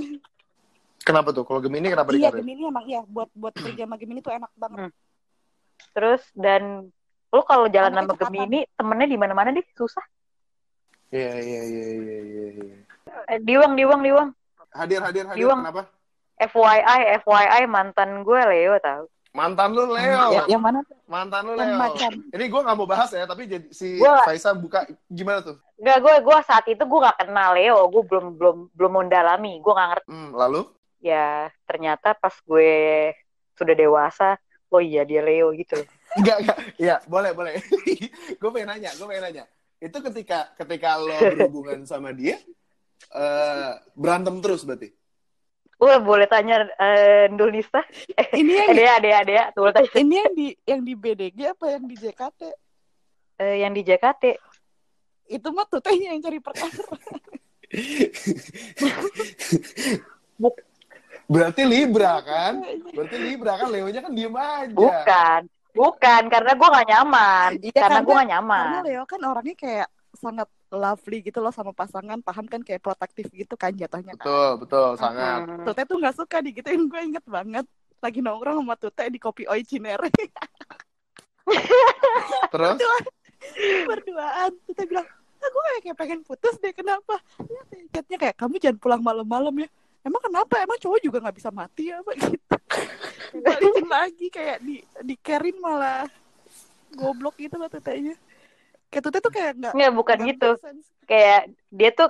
Kenapa 1.04 1.36
tuh? 1.36 1.44
Kalau 1.44 1.60
Gemini 1.60 1.92
kenapa 1.92 2.08
Iya 2.16 2.32
dikarir? 2.32 2.40
Gemini 2.40 2.62
emang 2.64 2.84
iya 2.88 3.00
buat 3.04 3.28
buat 3.36 3.52
kerja 3.52 3.84
sama 3.84 4.00
Gemini 4.00 4.24
tuh 4.24 4.32
enak 4.32 4.48
banget. 4.56 4.88
Hmm. 4.88 4.92
Terus 5.92 6.22
dan 6.32 6.88
lu 7.32 7.42
kalau 7.44 7.68
jalan 7.68 7.92
sama. 7.92 8.16
Gemini, 8.16 8.64
temennya 8.72 9.08
di 9.08 9.18
mana-mana 9.20 9.52
deh, 9.52 9.64
susah. 9.76 10.04
Iya, 11.12 11.32
iya, 11.44 11.60
iya, 11.68 11.84
iya, 11.92 12.18
iya. 12.24 12.46
iya. 12.56 12.76
Eh, 13.28 13.38
Diwang, 13.44 13.76
diwang, 13.76 14.00
diwang. 14.00 14.30
Hadir, 14.72 15.00
hadir, 15.04 15.24
hadir. 15.28 15.44
Iwang. 15.44 15.60
Kenapa? 15.60 15.82
FYI, 16.40 17.22
FYI 17.22 17.62
mantan 17.68 18.24
gue 18.24 18.40
Leo 18.40 18.74
tau. 18.80 19.04
Mantan 19.32 19.72
lu 19.72 19.88
Leo. 19.88 20.28
Ya, 20.32 20.44
yang 20.44 20.60
mana 20.60 20.84
tuh? 20.84 20.96
Mantan 21.08 21.48
lu 21.48 21.56
Leo. 21.56 21.76
macan. 21.76 22.12
Ini 22.32 22.44
gue 22.52 22.60
nggak 22.60 22.76
mau 22.76 22.88
bahas 22.88 23.08
ya, 23.12 23.24
tapi 23.24 23.48
jadi 23.48 23.64
si 23.72 23.96
Gua- 23.96 24.20
Faisa 24.24 24.52
buka 24.52 24.84
gimana 25.08 25.40
tuh? 25.40 25.56
Enggak, 25.80 25.98
gue 26.04 26.14
gue 26.20 26.36
saat 26.44 26.64
itu 26.68 26.82
gue 26.84 27.00
gak 27.00 27.24
kenal 27.24 27.56
Leo, 27.56 27.80
gue 27.88 28.02
belum 28.04 28.36
belum 28.36 28.56
belum 28.76 28.92
mendalami, 28.92 29.56
gue 29.60 29.72
gak 29.72 29.88
ngerti. 29.96 30.08
Hmm, 30.12 30.30
lalu? 30.36 30.68
Ya 31.00 31.48
ternyata 31.64 32.12
pas 32.12 32.36
gue 32.44 32.72
sudah 33.56 33.74
dewasa, 33.76 34.36
oh 34.68 34.80
iya 34.84 35.04
dia 35.08 35.24
Leo 35.24 35.48
gitu. 35.56 35.80
loh. 35.80 35.88
Enggak, 36.20 36.36
enggak. 36.44 36.58
Iya, 36.76 36.96
boleh, 37.08 37.32
boleh. 37.32 37.52
gue 38.40 38.50
pengen 38.52 38.68
nanya, 38.68 38.90
gue 38.92 39.06
pengen 39.08 39.24
nanya. 39.32 39.44
Itu 39.80 39.98
ketika 40.04 40.52
ketika 40.60 41.00
lo 41.00 41.16
berhubungan 41.32 41.88
sama 41.88 42.12
dia, 42.12 42.36
eh 43.08 43.72
berantem 43.92 44.38
terus 44.38 44.62
berarti? 44.62 44.88
Gue 45.74 45.94
boleh 45.98 46.26
tanya 46.26 46.62
eh, 46.72 47.26
Nulista? 47.28 47.82
Eh, 48.14 48.38
Ini 48.38 48.52
yang 48.54 48.70
eh, 48.70 48.76
Dea, 48.76 48.96
Dea, 48.98 49.20
Dea, 49.22 49.44
tuh 49.50 49.66
boleh 49.66 49.74
tanya. 49.74 49.90
ini 49.96 50.14
yang 50.16 50.32
di 50.32 50.46
yang 50.62 50.80
di 50.80 50.94
BDG 50.94 51.38
apa 51.50 51.64
yang 51.70 51.84
di 51.84 51.96
JKT? 51.96 52.40
Eh, 53.36 53.56
yang 53.60 53.72
di 53.72 53.82
JKT. 53.82 54.24
Itu 55.28 55.48
mah 55.50 55.66
tuh 55.66 55.80
tehnya 55.80 56.12
yang 56.12 56.20
cari 56.20 56.38
perkara. 56.38 56.70
Berarti 61.24 61.62
Libra 61.64 62.20
kan? 62.20 62.60
Berarti 62.92 63.16
Libra 63.16 63.52
kan 63.56 63.68
Leonya 63.70 64.00
kan 64.02 64.12
diem 64.12 64.34
aja. 64.34 64.70
Bukan. 64.70 65.40
Bukan, 65.72 66.22
karena 66.28 66.52
gue 66.52 66.68
gak 66.68 66.86
nyaman. 66.86 67.50
Iya, 67.56 67.72
karena 67.72 67.80
karena- 67.80 68.04
gue 68.04 68.12
gak 68.12 68.20
Karena 68.20 68.32
nyaman. 68.36 68.82
Leo 68.84 69.04
kan 69.08 69.20
orangnya 69.24 69.56
kayak 69.56 69.88
sangat 70.12 70.48
lovely 70.72 71.20
gitu 71.20 71.38
loh 71.44 71.52
sama 71.52 71.76
pasangan, 71.76 72.18
paham 72.24 72.48
kan 72.48 72.64
kayak 72.64 72.80
protektif 72.80 73.28
gitu 73.30 73.54
kan 73.60 73.76
jatuhnya 73.76 74.16
kan. 74.16 74.24
Betul, 74.24 74.50
betul, 74.64 74.88
sangat. 74.96 75.44
Mm. 75.44 75.64
Tute 75.68 75.82
tuh 75.84 75.96
nggak 76.00 76.16
suka 76.16 76.36
digituin, 76.40 76.88
gue 76.88 77.00
inget 77.04 77.24
banget. 77.28 77.66
Lagi 78.02 78.18
nongkrong 78.24 78.64
sama 78.64 78.74
Tute 78.80 79.04
di 79.12 79.18
kopi 79.20 79.44
Oi 79.46 79.62
Cinere 79.62 80.08
Terus? 82.52 82.78
berduaan. 83.86 84.50
Tute 84.64 84.82
bilang, 84.88 85.06
ah, 85.06 85.48
gue 85.52 85.62
kayak, 85.84 85.96
pengen 85.98 86.20
putus 86.24 86.56
deh, 86.58 86.72
kenapa? 86.72 87.20
Ya, 87.44 87.62
chatnya 87.92 88.16
kayak, 88.18 88.36
kamu 88.40 88.56
jangan 88.56 88.78
pulang 88.80 89.02
malam-malam 89.04 89.54
ya. 89.62 89.68
Emang 90.02 90.22
kenapa? 90.24 90.58
Emang 90.58 90.78
cowok 90.82 90.98
juga 90.98 91.22
nggak 91.22 91.36
bisa 91.36 91.50
mati 91.54 91.92
ya, 91.92 92.00
Pak? 92.02 92.16
Gitu. 93.32 93.48
Balikin 93.48 93.88
lagi, 93.88 94.26
kayak 94.28 94.60
di, 94.60 94.84
di 94.84 95.16
carein 95.16 95.56
malah 95.56 96.04
goblok 96.92 97.40
gitu 97.40 97.56
loh 97.56 97.72
Tutenya. 97.72 98.12
Kayak 98.92 99.04
Tute 99.08 99.18
tuh 99.24 99.32
kayak 99.32 99.52
nggak 99.56 99.72
Nggak, 99.72 99.92
bukan 99.96 100.16
nggak 100.20 100.28
gitu. 100.36 100.50
sense. 100.60 100.86
Kayak 101.08 101.40
dia 101.72 101.90
tuh 101.96 102.08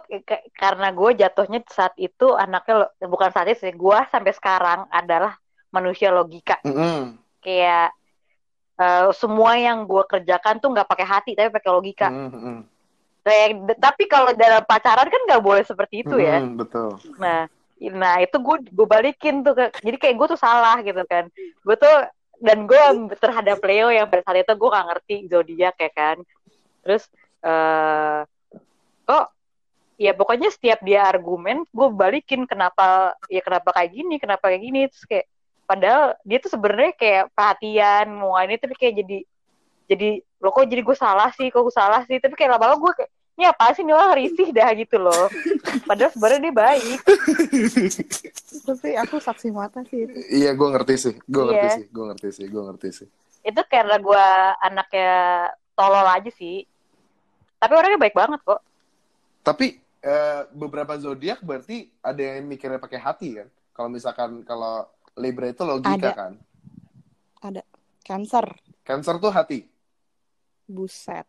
karena 0.59 0.89
gue 0.91 1.11
jatuhnya 1.15 1.61
saat 1.71 1.95
itu 1.95 2.27
anaknya 2.35 2.75
lo- 2.83 2.93
bukan 3.07 3.31
saat 3.31 3.47
itu 3.47 3.71
sih. 3.71 3.73
Gue 3.79 3.95
sampai 4.11 4.35
sekarang 4.35 4.91
adalah 4.91 5.39
manusia 5.71 6.11
logika. 6.11 6.59
Mm-mm. 6.67 7.17
Kayak 7.39 7.95
eh, 8.83 9.09
semua 9.15 9.55
yang 9.63 9.87
gue 9.87 10.03
kerjakan 10.11 10.59
tuh 10.59 10.75
nggak 10.75 10.91
pakai 10.91 11.07
hati 11.07 11.31
tapi 11.39 11.55
pakai 11.55 11.71
logika. 11.71 12.11
Mm-mm. 12.11 12.67
Kayak 13.23 13.79
tapi 13.79 14.11
kalau 14.11 14.35
dalam 14.35 14.67
pacaran 14.67 15.07
kan 15.07 15.23
nggak 15.31 15.43
boleh 15.47 15.63
seperti 15.63 16.03
itu 16.03 16.19
ya. 16.19 16.43
Mm-mm, 16.43 16.59
Betul. 16.59 16.99
Nah, 17.23 17.47
nah 17.95 18.15
itu 18.19 18.37
gue 18.43 18.57
gue 18.75 18.87
balikin 18.91 19.47
tuh 19.47 19.55
ke, 19.55 19.71
jadi 19.79 19.97
kayak 20.03 20.15
gue 20.19 20.27
tuh 20.35 20.41
salah 20.43 20.83
gitu 20.83 21.03
kan. 21.07 21.31
Gue 21.63 21.79
tuh 21.79 22.11
dan 22.43 22.67
gue 22.67 22.83
terhadap 23.23 23.63
Leo 23.63 23.89
yang 23.95 24.11
pada 24.11 24.27
saat 24.27 24.43
itu 24.43 24.53
gue 24.59 24.69
gak 24.75 24.87
ngerti 24.91 25.15
zodiak 25.31 25.79
ya 25.79 25.91
kan. 25.95 26.19
Terus 26.83 27.05
eh 27.43 28.21
kok 29.03 29.25
ya 29.99 30.13
pokoknya 30.13 30.49
setiap 30.49 30.79
dia 30.81 31.03
argumen 31.05 31.63
gue 31.69 31.89
balikin 31.91 32.47
kenapa 32.47 33.15
ya 33.27 33.39
kenapa 33.39 33.71
kayak 33.71 33.91
gini 33.93 34.15
kenapa 34.17 34.47
kayak 34.47 34.63
gini 34.63 34.81
terus 34.87 35.05
kayak 35.05 35.27
padahal 35.63 36.15
dia 36.23 36.39
tuh 36.39 36.51
sebenarnya 36.51 36.93
kayak 36.95 37.25
perhatian 37.35 38.07
mau 38.15 38.35
ini 38.39 38.59
tapi 38.59 38.75
kayak 38.75 38.95
jadi 38.99 39.19
jadi 39.87 40.09
lo 40.39 40.51
kok 40.51 40.67
jadi 40.67 40.83
gue 40.83 40.97
salah 40.97 41.31
sih 41.35 41.51
kok 41.51 41.63
gue 41.63 41.75
salah 41.75 42.03
sih 42.07 42.19
tapi 42.19 42.35
kayak 42.35 42.59
lama-lama 42.59 42.79
gue 42.79 42.93
kayak 42.99 43.11
ini 43.33 43.45
apa 43.47 43.65
sih 43.73 43.83
nih 43.83 43.95
orang 43.95 44.13
risih 44.15 44.49
dah 44.51 44.71
gitu 44.75 44.97
loh 44.99 45.27
padahal 45.83 46.11
sebenarnya 46.11 46.41
dia 46.43 46.55
baik 46.55 46.99
Tapi 48.63 48.89
aku 48.95 49.17
saksi 49.19 49.49
mata 49.51 49.83
sih 49.89 50.07
itu. 50.07 50.15
Iya, 50.31 50.53
gue 50.55 50.69
ngerti 50.69 50.95
sih. 50.95 51.15
Gue 51.25 51.43
ngerti 51.49 51.67
Iya. 51.67 51.75
sih. 51.75 51.85
Gue 51.89 52.05
ngerti 52.07 52.29
sih. 52.31 52.47
Gue 52.47 52.63
ngerti 52.63 52.89
sih. 52.93 53.09
itu 53.43 53.59
karena 53.67 53.99
gue 53.99 54.25
anaknya 54.63 55.13
tolol 55.75 56.07
aja 56.07 56.31
sih 56.31 56.63
tapi 57.63 57.73
orangnya 57.73 58.01
baik 58.01 58.13
banget 58.13 58.43
kok 58.43 58.59
Tapi 59.41 59.67
eh, 60.01 60.41
beberapa 60.51 60.95
zodiak 60.97 61.39
berarti 61.41 61.87
ada 61.99 62.19
yang 62.19 62.43
mikirnya 62.45 62.79
pakai 62.79 62.99
hati 62.99 63.39
kan? 63.39 63.47
Kalau 63.73 63.89
misalkan 63.89 64.43
kalau 64.43 64.87
Libra 65.15 65.47
itu 65.47 65.63
logika 65.63 65.95
Ada. 65.95 66.11
kan? 66.13 66.33
Cancer. 68.03 68.47
Cancer 68.83 69.15
tuh 69.19 69.31
hati. 69.31 69.67
Buset. 70.65 71.27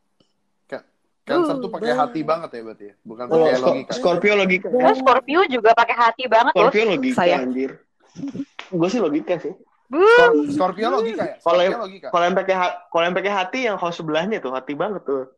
Cancer 1.24 1.56
Uh, 1.56 1.62
tuh 1.64 1.72
pakai 1.72 1.96
hati 1.96 2.20
banget 2.20 2.50
ya 2.52 2.62
berarti 2.62 2.86
ya? 2.92 2.96
Bukan 3.00 3.24
Oh, 3.26 3.48
pakai 3.48 3.60
logika. 3.64 3.92
Scorpio 3.96 4.34
logika. 4.36 4.68
Terus 4.68 4.98
Scorpio 5.00 5.42
juga 5.48 5.72
pakai 5.72 5.96
hati 5.96 6.24
banget 6.28 6.52
loh 6.52 6.68
Scorpio 6.68 6.84
logika 6.92 7.16
Saya. 7.16 7.36
anjir. 7.40 7.72
Gue 8.68 8.88
sih 8.92 9.00
logika 9.00 9.34
sih. 9.40 9.54
Scorpio 10.52 10.92
logika 10.92 11.24
ya? 11.24 11.36
Kalau 11.40 11.62
yang- 11.64 11.80
logika. 11.80 12.08
Kalau 12.12 12.24
yang 12.28 12.36
pakai 12.36 12.56
kalau 12.92 13.04
yang 13.08 13.16
pakai 13.16 13.32
hati 13.32 13.60
yang 13.64 13.78
house 13.80 13.96
sebelahnya 13.96 14.38
tuh 14.38 14.52
hati 14.52 14.76
banget 14.76 15.00
tuh. 15.02 15.32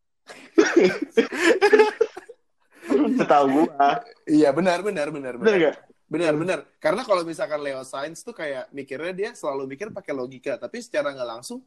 Setahu 3.17 3.45
gua. 3.65 4.01
Iya 4.26 4.49
benar 4.53 4.80
benar 4.86 5.07
benar 5.09 5.34
Bener 5.38 5.55
benar. 5.57 5.73
gak? 5.73 5.76
Benar 6.05 6.34
benar. 6.38 6.59
Karena 6.78 7.01
kalau 7.01 7.26
misalkan 7.26 7.61
Leo 7.61 7.82
Science 7.82 8.21
tuh 8.21 8.34
kayak 8.38 8.69
mikirnya 8.69 9.13
dia 9.13 9.30
selalu 9.34 9.65
mikir 9.73 9.89
pakai 9.89 10.13
logika, 10.13 10.57
tapi 10.57 10.82
secara 10.82 11.09
nggak 11.13 11.30
langsung 11.30 11.65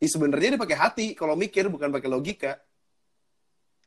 Ih, 0.00 0.08
sebenarnya 0.08 0.56
dia 0.56 0.60
pakai 0.64 0.78
hati 0.80 1.06
kalau 1.12 1.36
mikir 1.36 1.68
bukan 1.68 1.92
pakai 1.92 2.08
logika. 2.08 2.56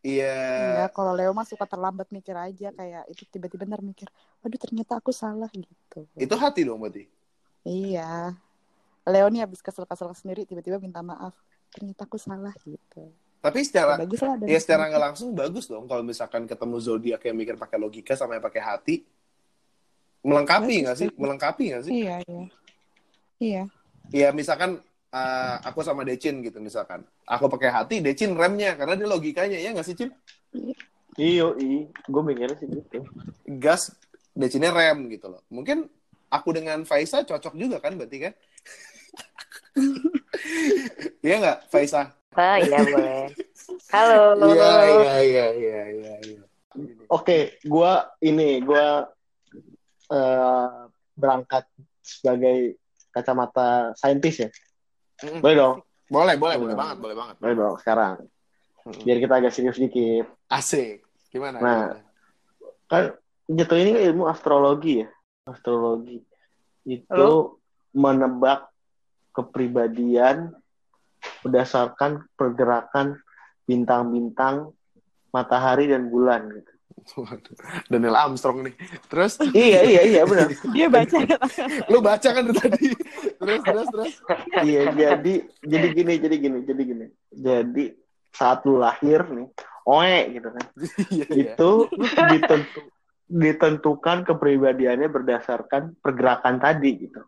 Iya. 0.05 0.37
Enggak, 0.85 0.91
kalau 0.93 1.17
Leo 1.17 1.33
mah 1.33 1.47
suka 1.47 1.65
terlambat 1.65 2.05
mikir 2.13 2.37
aja 2.37 2.69
kayak 2.69 3.09
itu 3.09 3.25
tiba-tiba 3.33 3.65
ntar 3.65 3.81
mikir, 3.81 4.05
waduh 4.45 4.59
ternyata 4.61 5.01
aku 5.01 5.09
salah 5.09 5.49
gitu. 5.49 6.05
Itu 6.13 6.35
hati 6.37 6.69
dong 6.69 6.85
berarti. 6.85 7.09
Iya. 7.65 8.37
Leo 9.09 9.27
nih 9.33 9.41
habis 9.41 9.65
kesel-kesel 9.65 10.13
sendiri 10.13 10.45
tiba-tiba 10.45 10.77
minta 10.77 11.01
maaf. 11.01 11.33
Ternyata 11.73 12.05
aku 12.05 12.21
salah 12.21 12.53
gitu. 12.61 13.09
Tapi 13.43 13.59
secara 13.67 13.99
Bagus 13.99 14.23
lah. 14.23 14.39
dari 14.39 14.55
ya 14.55 14.59
secara 14.63 14.87
nggak 14.87 15.03
langsung 15.03 15.35
bagus 15.35 15.67
dong 15.67 15.83
kalau 15.83 15.99
misalkan 15.99 16.47
ketemu 16.47 16.79
zodiak 16.79 17.21
yang 17.27 17.35
mikir 17.35 17.59
pakai 17.59 17.75
logika 17.75 18.15
sama 18.15 18.39
yang 18.39 18.45
pakai 18.47 18.63
hati. 18.63 18.95
Melengkapi 20.23 20.87
nggak 20.87 20.95
sih? 20.95 21.09
Melengkapi 21.19 21.63
nggak 21.75 21.83
sih? 21.83 21.91
Iya, 21.91 22.15
iya. 22.23 22.43
Iya. 23.43 23.63
Ya 24.15 24.27
misalkan 24.31 24.79
uh, 25.11 25.55
aku 25.59 25.83
sama 25.83 26.07
Decin 26.07 26.39
gitu 26.39 26.63
misalkan. 26.63 27.03
Aku 27.27 27.51
pakai 27.51 27.67
hati, 27.67 27.99
Decin 27.99 28.31
remnya 28.31 28.79
karena 28.79 28.95
dia 28.95 29.11
logikanya 29.11 29.59
ya 29.59 29.75
nggak 29.75 29.91
sih 29.91 29.95
Cin? 29.99 30.15
Iyo, 31.19 31.59
i. 31.59 31.91
Gue 32.07 32.23
mikirnya 32.23 32.55
sih 32.57 32.71
gitu. 32.71 33.03
Gas, 33.59 33.91
Decinnya 34.31 34.71
rem 34.71 35.11
gitu 35.11 35.27
loh. 35.27 35.43
Mungkin 35.51 35.85
aku 36.31 36.49
dengan 36.55 36.87
Faisa 36.87 37.27
cocok 37.27 37.59
juga 37.59 37.83
kan 37.83 37.99
berarti 37.99 38.17
kan? 38.29 38.33
Iya 41.23 41.39
nggak 41.39 41.59
Faisa? 41.71 42.11
Ah 42.35 42.57
iya 42.65 42.79
boleh 42.81 43.23
halo 43.89 44.21
Iya 44.47 44.71
iya 44.85 45.15
iya 45.21 45.45
iya 45.51 45.81
iya. 45.89 46.13
iya. 46.25 46.41
Oke, 47.05 47.61
gua 47.63 48.09
ini 48.19 48.57
gua 48.59 49.05
eh, 50.09 50.69
berangkat 51.13 51.69
sebagai 52.01 52.81
kacamata 53.09 53.93
saintis 53.93 54.41
ya. 54.41 54.49
Boleh 55.37 55.53
dong, 55.55 55.75
Boleh 56.09 56.33
boleh 56.35 56.57
boleh 56.57 56.73
Hmm. 56.73 56.81
banget 56.81 56.97
boleh 56.97 57.15
banget. 57.15 57.35
boleh 57.37 57.55
dong 57.55 57.75
sekarang. 57.77 58.13
Biar 59.05 59.17
kita 59.17 59.33
agak 59.37 59.53
serius 59.53 59.77
dikit. 59.77 60.25
Asik. 60.49 61.05
Gimana? 61.29 61.57
Nah. 61.61 61.81
gimana? 61.93 62.01
Kan 62.89 63.03
jatuh 63.47 63.77
ini 63.77 63.89
kan 63.93 64.01
ilmu 64.09 64.23
astrologi 64.25 65.05
ya. 65.05 65.09
Astrologi 65.45 66.25
itu 66.83 67.05
Halo? 67.07 67.61
menebak 67.93 68.65
kepribadian 69.31 70.57
berdasarkan 71.43 72.27
pergerakan 72.35 73.19
bintang-bintang, 73.63 74.71
matahari 75.31 75.87
dan 75.87 76.11
bulan 76.11 76.51
gitu. 76.51 76.71
Waduh, 77.19 77.55
Daniel 77.91 78.15
Armstrong 78.15 78.63
nih. 78.63 78.75
Terus 79.11 79.35
iya 79.51 79.83
iya 79.83 80.01
iya 80.07 80.21
benar. 80.23 80.47
Dia 80.75 80.87
baca 80.87 81.17
lu 81.91 81.99
baca 81.99 82.29
kan 82.31 82.43
tadi. 82.47 82.95
Terus 83.35 83.61
terus 83.65 83.87
terus. 83.91 84.13
iya 84.63 84.87
jadi 84.93 85.33
jadi 85.59 85.87
gini 85.91 86.13
jadi 86.21 86.35
gini 86.39 86.57
jadi 86.63 86.81
gini. 86.87 87.05
Jadi 87.33 87.85
saat 88.33 88.63
lu 88.65 88.79
lahir 88.79 89.27
nih, 89.29 89.47
oe 89.85 90.19
gitu 90.33 90.49
kan. 90.49 90.65
Iya 91.13 91.25
iya. 91.29 91.53
Itu 91.53 91.91
ditentu, 92.31 92.79
ditentukan 93.27 94.17
kepribadiannya 94.25 95.09
berdasarkan 95.11 95.99
pergerakan 95.99 96.57
tadi 96.57 97.09
gitu. 97.09 97.21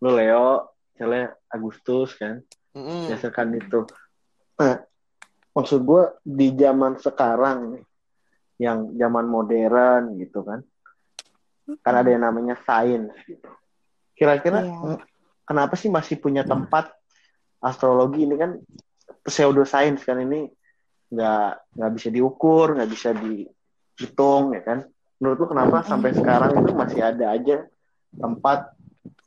Lu 0.00 0.16
Leo, 0.16 0.74
misalnya 0.96 1.36
Agustus 1.52 2.16
kan, 2.16 2.40
Mm-mm. 2.76 3.10
berdasarkan 3.10 3.48
itu. 3.58 3.80
Nah, 4.60 4.78
maksud 5.56 5.82
gue 5.82 6.02
di 6.22 6.54
zaman 6.54 7.00
sekarang 7.00 7.58
nih, 7.74 7.84
yang 8.60 8.92
zaman 8.94 9.24
modern 9.24 10.20
gitu 10.20 10.44
kan, 10.44 10.60
kan 11.80 11.94
ada 11.96 12.08
yang 12.12 12.22
namanya 12.28 12.60
sains 12.62 13.10
gitu. 13.24 13.48
Kira-kira 14.12 14.60
mm, 14.60 14.98
kenapa 15.48 15.74
sih 15.80 15.88
masih 15.88 16.20
punya 16.20 16.44
tempat 16.44 16.92
astrologi 17.64 18.28
ini 18.28 18.36
kan 18.36 18.60
pseudoscience 19.24 20.04
kan 20.04 20.20
ini 20.20 20.44
nggak 21.10 21.74
nggak 21.74 21.92
bisa 21.96 22.08
diukur, 22.12 22.76
nggak 22.76 22.90
bisa 22.92 23.16
dihitung 23.16 24.52
ya 24.54 24.62
kan? 24.62 24.78
Menurut 25.20 25.36
lu 25.40 25.46
kenapa 25.56 25.84
sampai 25.84 26.12
sekarang 26.12 26.60
itu 26.60 26.72
masih 26.76 27.00
ada 27.00 27.32
aja 27.32 27.64
tempat 28.12 28.76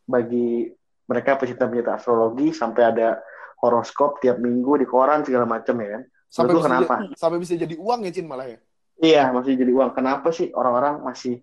bagi 0.05 0.69
mereka 1.09 1.35
pecinta-pecinta 1.41 1.97
astrologi 1.97 2.53
sampai 2.53 2.83
ada 2.85 3.21
horoskop 3.63 4.19
tiap 4.19 4.43
minggu 4.43 4.75
di 4.75 4.83
koran 4.83 5.23
segala 5.23 5.47
macam 5.47 5.79
ya 5.79 5.89
kan? 5.95 6.03
Sampai 6.27 6.53
bisa 6.59 6.67
kenapa? 6.67 6.95
jadi- 6.99 7.15
sampai 7.15 7.37
bisa 7.39 7.53
jadi 7.55 7.75
uang 7.79 7.99
ya 8.03 8.11
Cin 8.11 8.27
malah 8.27 8.47
ya. 8.51 8.59
Iya, 8.99 9.23
masih 9.31 9.55
jadi 9.55 9.71
uang. 9.71 9.95
Kenapa 9.95 10.29
sih 10.29 10.51
orang-orang 10.51 10.99
masih 11.01 11.39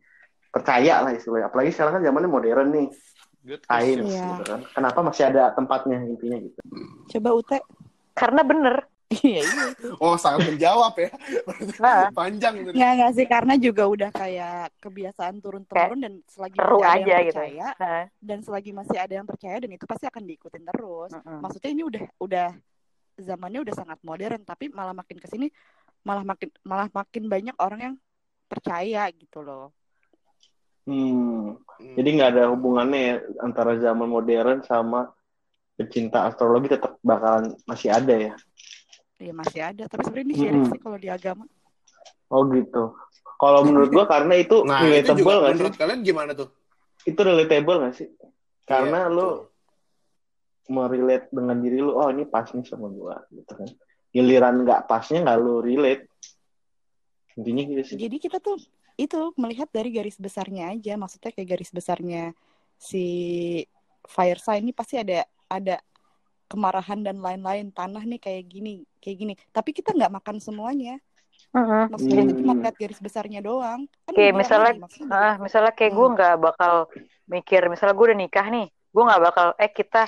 percaya 0.51 1.01
lah 1.01 1.13
istilahnya? 1.17 1.49
Apalagi 1.49 1.73
sekarang 1.73 1.99
kan 1.99 2.03
zamannya 2.05 2.31
modern 2.31 2.69
nih, 2.71 2.87
Good 3.41 3.65
sains 3.65 4.05
Iya. 4.05 4.27
gitu 4.37 4.43
kan. 4.45 4.61
Kenapa 4.69 4.99
masih 5.01 5.25
ada 5.33 5.43
tempatnya 5.57 5.97
intinya 6.05 6.37
gitu? 6.37 6.61
Coba 7.17 7.31
Ute. 7.33 7.59
karena 8.11 8.45
bener 8.45 8.85
Iya 9.11 9.43
iya. 9.43 9.65
Oh, 9.99 10.15
sangat 10.15 10.55
menjawab 10.55 10.95
ya. 10.95 11.11
Nah. 11.83 12.15
Panjang 12.15 12.63
itu. 12.63 12.71
Nggak 12.71 12.93
nggak 12.95 13.13
sih 13.19 13.27
karena 13.27 13.55
juga 13.59 13.91
udah 13.91 14.11
kayak 14.15 14.71
kebiasaan 14.79 15.43
turun 15.43 15.67
temurun 15.67 15.99
dan 15.99 16.13
selagi 16.31 16.55
masih 16.63 16.79
ada 16.79 16.95
aja 16.95 17.03
yang 17.03 17.27
gitu. 17.27 17.35
percaya 17.35 17.67
Nah, 17.75 18.03
dan 18.23 18.39
selagi 18.47 18.71
masih 18.71 18.97
ada 19.03 19.15
yang 19.19 19.27
percaya 19.27 19.57
dan 19.59 19.71
itu 19.75 19.85
pasti 19.91 20.07
akan 20.07 20.23
diikutin 20.23 20.63
terus. 20.63 21.11
mm-mm. 21.11 21.39
Maksudnya 21.43 21.71
ini 21.75 21.83
udah 21.83 22.05
udah 22.23 22.49
zamannya 23.19 23.61
udah 23.67 23.75
sangat 23.75 23.99
modern 24.07 24.41
tapi 24.47 24.71
malah 24.71 24.95
makin 24.95 25.19
ke 25.19 25.27
sini 25.27 25.51
malah 26.07 26.25
makin 26.25 26.49
malah 26.65 26.89
makin 26.89 27.29
banyak 27.29 27.57
orang 27.59 27.81
yang 27.83 27.95
percaya 28.47 29.11
gitu 29.11 29.43
loh. 29.43 29.75
Hmm. 30.87 31.59
Hmm. 31.59 31.95
Jadi 31.99 32.09
nggak 32.15 32.31
ada 32.39 32.45
hubungannya 32.55 32.99
ya 32.99 33.15
antara 33.43 33.75
zaman 33.77 34.07
modern 34.07 34.63
sama 34.63 35.11
pecinta 35.75 36.31
astrologi 36.31 36.73
tetap 36.73 36.95
bakalan 37.03 37.59
masih 37.67 37.91
ada 37.91 38.15
ya. 38.15 38.35
Ya 39.21 39.37
masih 39.37 39.61
ada 39.61 39.85
tapi 39.85 40.01
sebenarnya 40.09 40.27
ini 40.33 40.37
syirik 40.41 40.63
Mm-mm. 40.65 40.73
sih 40.73 40.81
kalau 40.81 40.97
di 40.97 41.09
agama. 41.13 41.45
Oh 42.33 42.49
gitu. 42.49 42.97
Kalau 43.37 43.61
menurut 43.69 43.93
gua 43.93 44.05
karena 44.09 44.35
itu 44.37 44.65
Nah, 44.65 44.81
itu 44.81 44.89
relatable 44.89 45.21
juga 45.21 45.35
nggak 45.37 45.45
sih? 45.45 45.57
menurut 45.61 45.77
kalian 45.77 46.01
gimana 46.01 46.33
tuh? 46.33 46.49
Itu 47.05 47.21
relatable 47.21 47.77
nggak 47.85 47.95
sih? 47.97 48.09
Karena 48.65 49.09
Iya, 49.09 49.13
lu 49.13 49.21
betul. 49.21 49.35
merelate 50.71 51.27
dengan 51.35 51.57
diri 51.59 51.79
lu, 51.83 51.93
oh 51.93 52.09
ini 52.15 52.25
pas 52.25 52.47
nih 52.49 52.63
sama 52.65 52.87
gua, 52.89 53.21
gitu 53.35 53.53
kan. 53.53 53.69
Giliran 54.15 54.63
nggak 54.65 54.87
pasnya 54.89 55.21
nggak 55.27 55.39
lu 55.43 55.61
relate. 55.61 56.07
Intinya 57.37 57.63
gitu 57.67 57.83
sih. 57.85 57.97
Jadi 58.01 58.17
kita 58.23 58.39
tuh 58.41 58.57
itu 58.97 59.21
melihat 59.37 59.69
dari 59.73 59.91
garis 59.93 60.17
besarnya 60.21 60.73
aja, 60.73 60.97
maksudnya 60.97 61.33
kayak 61.33 61.49
garis 61.57 61.73
besarnya 61.73 62.33
si 62.81 63.05
fire 64.09 64.41
sign 64.41 64.65
ini 64.65 64.73
pasti 64.73 64.97
ada 64.97 65.25
ada 65.51 65.77
kemarahan 66.51 67.01
dan 67.07 67.23
lain-lain 67.23 67.71
tanah 67.71 68.03
nih 68.03 68.19
kayak 68.19 68.45
gini 68.51 68.83
kayak 68.99 69.17
gini. 69.17 69.33
Tapi 69.55 69.71
kita 69.71 69.95
nggak 69.95 70.11
makan 70.11 70.37
semuanya. 70.43 70.99
Mm-mm. 71.51 71.91
Maksudnya 71.91 72.17
kita 72.27 72.35
cuma 72.43 72.53
Hmm. 72.55 72.63
lihat 72.63 72.77
garis 72.77 73.01
besarnya 73.01 73.41
doang. 73.41 73.87
Kan 74.07 74.13
Kayak 74.13 74.35
misalnya, 74.37 74.73
maksudnya 74.77 75.09
ah, 75.15 75.35
misalnya 75.39 75.73
kayak 75.73 75.93
gue 75.95 76.07
Hmm. 76.07 76.15
nggak 76.19 76.35
bakal 76.43 76.75
mikir, 77.27 77.63
misalnya 77.71 77.95
gue 77.95 78.07
udah 78.11 78.19
nikah 78.19 78.47
nih, 78.51 78.67
gue 78.69 79.03
nggak 79.07 79.23
bakal, 79.23 79.47
eh 79.57 79.71
kita 79.71 80.03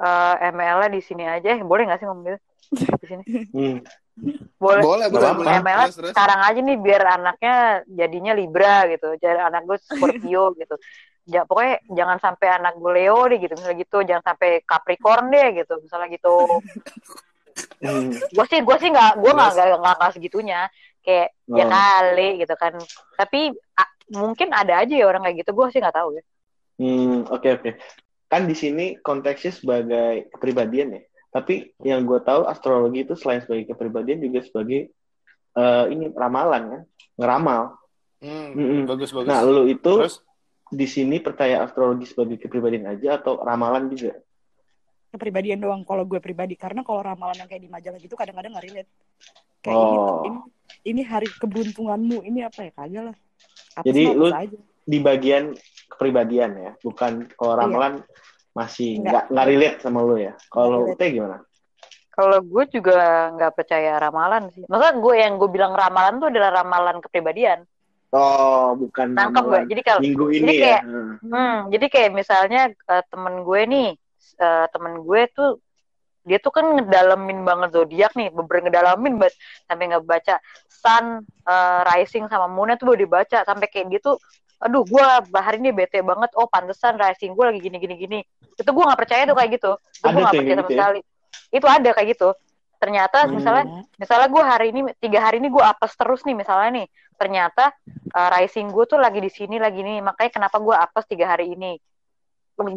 eh, 0.00 0.34
ML-nya 0.48 0.88
di 0.88 1.02
sini 1.04 1.28
aja, 1.28 1.52
eh, 1.52 1.60
boleh 1.60 1.84
nggak 1.84 2.00
sih 2.00 2.08
ngomong 2.08 2.24
gitu? 2.24 2.38
Di 2.72 3.06
sini, 3.06 3.22
Hmm. 3.52 3.76
boleh. 4.56 4.80
Boleh, 4.80 5.06
boleh, 5.12 5.30
boleh. 5.36 5.52
ML 5.60 5.82
terus. 5.92 6.08
sekarang 6.16 6.40
aja 6.40 6.56
nih 6.56 6.78
biar 6.80 7.02
anaknya 7.20 7.54
jadinya 7.84 8.32
Libra 8.32 8.88
gitu, 8.88 9.12
jadi 9.20 9.44
anak 9.52 9.68
gue 9.68 9.76
Scorpio 9.76 10.42
gitu. 10.60 10.74
Ja, 11.30 11.46
pokoknya 11.46 11.78
jangan 11.94 12.18
sampai 12.18 12.48
anak 12.50 12.74
gue 12.74 12.90
Leo 12.90 13.22
deh 13.30 13.38
gitu, 13.38 13.54
misalnya 13.54 13.78
gitu, 13.78 13.98
jangan 14.02 14.24
sampai 14.34 14.66
Capricorn 14.66 15.30
deh 15.30 15.62
gitu, 15.62 15.78
misalnya 15.78 16.10
gitu. 16.10 16.34
Hmm. 17.80 18.12
gue 18.12 18.46
sih 18.46 18.60
gue 18.60 18.76
sih 18.76 18.92
nggak 18.92 19.24
gue 19.24 19.32
nggak 19.32 19.50
nggak 19.56 19.68
nggak 19.80 19.96
nggak 19.96 20.12
segitunya 20.12 20.60
kayak 21.00 21.32
ya 21.48 21.64
Oh. 21.64 21.70
kali 21.72 22.28
gitu 22.44 22.54
kan 22.60 22.76
tapi 23.16 23.56
a- 23.74 23.94
mungkin 24.12 24.52
ada 24.52 24.84
aja 24.84 24.92
ya 24.92 25.08
orang 25.08 25.24
kayak 25.24 25.40
gitu 25.44 25.56
gue 25.56 25.66
sih 25.72 25.80
nggak 25.80 25.96
tahu 25.96 26.20
ya 26.20 26.22
Hmm, 26.80 27.28
oke 27.28 27.60
oke. 27.60 27.70
Kan 28.24 28.48
di 28.48 28.56
sini 28.56 28.96
konteksnya 29.04 29.52
sebagai 29.52 30.32
kepribadian 30.32 30.96
ya. 30.96 31.02
Tapi 31.28 31.76
yang 31.84 32.08
gue 32.08 32.16
tahu 32.24 32.48
astrologi 32.48 33.04
itu 33.04 33.12
selain 33.12 33.44
sebagai 33.44 33.68
kepribadian 33.68 34.24
juga 34.24 34.40
sebagai 34.40 34.88
eh, 35.52 35.84
ini 35.92 36.08
ramalan 36.16 36.62
kan, 36.72 36.82
ngeramal. 37.20 37.62
Hmm, 38.24 38.56
Mm-mm. 38.56 38.82
bagus, 38.88 39.12
bagus. 39.12 39.28
Nah, 39.28 39.44
lu 39.44 39.68
itu 39.68 39.92
Terus? 39.92 40.24
Di 40.70 40.86
sini 40.86 41.18
percaya 41.18 41.60
astrologi 41.60 42.06
sebagai 42.06 42.38
kepribadian 42.38 42.86
aja 42.88 43.18
atau 43.18 43.38
ramalan 43.38 43.90
juga? 43.90 44.14
kepribadian 45.10 45.58
doang 45.58 45.82
kalau 45.82 46.06
gue 46.06 46.22
pribadi 46.22 46.54
karena 46.54 46.86
kalau 46.86 47.02
ramalan 47.02 47.34
yang 47.34 47.50
kayak 47.50 47.66
di 47.66 47.70
majalah 47.70 47.98
gitu 47.98 48.14
kadang-kadang 48.14 48.54
nggak 48.54 48.66
relate 48.70 48.90
kayak 49.58 49.74
Oh. 49.74 49.90
ini, 49.90 49.98
ini 50.22 50.38
ini 50.86 51.02
hari 51.02 51.26
keberuntunganmu 51.26 52.22
ini 52.22 52.46
apa 52.46 52.60
ya 52.62 52.72
kagak 52.72 53.02
lah 53.10 53.16
Apa 53.74 53.84
Jadi 53.90 54.02
lu- 54.06 54.30
aja. 54.30 54.58
Di 54.80 54.98
bagian 54.98 55.54
kepribadian 55.86 56.50
ya, 56.56 56.70
bukan 56.78 57.26
kalau 57.34 57.54
Iya. 57.54 57.60
ramalan 57.62 57.94
masih 58.52 59.02
Nggak. 59.02 59.30
nggak 59.30 59.46
relate 59.46 59.78
sama 59.82 59.98
lu 60.02 60.14
ya. 60.14 60.34
Kalau 60.46 60.94
teh 60.94 61.10
gimana? 61.10 61.42
kalau 62.10 62.38
gue 62.38 62.64
juga 62.68 62.98
nggak 63.32 63.52
percaya 63.56 63.96
ramalan 63.96 64.52
sih 64.52 64.62
masa 64.68 64.92
gue 64.92 65.14
yang 65.16 65.40
gue 65.40 65.48
bilang 65.48 65.72
ramalan 65.72 66.20
tuh 66.20 66.28
adalah 66.28 66.52
ramalan 66.52 67.00
kepribadian 67.00 67.64
Oh, 68.10 68.74
bukan 68.74 69.14
nangkep 69.14 69.44
gue 69.46 69.60
jadi 69.70 69.80
kalau 69.86 70.00
minggu 70.02 70.24
jadi 70.28 70.38
ini 70.42 70.52
ya. 70.52 70.58
kayak- 70.58 70.84
Hmm. 70.84 71.14
Hmm, 71.20 71.56
jadi 71.70 71.86
kayak 71.86 72.10
misalnya 72.10 72.60
eh, 72.72 73.02
temen 73.06 73.34
gue 73.44 73.60
nih, 73.66 73.88
eh, 74.36 74.66
temen 74.72 74.92
gue 75.00 75.20
tuh 75.30 75.50
dia 76.20 76.36
tuh 76.36 76.52
kan 76.52 76.66
ngedalamin 76.66 77.42
banget 77.42 77.70
zodiak 77.72 78.12
nih, 78.12 78.28
bener 78.28 78.56
ngedalamin 78.60 79.14
banget 79.16 79.34
sampai 79.64 79.86
ngebaca 79.88 80.36
sun, 80.66 81.04
eh, 81.24 81.80
rising 81.86 82.26
sama 82.26 82.44
moonnya 82.44 82.76
tuh 82.76 82.92
baru 82.92 82.98
dibaca 83.00 83.38
sampai 83.40 83.66
kayak 83.70 83.86
dia 83.88 84.00
tuh, 84.02 84.16
aduh 84.58 84.82
gue 84.82 85.02
hari 85.32 85.62
ini 85.62 85.70
bete 85.70 86.02
banget, 86.02 86.34
oh 86.34 86.44
pantesan 86.44 86.98
rising 86.98 87.32
gue 87.32 87.44
lagi 87.46 87.60
gini 87.62 87.78
gini 87.78 87.94
gini, 87.96 88.18
itu 88.52 88.68
gue 88.68 88.84
nggak 88.84 89.00
percaya 89.00 89.22
tuh 89.24 89.32
kayak 89.32 89.50
gitu, 89.54 89.70
itu 89.78 90.06
gue 90.08 90.20
nggak 90.20 90.34
percaya 90.36 90.50
sama 90.50 90.60
gitu 90.60 90.72
ya? 90.72 90.76
sekali, 90.76 91.00
itu 91.50 91.66
ada 91.66 91.90
kayak 91.94 92.08
gitu. 92.12 92.28
Ternyata 92.80 93.28
Hmm. 93.28 93.36
misalnya 93.36 93.64
misalnya 94.00 94.28
gue 94.32 94.40
hari 94.42 94.66
ini 94.72 94.80
tiga 94.96 95.20
hari 95.20 95.36
ini 95.36 95.52
gue 95.52 95.60
apes 95.60 95.92
terus 95.92 96.24
nih 96.24 96.32
misalnya 96.32 96.80
nih 96.80 96.86
ternyata 97.20 97.76
uh, 98.16 98.28
rising 98.32 98.72
gue 98.72 98.84
tuh 98.88 98.96
lagi 98.96 99.20
di 99.20 99.28
sini 99.28 99.60
lagi 99.60 99.84
nih 99.84 100.00
makanya 100.00 100.40
kenapa 100.40 100.56
gue 100.56 100.72
apes 100.72 101.04
tiga 101.04 101.28
hari 101.28 101.52
ini 101.52 101.76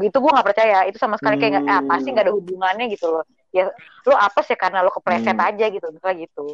itu 0.04 0.18
gue 0.20 0.32
nggak 0.32 0.47
percaya 0.47 0.84
itu 0.84 0.99
sama 0.99 1.16
sekali 1.16 1.39
kayak 1.39 1.64
ah, 1.64 1.80
Hmm. 1.80 1.88
pasti 1.88 2.12
nggak 2.12 2.28
ada 2.28 2.36
hubungannya 2.36 2.91
gitu 2.91 3.16
loh 3.16 3.24
ya 3.56 3.72
lu 4.04 4.12
apes 4.12 4.47
ya 4.51 4.60
karena 4.60 4.84
lu 4.84 4.91
kepleset 4.91 5.36
Hmm. 5.36 5.47
aja 5.47 5.66
gitu 5.72 5.88
misalnya 5.88 6.18
gitu 6.28 6.45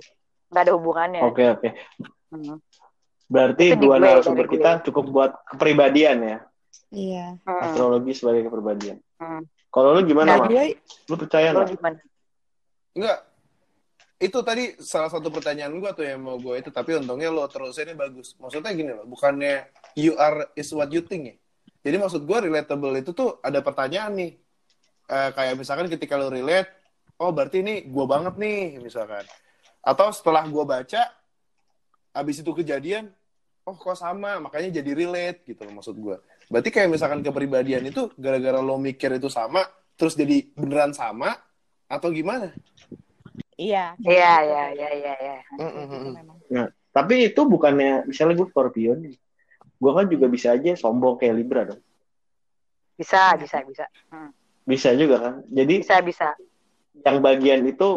nggak 0.53 0.61
ada 0.65 0.73
hubungannya 0.77 1.21
Oke 1.25 1.43
oke. 1.49 1.69
Hmm. 2.29 2.57
Berarti 3.25 3.65
Itu 3.73 3.81
dua 3.81 3.97
narasumber 3.97 4.45
kita 4.45 4.81
cukup 4.85 5.05
buat 5.09 5.31
kepribadian 5.45 6.17
ya, 6.21 6.37
iya 6.89 7.37
Hmm. 7.45 7.61
astrologi 7.61 8.13
sebagai 8.13 8.45
kepribadian. 8.45 8.97
Hmm. 9.21 9.45
Kalau 9.69 9.93
lu 9.93 10.01
gimana, 10.01 10.33
Nah, 10.33 10.37
Mas? 10.45 10.49
gue 10.49 10.65
Lu 11.05 11.15
percaya 11.17 11.53
Lu 11.53 11.61
nggak? 11.61 11.69
gimana 11.77 11.97
Enggak. 12.97 13.17
Itu 14.19 14.43
tadi 14.43 14.75
salah 14.83 15.07
satu 15.07 15.31
pertanyaan 15.31 15.79
gua 15.79 15.95
tuh 15.95 16.03
yang 16.03 16.19
mau 16.19 16.35
gue 16.35 16.59
itu, 16.59 16.67
tapi 16.75 16.91
untungnya 16.99 17.31
lo 17.31 17.47
terusinnya 17.47 17.95
bagus. 17.95 18.35
Maksudnya 18.35 18.75
gini 18.75 18.91
loh, 18.91 19.07
bukannya 19.07 19.63
you 19.95 20.11
are 20.19 20.51
is 20.59 20.67
what 20.75 20.91
you 20.91 20.99
think 20.99 21.23
ya. 21.31 21.35
Jadi 21.87 21.95
maksud 22.03 22.27
gua 22.27 22.43
relatable 22.43 22.91
itu 22.99 23.15
tuh 23.15 23.39
ada 23.39 23.63
pertanyaan 23.63 24.19
nih. 24.19 24.31
Eh, 25.07 25.29
kayak 25.31 25.55
misalkan 25.55 25.87
ketika 25.87 26.19
lo 26.19 26.27
relate, 26.27 26.67
oh 27.23 27.31
berarti 27.31 27.63
ini 27.63 27.87
gua 27.87 28.11
banget 28.11 28.35
nih, 28.35 28.83
misalkan. 28.83 29.23
Atau 29.79 30.11
setelah 30.11 30.43
gua 30.51 30.67
baca, 30.67 30.99
abis 32.11 32.43
itu 32.43 32.51
kejadian, 32.51 33.07
oh 33.63 33.75
kok 33.79 33.95
sama, 33.95 34.43
makanya 34.43 34.83
jadi 34.83 34.91
relate 34.99 35.47
gitu 35.47 35.63
loh 35.63 35.79
maksud 35.79 35.95
gua. 35.95 36.19
Berarti 36.51 36.75
kayak 36.75 36.91
misalkan 36.91 37.23
kepribadian 37.23 37.87
itu 37.87 38.11
gara-gara 38.19 38.59
lo 38.59 38.75
mikir 38.75 39.15
itu 39.15 39.31
sama, 39.31 39.63
terus 39.95 40.19
jadi 40.19 40.43
beneran 40.59 40.91
sama, 40.91 41.39
atau 41.87 42.11
gimana? 42.11 42.51
Iya 43.59 43.85
iya 43.99 44.33
iya 44.47 44.63
iya 44.71 44.89
iya 44.95 45.13
iya 45.19 45.35
Mm, 45.59 45.67
mm, 45.67 45.85
mm, 45.85 45.99
mm. 45.99 46.13
memang 46.15 46.37
Tapi 46.89 47.29
itu 47.29 47.41
bukannya, 47.45 48.07
misalnya 48.09 48.39
gue 48.39 48.47
Scorpio 48.49 48.97
nih. 48.97 49.13
Gue 49.77 49.91
kan 49.93 50.09
juga 50.09 50.25
bisa 50.27 50.55
aja 50.55 50.73
sombong 50.75 51.19
kayak 51.19 51.35
Libra 51.35 51.61
dong. 51.67 51.81
bisa 52.99 53.31
bisa 53.39 53.63
bisa 53.63 53.85
Bisa 54.67 54.91
juga 54.97 55.15
kan. 55.23 55.33
Jadi 55.47 55.79
bisa 55.79 56.03
bisa 56.03 56.35
yang 57.05 57.23
bagian 57.23 57.63
itu 57.63 57.95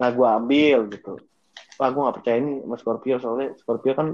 nggak 0.00 0.12
gue 0.16 0.28
ambil 0.28 0.78
gitu. 0.94 1.12
Wah 1.76 1.88
gue 1.92 2.00
nggak 2.00 2.16
percaya 2.22 2.36
ini 2.40 2.64
sama 2.64 2.76
Scorpio 2.80 3.16
soalnya 3.20 3.48
Scorpio 3.60 3.92
kan 3.92 4.08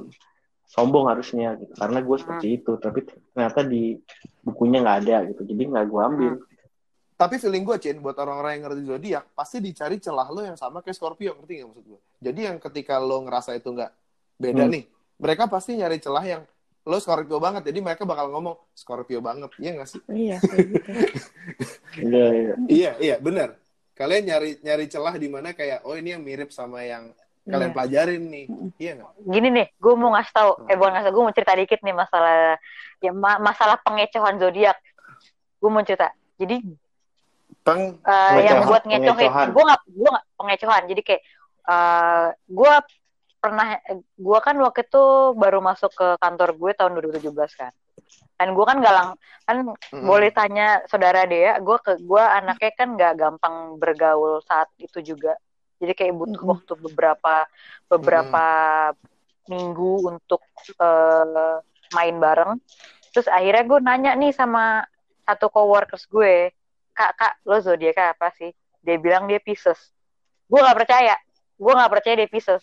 sombong 0.67 1.07
harusnya 1.13 1.55
gitu. 1.61 1.73
Karena 1.79 1.99
gue 2.03 2.17
seperti 2.19 2.49
itu. 2.59 2.73
Tapi 2.81 2.99
ternyata 3.07 3.61
di 3.63 3.95
bukunya 4.43 4.83
nggak 4.83 4.99
ada 5.07 5.17
gitu. 5.31 5.43
Jadi 5.47 5.63
nggak 5.71 5.87
gue 5.87 6.01
ambil. 6.03 6.33
Tapi 7.23 7.39
feeling 7.39 7.63
gue, 7.63 7.79
Cin, 7.79 8.03
buat 8.03 8.19
orang-orang 8.19 8.59
yang 8.59 8.63
ngerti 8.67 8.83
zodiak, 8.83 9.25
pasti 9.31 9.63
dicari 9.63 10.03
celah 10.03 10.27
lo 10.27 10.43
yang 10.43 10.59
sama 10.59 10.83
kayak 10.83 10.99
Scorpio, 10.99 11.39
ngerti 11.39 11.63
nggak 11.63 11.69
maksud 11.71 11.85
gue? 11.87 12.01
Jadi 12.19 12.41
yang 12.51 12.57
ketika 12.59 12.99
lo 12.99 13.23
ngerasa 13.23 13.55
itu 13.55 13.71
nggak 13.71 13.91
beda 14.43 14.67
Hmm. 14.67 14.73
nih, 14.75 14.85
mereka 15.23 15.47
pasti 15.47 15.79
nyari 15.79 16.03
celah 16.03 16.25
yang 16.27 16.43
lo 16.83 16.99
Scorpio 16.99 17.39
banget, 17.39 17.71
jadi 17.71 17.79
mereka 17.79 18.03
bakal 18.03 18.27
ngomong 18.35 18.59
Scorpio 18.75 19.23
banget, 19.23 19.55
iya 19.63 19.71
nggak 19.79 19.87
sih? 19.87 20.03
iya 20.11 20.43
kayak 20.43 20.67
gitu 20.67 20.91
Iya, 22.03 22.27
iya. 22.35 22.55
iya, 22.67 22.91
iya, 22.99 23.17
benar. 23.23 23.55
Kalian 23.95 24.25
nyari 24.27 24.51
nyari 24.59 24.87
celah 24.91 25.15
di 25.15 25.31
mana 25.31 25.55
kayak, 25.55 25.87
oh 25.87 25.95
ini 25.95 26.19
yang 26.19 26.27
mirip 26.27 26.51
sama 26.51 26.83
yang 26.83 27.15
kalian 27.47 27.71
Iya. 27.71 27.77
pelajarin 27.79 28.23
nih, 28.27 28.47
iya 28.83 28.93
nggak? 28.99 29.11
gini 29.23 29.49
nih, 29.55 29.67
gue 29.79 29.95
mau 29.95 30.11
ngasih 30.11 30.35
tahu, 30.35 30.51
eh 30.67 30.75
bukan 30.75 30.91
ngasih 30.91 31.11
gue 31.15 31.23
mau 31.23 31.35
cerita 31.39 31.55
dikit 31.55 31.81
nih 31.87 31.95
masalah 31.95 32.59
ya 32.99 33.13
ma- 33.15 33.39
masalah 33.39 33.79
pengecohan 33.79 34.43
zodiak. 34.43 34.75
Gue 35.63 35.71
mau 35.71 35.87
cerita. 35.87 36.11
Jadi 36.35 36.67
Peng, 37.63 37.83
eh, 38.07 38.39
yang 38.47 38.59
buat 38.67 38.83
ngecohin, 38.87 39.31
pengecohan. 39.31 39.49
gue 39.55 39.63
nggak 39.63 39.83
gue 39.91 40.09
nggak 40.11 40.27
pengecohan. 40.39 40.83
Jadi 40.91 41.03
kayak 41.07 41.23
eh 41.63 42.27
gue 42.51 42.73
pernah, 43.43 43.67
gue 44.19 44.39
kan 44.43 44.57
waktu 44.63 44.81
itu 44.87 45.05
baru 45.35 45.59
masuk 45.63 45.91
ke 45.95 46.09
kantor 46.19 46.51
gue 46.59 46.71
tahun 46.79 46.93
2017 46.99 47.53
kan. 47.59 47.73
Dan 48.39 48.55
gue 48.59 48.65
kan 48.67 48.79
galang, 48.83 49.15
kan 49.47 49.57
Mm-mm. 49.95 50.03
boleh 50.03 50.31
tanya 50.35 50.83
saudara 50.91 51.23
Dea, 51.27 51.59
gue 51.63 51.77
ke 51.79 51.99
gue 52.03 52.23
anaknya 52.23 52.71
kan 52.75 52.89
nggak 52.99 53.15
gampang 53.19 53.55
bergaul 53.79 54.43
saat 54.43 54.67
itu 54.79 54.99
juga. 55.03 55.39
Jadi 55.79 55.93
kayak 55.95 56.15
butuh 56.19 56.43
Mm-mm. 56.43 56.51
waktu 56.59 56.73
beberapa 56.79 57.47
beberapa 57.87 58.45
minggu 59.51 59.93
untuk 60.11 60.43
eh, 60.79 61.57
main 61.95 62.17
bareng. 62.19 62.59
Terus 63.15 63.29
akhirnya 63.31 63.65
gue 63.67 63.79
nanya 63.83 64.13
nih 64.19 64.33
sama 64.35 64.83
satu 65.27 65.47
coworkers 65.53 66.07
gue, 66.11 66.51
kak 66.93 67.13
kak 67.17 67.33
lo 67.49 67.59
zodiak 67.61 68.17
apa 68.17 68.31
sih? 68.37 68.53
Dia 68.85 68.97
bilang 69.01 69.27
dia 69.27 69.41
Pisces. 69.41 69.79
Gue 70.47 70.61
nggak 70.61 70.79
percaya, 70.85 71.15
gue 71.57 71.73
nggak 71.73 71.93
percaya 71.93 72.15
dia 72.21 72.29
Pisces. 72.31 72.63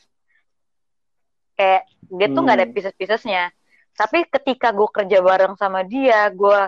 Kayak 1.58 1.84
dia 2.10 2.28
tuh 2.32 2.42
nggak 2.46 2.58
ada 2.58 2.66
Hmm. 2.66 2.76
Pisces-Piscesnya. 2.76 3.44
Tapi 3.98 4.24
ketika 4.32 4.72
gue 4.72 4.88
kerja 4.88 5.20
bareng 5.20 5.60
sama 5.60 5.84
dia, 5.84 6.32
gue 6.32 6.60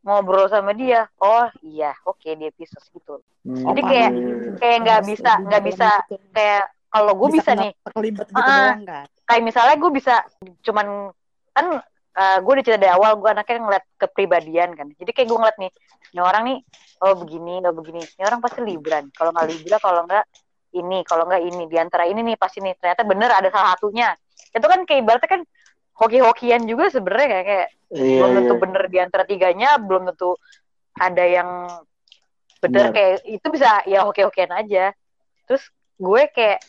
ngobrol 0.00 0.46
sama 0.48 0.72
dia, 0.72 1.04
oh 1.20 1.50
iya, 1.60 1.92
oke 2.06 2.24
dia 2.24 2.50
Pisces 2.54 2.86
gitu. 2.94 3.20
Hmm. 3.42 3.64
Jadi 3.72 3.80
kayak 3.84 4.10
kayak 4.60 4.76
nggak 4.86 5.00
bisa 5.08 5.32
nggak 5.44 5.62
bisa 5.66 5.88
kayak 6.32 6.64
kalau 6.90 7.12
gue 7.14 7.28
bisa, 7.38 7.52
kena 7.54 7.62
nih 7.62 7.72
terlibat 7.86 8.26
gitu 8.28 8.40
Ah, 8.42 8.46
doang 8.50 8.82
kan 8.84 9.06
kayak 9.30 9.42
misalnya 9.46 9.76
gue 9.78 9.90
bisa 9.94 10.14
cuman 10.66 10.86
kan 11.54 11.66
gue 12.40 12.52
udah 12.52 12.64
cerita 12.64 12.80
dari 12.80 12.92
awal 12.92 13.16
gue 13.16 13.30
anaknya 13.30 13.58
ngeliat 13.64 13.84
kepribadian 13.96 14.70
kan. 14.76 14.86
Jadi 14.96 15.10
kayak 15.14 15.28
gue 15.30 15.38
ngeliat 15.40 15.58
nih 15.58 15.70
ini 16.10 16.20
orang 16.20 16.42
nih 16.46 16.58
oh 17.06 17.14
begini 17.16 17.54
oh 17.64 17.74
begini. 17.74 18.00
Ini 18.02 18.22
orang 18.26 18.40
pasti 18.44 18.60
libran. 18.64 19.04
Kalau 19.14 19.30
nggak 19.32 19.48
libra 19.48 19.76
kalau 19.80 20.02
nggak 20.04 20.24
ini 20.76 20.98
kalau 21.06 21.24
nggak 21.26 21.42
ini. 21.42 21.62
Di 21.70 21.76
antara 21.80 22.04
ini 22.04 22.20
nih 22.22 22.36
pasti 22.36 22.58
nih 22.60 22.76
ternyata 22.76 23.02
bener 23.06 23.30
ada 23.32 23.48
salah 23.48 23.74
satunya. 23.76 24.12
Itu 24.52 24.66
kan 24.66 24.84
kayak 24.84 25.00
ibaratnya 25.06 25.30
kan 25.30 25.42
hoki-hokian 26.00 26.64
juga 26.64 26.88
sebenarnya 26.88 27.28
kayak, 27.28 27.46
kayak 27.46 27.68
Iya, 27.90 28.22
belum 28.22 28.30
tentu 28.38 28.54
iya. 28.54 28.62
bener 28.62 28.82
di 28.86 28.98
antara 29.02 29.24
tiganya 29.26 29.70
belum 29.82 30.02
tentu 30.14 30.38
ada 30.94 31.24
yang 31.26 31.66
bener 32.62 32.92
Benar. 32.92 32.94
kayak 32.94 33.14
itu 33.26 33.46
bisa 33.50 33.82
ya 33.88 34.06
hoki-hokian 34.06 34.52
aja. 34.54 34.94
Terus 35.50 35.64
gue 35.98 36.22
kayak 36.30 36.60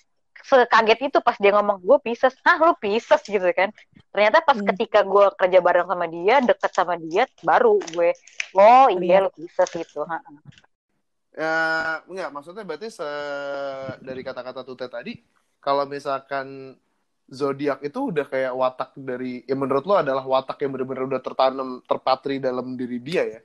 sekaget 0.44 1.00
itu 1.12 1.18
pas 1.24 1.38
dia 1.40 1.52
ngomong 1.56 1.80
gue 1.82 1.98
Pisces 2.06 2.36
hah 2.46 2.58
lu 2.62 2.74
Pisces 2.78 3.22
gitu 3.26 3.46
kan 3.56 3.70
ternyata 4.12 4.44
pas 4.44 4.58
Hmm. 4.58 4.68
ketika 4.74 5.02
gue 5.06 5.26
kerja 5.40 5.60
bareng 5.64 5.88
sama 5.88 6.06
dia 6.10 6.36
deket 6.44 6.72
sama 6.74 6.96
dia 7.00 7.24
baru 7.42 7.80
gue 7.94 8.12
oh 8.56 8.88
iya 9.00 9.22
Lihat. 9.22 9.22
lu 9.26 9.30
Pisces 9.38 9.70
gitu 9.72 10.04
Ha. 10.04 10.18
Ya, 11.32 11.56
enggak, 12.12 12.30
maksudnya 12.36 12.68
berarti 12.68 12.92
se 12.92 13.08
dari 14.04 14.20
kata-kata 14.20 14.68
Tute 14.68 14.92
tadi, 14.92 15.16
kalau 15.64 15.88
misalkan 15.88 16.76
zodiak 17.32 17.80
itu 17.88 18.12
udah 18.12 18.28
kayak 18.28 18.52
watak 18.52 18.92
dari, 19.00 19.40
ya 19.48 19.56
menurut 19.56 19.88
lo 19.88 19.96
adalah 19.96 20.28
watak 20.28 20.60
yang 20.60 20.76
benar-benar 20.76 21.08
udah 21.08 21.22
tertanam, 21.24 21.80
terpatri 21.88 22.44
dalam 22.44 22.76
diri 22.76 23.00
dia 23.00 23.24
ya? 23.24 23.40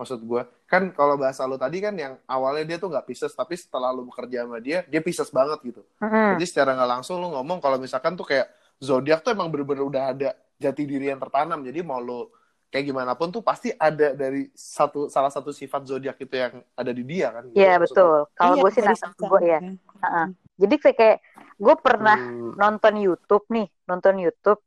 Maksud 0.00 0.24
gue, 0.24 0.42
kan 0.64 0.88
kalau 0.96 1.20
bahasa 1.20 1.44
lo 1.44 1.60
tadi 1.60 1.76
kan 1.78 1.92
yang 1.92 2.16
awalnya 2.24 2.64
dia 2.64 2.76
tuh 2.80 2.88
nggak 2.88 3.04
Pisces, 3.04 3.36
tapi 3.36 3.52
setelah 3.54 3.92
lo 3.92 4.08
bekerja 4.08 4.48
sama 4.48 4.56
dia, 4.58 4.80
dia 4.88 5.00
Pisces 5.04 5.28
banget 5.28 5.60
gitu. 5.60 5.84
Mm-mm. 6.00 6.40
Jadi 6.40 6.44
secara 6.48 6.72
nggak 6.72 6.90
langsung 6.96 7.20
lo 7.20 7.28
ngomong 7.36 7.60
kalau 7.60 7.76
misalkan 7.76 8.16
tuh 8.16 8.24
kayak 8.24 8.48
zodiak 8.80 9.20
tuh 9.20 9.36
emang 9.36 9.52
bener-bener 9.52 9.84
udah 9.84 10.04
ada 10.16 10.28
jati 10.56 10.88
diri 10.88 11.12
yang 11.12 11.20
tertanam. 11.20 11.60
Jadi 11.60 11.84
mau 11.84 12.00
lo 12.00 12.32
kayak 12.70 12.86
gimana 12.86 13.12
pun 13.12 13.28
tuh 13.28 13.42
pasti 13.42 13.74
ada 13.74 14.14
dari 14.14 14.46
satu 14.54 15.10
salah 15.10 15.28
satu 15.28 15.50
sifat 15.50 15.84
zodiak 15.84 16.16
itu 16.16 16.32
yang 16.32 16.64
ada 16.72 16.92
di 16.94 17.02
dia 17.04 17.28
kan. 17.34 17.42
Gitu 17.50 17.58
Iya 17.58 17.76
maksud 17.76 17.82
lo. 17.82 17.84
betul 17.84 18.16
kalau 18.32 18.54
Iya, 18.56 18.62
gue 18.62 18.70
sih 18.70 18.82
nangkep 18.86 19.10
gue 19.20 19.40
ya 19.42 19.60
Ha-ha. 20.00 20.22
jadi 20.54 20.74
kayak, 20.78 20.96
kayak 20.96 21.18
gue 21.60 21.74
pernah 21.82 22.16
Hmm. 22.16 22.54
nonton 22.56 22.94
YouTube 22.96 23.44
nih 23.50 23.68
nonton 23.84 24.14
YouTube 24.16 24.62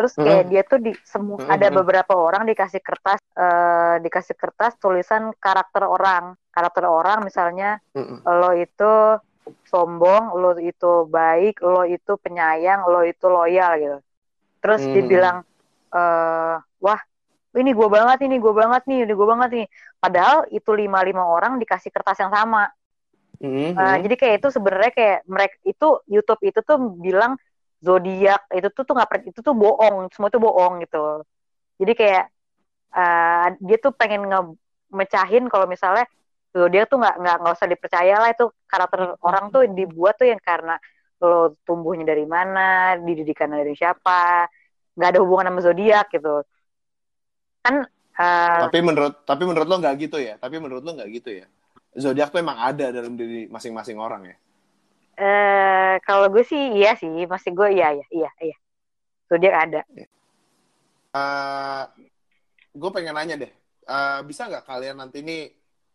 terus 0.00 0.16
kayak 0.16 0.48
dia 0.48 0.64
tuh 0.64 0.80
di 0.80 0.96
semua 1.04 1.36
Mm-mm. 1.36 1.52
ada 1.52 1.68
beberapa 1.68 2.16
orang 2.16 2.48
dikasih 2.48 2.80
kertas 2.80 3.20
eh, 3.36 4.00
dikasih 4.00 4.32
kertas 4.32 4.80
tulisan 4.80 5.28
karakter 5.36 5.84
orang 5.84 6.40
karakter 6.48 6.88
orang 6.88 7.20
misalnya 7.28 7.76
Mm-mm. 7.94 8.24
lo 8.24 8.56
itu 8.56 9.20
sombong 9.68 10.32
lo 10.40 10.56
itu 10.56 11.04
baik 11.04 11.60
lo 11.60 11.84
itu 11.84 12.16
penyayang 12.24 12.88
lo 12.88 13.04
itu 13.04 13.26
loyal 13.28 13.72
gitu 13.76 13.98
terus 14.64 14.88
Hmm. 14.88 15.08
bilang 15.12 15.36
eh 15.92 16.56
wah 16.80 17.00
ini 17.60 17.70
gue 17.76 17.88
banget 17.90 18.18
ini 18.26 18.36
gue 18.40 18.54
banget 18.56 18.82
nih 18.88 18.98
ini 19.04 19.12
gue 19.12 19.28
banget 19.28 19.50
nih 19.58 19.66
padahal 20.00 20.38
itu 20.48 20.70
lima 20.72 21.00
lima 21.04 21.24
orang 21.28 21.52
dikasih 21.60 21.90
kertas 21.92 22.18
yang 22.24 22.32
sama 22.32 22.72
Mm-mm. 23.42 23.76
Uh, 23.78 23.96
jadi 24.02 24.14
kayak 24.20 24.34
itu 24.42 24.48
sebenarnya 24.50 24.92
kayak 24.92 25.18
mereka 25.30 25.56
itu 25.64 25.88
YouTube 26.10 26.42
itu 26.42 26.60
tuh 26.66 26.78
bilang 26.98 27.38
zodiak 27.80 28.44
itu 28.52 28.68
tuh 28.72 28.84
tuh 28.84 28.94
nggak 28.96 29.32
itu 29.32 29.40
tuh 29.40 29.56
bohong 29.56 30.12
semua 30.12 30.28
itu 30.28 30.40
bohong 30.40 30.84
gitu 30.84 31.24
jadi 31.80 31.92
kayak 31.96 32.24
uh, 32.92 33.46
dia 33.60 33.76
tuh 33.80 33.92
pengen 33.96 34.28
ngemecahin 34.28 35.48
kalau 35.48 35.64
misalnya 35.64 36.04
zodiak 36.52 36.86
tuh 36.92 37.00
nggak 37.00 37.16
nggak 37.18 37.36
nggak 37.40 37.54
usah 37.56 37.68
dipercaya 37.68 38.14
lah 38.20 38.30
itu 38.32 38.46
karakter 38.68 39.16
orang 39.24 39.48
tuh 39.48 39.64
dibuat 39.70 40.20
tuh 40.20 40.28
yang 40.28 40.40
karena 40.42 40.76
lo 41.20 41.56
tumbuhnya 41.68 42.16
dari 42.16 42.24
mana 42.24 42.96
dididikan 42.96 43.52
dari 43.52 43.76
siapa 43.76 44.48
nggak 44.96 45.08
ada 45.16 45.20
hubungan 45.20 45.52
sama 45.52 45.60
zodiak 45.60 46.06
gitu 46.12 46.44
kan 47.60 47.84
uh, 48.16 48.60
Tapi 48.68 48.78
menurut 48.80 49.14
tapi 49.28 49.42
menurut 49.44 49.68
lo 49.68 49.76
nggak 49.80 49.96
gitu 50.00 50.16
ya? 50.20 50.40
Tapi 50.40 50.56
menurut 50.56 50.82
lo 50.84 50.92
nggak 50.96 51.10
gitu 51.12 51.30
ya? 51.44 51.46
Zodiak 51.96 52.30
tuh 52.32 52.40
emang 52.40 52.56
ada 52.56 52.88
dalam 52.94 53.16
diri 53.18 53.50
masing-masing 53.50 53.98
orang 54.00 54.32
ya. 54.32 54.36
Eh 55.20 55.94
kalau 56.00 56.32
gue 56.32 56.40
sih 56.42 56.72
iya 56.74 56.96
sih 56.96 57.28
masih 57.28 57.52
gue 57.52 57.68
iya 57.76 57.92
iya 57.92 58.06
iya 58.10 58.30
iya 58.40 58.56
zodiak 59.28 59.54
ada 59.68 59.82
Eh, 61.10 61.82
gue 62.70 62.90
pengen 62.94 63.18
nanya 63.18 63.34
deh, 63.34 63.50
Eh, 63.82 64.20
bisa 64.22 64.46
nggak 64.46 64.62
kalian 64.62 65.02
nanti 65.02 65.26
ini 65.26 65.50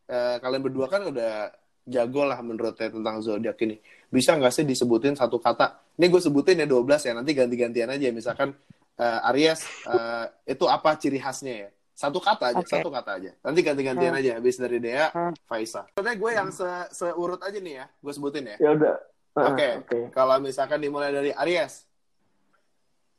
eh, 0.06 0.36
kalian 0.44 0.60
berdua 0.60 0.92
kan 0.92 1.08
udah 1.08 1.48
jago 1.88 2.28
lah 2.28 2.44
menurutnya 2.44 2.92
tentang 2.92 3.24
zodiak 3.24 3.56
ini. 3.64 3.80
Bisa 4.12 4.36
nggak 4.36 4.52
sih 4.52 4.68
disebutin 4.68 5.16
satu 5.16 5.40
kata? 5.40 5.80
Ini 5.96 6.12
gue 6.12 6.20
sebutin 6.20 6.60
ya 6.60 6.68
12 6.68 7.08
ya, 7.08 7.16
nanti 7.16 7.32
ganti-gantian 7.32 7.88
aja. 7.88 8.12
Misalkan 8.12 8.52
eh, 9.00 9.30
Aries 9.32 9.64
eh, 9.88 10.26
itu 10.52 10.68
apa 10.68 11.00
ciri 11.00 11.16
khasnya 11.16 11.56
ya? 11.64 11.70
Satu 11.96 12.20
kata 12.20 12.52
aja, 12.52 12.60
Oke. 12.60 12.68
satu 12.76 12.92
kata 12.92 13.12
aja. 13.16 13.32
Nanti 13.40 13.60
ganti-gantian 13.64 14.12
Hmm. 14.12 14.20
aja. 14.20 14.32
Habis 14.36 14.60
dari 14.60 14.84
Dea, 14.84 15.08
Hmm. 15.16 15.32
Faisa. 15.48 15.88
Maksudnya 15.96 16.16
gue 16.20 16.32
yang 16.36 16.50
se 16.52 16.68
seurut 16.92 17.40
aja 17.40 17.56
nih 17.56 17.80
ya, 17.80 17.86
gue 17.88 18.12
sebutin 18.12 18.52
ya. 18.52 18.58
Ya 18.60 18.70
udah. 18.76 19.00
Oke. 19.36 19.68
Oke. 19.84 20.00
Kalau 20.10 20.40
misalkan 20.40 20.80
dimulai 20.80 21.12
dari 21.12 21.36
Aries, 21.36 21.84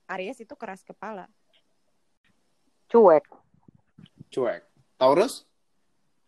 Aries 0.08 0.40
itu 0.40 0.54
keras 0.56 0.80
kepala 0.80 1.28
cuek 2.86 3.26
cuek. 4.30 4.62
Taurus, 4.96 5.44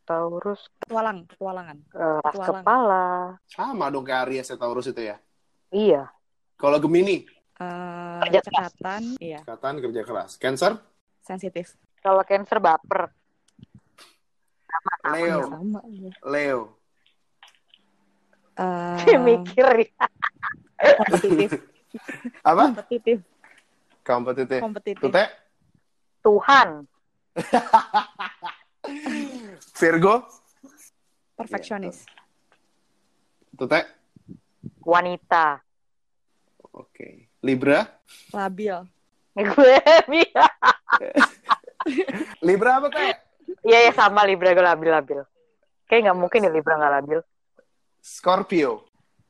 Taurus 0.05 0.69
petualang 0.77 1.25
petualangan 1.25 1.79
keras 1.89 2.21
Petualang. 2.37 2.61
kepala 2.61 3.05
sama 3.49 3.89
dong 3.89 4.05
kayak 4.05 4.29
Aries 4.29 4.53
ya 4.53 4.57
Taurus 4.61 4.93
itu 4.93 5.01
ya. 5.01 5.17
iya 5.73 6.05
Kalau 6.61 6.77
Gemini, 6.77 7.25
Eh, 7.59 8.19
Kerja 8.29 8.39
keras. 8.45 8.71
cekatan 8.77 9.03
iya 9.19 9.41
katan 9.43 9.81
kerja 9.81 10.03
keras. 10.05 10.37
Cancer, 10.37 10.77
sensitif 11.25 11.73
kalau 12.05 12.21
cancer 12.23 12.61
baper 12.61 13.09
Leo, 15.09 15.49
sama 15.49 15.81
iya. 15.89 16.13
Leo. 16.23 16.78
Eh, 18.59 18.99
Dia 19.07 19.19
mikir 19.23 19.67
ya. 19.87 20.07
Kompetitif. 20.99 21.51
Apa? 22.51 22.75
kompetitif. 22.75 23.19
Kompetitif. 24.03 24.61
kompetitif. 24.61 25.03
Tute, 25.03 25.25
Tuhan. 26.21 26.69
Virgo, 29.79 30.27
perfeksionis. 31.39 32.03
Tute. 33.55 33.81
wanita. 34.83 35.63
Oke. 36.73 37.29
Libra, 37.45 37.87
labil. 38.35 38.75
Gue 39.39 39.79
Libra 42.43 42.83
apa 42.83 42.91
teh? 42.91 43.15
iya 43.63 43.89
ya, 43.89 43.93
sama 43.95 44.27
Libra 44.27 44.53
gue 44.53 44.65
labil 44.65 44.91
labil 44.91 45.21
kayak 45.87 46.11
nggak 46.11 46.19
mungkin 46.19 46.45
ya 46.45 46.51
Libra 46.53 46.75
nggak 46.77 46.95
labil 47.01 47.21
Scorpio, 48.01 48.87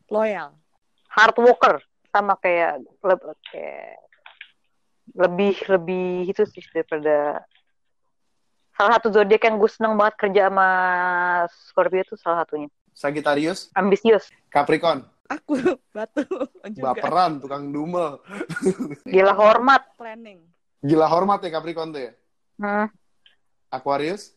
loyal. 0.08 0.54
Hard 1.08 1.36
worker 1.40 1.80
sama 2.08 2.36
kayak, 2.38 2.78
le- 2.80 3.36
kayak 3.48 3.96
lebih 5.16 5.56
lebih 5.66 6.08
itu 6.28 6.44
sih 6.44 6.62
daripada 6.70 7.42
salah 8.72 9.00
satu 9.00 9.10
zodiak 9.10 9.42
yang 9.42 9.56
gue 9.58 9.66
seneng 9.66 9.96
banget 9.98 10.14
kerja 10.20 10.42
sama 10.46 10.68
Scorpio 11.50 12.02
itu 12.04 12.14
salah 12.14 12.44
satunya. 12.44 12.68
Sagittarius, 12.92 13.70
ambisius. 13.74 14.28
Capricorn, 14.50 15.02
aku 15.26 15.54
batu 15.96 16.22
juga. 16.76 16.94
Baperan, 16.94 17.38
tukang 17.38 17.70
dumel. 17.70 18.20
gila 19.12 19.34
hormat. 19.34 19.82
Planning. 19.96 20.38
Gila 20.78 21.06
hormat 21.10 21.42
ya 21.42 21.50
Capricorn 21.50 21.90
tuh 21.90 22.02
ya. 22.06 22.12
hmm. 22.62 22.86
Aquarius, 23.68 24.32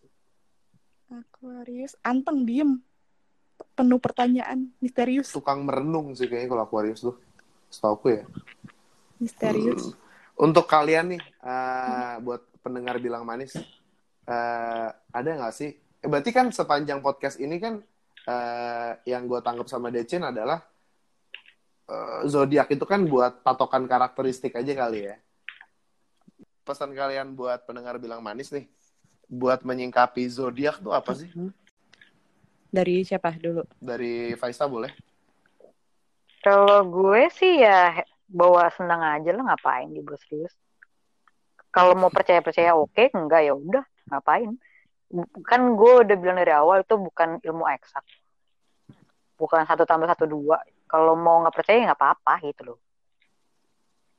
Aquarius. 1.08 1.94
Anteng 2.02 2.44
diem 2.44 2.82
penuh 3.72 3.98
pertanyaan 3.98 4.70
misterius 4.84 5.32
tukang 5.32 5.64
merenung 5.64 6.14
sih 6.14 6.28
kayaknya 6.28 6.50
kalau 6.52 6.64
Aquarius 6.68 7.02
tuh. 7.02 7.16
Setauku 7.72 8.08
ya. 8.12 8.24
misterius 9.16 9.96
Untuk 10.36 10.66
kalian 10.66 11.16
nih, 11.16 11.22
eh, 11.22 12.16
buat 12.26 12.42
pendengar 12.66 12.98
bilang 12.98 13.22
manis, 13.22 13.54
eh, 14.26 14.90
ada 14.90 15.30
nggak 15.30 15.54
sih? 15.54 15.70
Eh, 16.02 16.10
berarti 16.10 16.34
kan 16.34 16.50
sepanjang 16.50 17.00
podcast 17.00 17.38
ini 17.38 17.62
kan 17.62 17.78
eh, 18.26 18.92
yang 19.06 19.30
gue 19.30 19.38
tangkap 19.46 19.70
sama 19.70 19.94
Decin 19.94 20.26
adalah 20.26 20.66
eh, 21.86 22.20
zodiak 22.26 22.74
itu 22.74 22.86
kan 22.90 23.06
buat 23.06 23.46
patokan 23.46 23.86
karakteristik 23.86 24.58
aja 24.58 24.74
kali 24.74 25.14
ya. 25.14 25.16
Pesan 26.66 26.98
kalian 26.98 27.38
buat 27.38 27.66
pendengar 27.70 28.02
bilang 28.02 28.26
manis 28.26 28.50
nih, 28.50 28.66
buat 29.30 29.62
menyingkapi 29.62 30.26
zodiak 30.26 30.82
tuh 30.82 30.94
apa 30.94 31.14
sih? 31.14 31.30
Dari 32.72 33.04
siapa 33.04 33.36
dulu? 33.36 33.62
Dari 33.84 34.32
Faisa 34.40 34.64
boleh? 34.66 34.92
Kalau 36.42 36.82
gue 36.88 37.30
sih 37.30 37.62
ya 37.62 38.02
bawa 38.32 38.72
senang 38.74 39.04
aja 39.04 39.30
lah 39.36 39.44
ngapain 39.54 39.92
di 39.92 40.02
serius. 40.26 40.56
Kalau 41.70 41.94
mau 41.96 42.12
percaya 42.12 42.40
percaya 42.42 42.74
oke, 42.76 43.12
enggak 43.14 43.42
ya 43.48 43.54
udah 43.56 43.84
ngapain. 44.12 44.56
Kan 45.44 45.62
gue 45.76 45.94
udah 46.08 46.16
bilang 46.16 46.40
dari 46.40 46.56
awal 46.56 46.88
itu 46.88 46.96
bukan 46.96 47.40
ilmu 47.44 47.68
eksak, 47.68 48.04
bukan 49.36 49.68
satu 49.68 49.84
tambah 49.84 50.08
satu 50.08 50.24
dua. 50.28 50.64
Kalau 50.88 51.16
mau 51.20 51.44
nggak 51.44 51.56
percaya 51.56 51.78
ya 51.80 51.86
nggak 51.92 52.00
apa-apa 52.00 52.34
gitu 52.48 52.62
loh. 52.72 52.80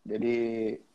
Jadi 0.03 0.35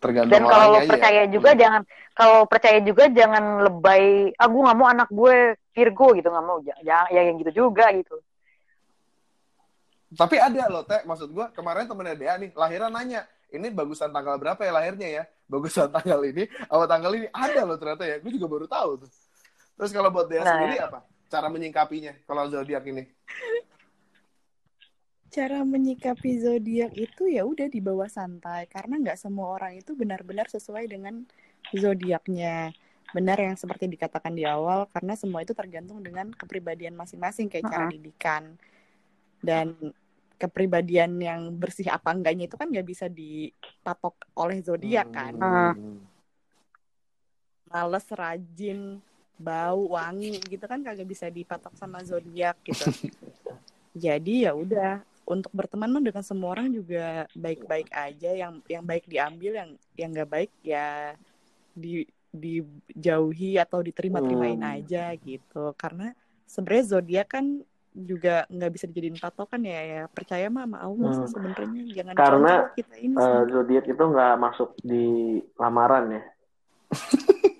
tergantung 0.04 0.36
Dan 0.36 0.44
kalau 0.46 0.66
lo 0.76 0.80
aja. 0.84 0.90
percaya 0.90 1.22
ya. 1.26 1.32
juga 1.32 1.50
jangan 1.56 1.82
kalau 2.14 2.44
percaya 2.46 2.80
juga 2.84 3.04
jangan 3.10 3.44
lebay. 3.66 4.34
Ah 4.38 4.48
gue 4.50 4.62
nggak 4.62 4.78
mau 4.78 4.88
anak 4.90 5.10
gue 5.10 5.36
Virgo 5.78 6.18
gitu 6.18 6.34
nggak 6.34 6.46
mau. 6.50 6.58
Jangan 6.66 7.08
ya 7.14 7.22
yang 7.22 7.38
gitu 7.38 7.54
juga 7.54 7.94
gitu. 7.94 8.18
Tapi 10.18 10.42
ada 10.42 10.66
loh, 10.72 10.82
Teh. 10.82 11.06
Maksud 11.06 11.30
gua 11.30 11.54
kemarin 11.54 11.86
temennya 11.86 12.18
Dea 12.18 12.34
nih, 12.42 12.50
lahiran 12.58 12.90
nanya, 12.90 13.28
ini 13.54 13.70
bagusan 13.70 14.10
tanggal 14.10 14.42
berapa 14.42 14.58
ya 14.66 14.74
lahirnya 14.74 15.10
ya? 15.22 15.24
Bagusan 15.46 15.94
tanggal 15.94 16.20
ini, 16.26 16.50
awal 16.74 16.90
tanggal 16.90 17.12
ini. 17.14 17.28
Ada 17.30 17.62
loh 17.62 17.78
ternyata 17.78 18.04
ya. 18.10 18.18
Gue 18.18 18.34
juga 18.34 18.48
baru 18.50 18.66
tahu 18.66 19.06
tuh. 19.06 19.12
Terus 19.78 19.92
kalau 19.94 20.10
buat 20.10 20.26
Dea 20.26 20.42
Nah. 20.42 20.58
sendiri 20.58 20.76
apa? 20.82 21.06
Cara 21.28 21.48
menyingkapinya 21.52 22.24
kalau 22.24 22.48
zodiak 22.48 22.88
ini? 22.88 23.04
Cara 25.28 25.60
menyikapi 25.68 26.40
zodiak 26.40 26.96
itu 26.96 27.28
ya 27.28 27.44
udah 27.44 27.68
dibawa 27.68 28.08
santai 28.08 28.66
karena 28.72 28.96
nggak 28.96 29.20
semua 29.20 29.60
orang 29.60 29.76
itu 29.76 29.92
benar-benar 29.92 30.48
sesuai 30.48 30.88
dengan 30.88 31.28
zodiaknya. 31.76 32.72
Benar 33.16 33.40
yang 33.40 33.56
seperti 33.56 33.88
dikatakan 33.88 34.36
di 34.36 34.44
awal 34.44 34.88
karena 34.92 35.16
semua 35.16 35.40
itu 35.42 35.56
tergantung 35.56 36.04
dengan 36.04 36.32
kepribadian 36.36 36.94
masing-masing 36.94 37.48
kayak 37.48 37.72
cara 37.72 37.88
Mm-mm. 37.88 37.96
didikan 37.96 38.44
dan 39.40 39.74
kepribadian 40.38 41.18
yang 41.18 41.50
bersih 41.56 41.90
apa 41.90 42.14
enggaknya 42.14 42.46
itu 42.46 42.56
kan 42.60 42.70
nggak 42.70 42.88
bisa 42.88 43.10
dipatok 43.10 44.14
oleh 44.38 44.62
zodiak 44.62 45.10
kan. 45.10 45.34
Hmm. 45.34 46.04
Males, 47.68 48.08
rajin, 48.14 49.02
bau, 49.36 49.98
wangi 49.98 50.40
gitu 50.46 50.64
kan 50.70 50.80
kagak 50.86 51.10
bisa 51.10 51.28
dipatok 51.28 51.74
sama 51.76 52.06
zodiak 52.06 52.56
gitu. 52.64 52.86
Jadi 53.98 54.46
ya 54.46 54.54
udah 54.54 55.02
untuk 55.28 55.52
berteman 55.52 55.92
mah 55.92 56.04
dengan 56.06 56.24
semua 56.24 56.56
orang 56.56 56.72
juga 56.72 57.28
baik-baik 57.36 57.92
aja 57.92 58.32
yang 58.32 58.64
yang 58.72 58.84
baik 58.86 59.04
diambil 59.10 59.52
yang 59.60 59.70
yang 60.00 60.10
nggak 60.16 60.30
baik 60.32 60.52
ya 60.64 61.18
di 61.76 62.08
dijauhi 62.30 63.56
atau 63.56 63.80
diterima-terimain 63.80 64.58
Hmm. 64.58 64.76
aja 64.76 65.16
gitu 65.16 65.72
karena 65.74 66.12
sebenarnya 66.44 66.86
zodiak 66.90 67.28
kan 67.30 67.46
juga 67.92 68.46
nggak 68.48 68.72
bisa 68.72 68.86
dijadiin 68.86 69.18
patokan 69.18 69.58
ya 69.60 69.82
ya 69.82 70.02
percaya 70.06 70.48
mah 70.48 70.64
sama 70.64 70.78
Allah 70.80 71.12
Hmm. 71.12 71.28
sebenarnya 71.28 71.82
jangan 71.92 72.14
Karena, 72.14 72.54
contoh 72.54 72.76
kita 72.76 72.96
ini 72.96 73.16
sih. 73.16 73.34
zodiak 73.50 73.86
itu 73.86 74.04
nggak 74.04 74.34
masuk 74.38 74.70
di 74.80 75.06
lamaran 75.56 76.06
ya. 76.12 76.22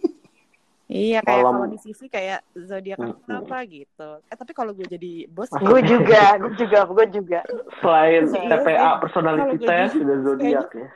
iya 0.88 1.20
kayak 1.20 1.44
kalau- 1.44 1.68
di 1.68 1.80
CV 1.82 2.00
kayak 2.08 2.40
zodiak 2.54 3.00
Hmm. 3.02 3.18
apa 3.34 3.58
gitu 3.66 4.10
eh 4.24 4.36
tapi 4.36 4.52
kalau 4.54 4.72
gue 4.72 4.88
jadi 4.88 5.28
bos 5.28 5.50
Gue 5.52 5.82
juga, 5.82 6.38
gue 6.38 6.54
juga, 6.56 6.80
gue 6.86 7.06
juga. 7.12 7.40
Selain 7.82 8.24
TPA 8.24 8.90
personality 9.02 9.58
test 9.60 9.94
sudah 9.96 10.18
zodiak 10.22 10.70
ya. 10.72 10.88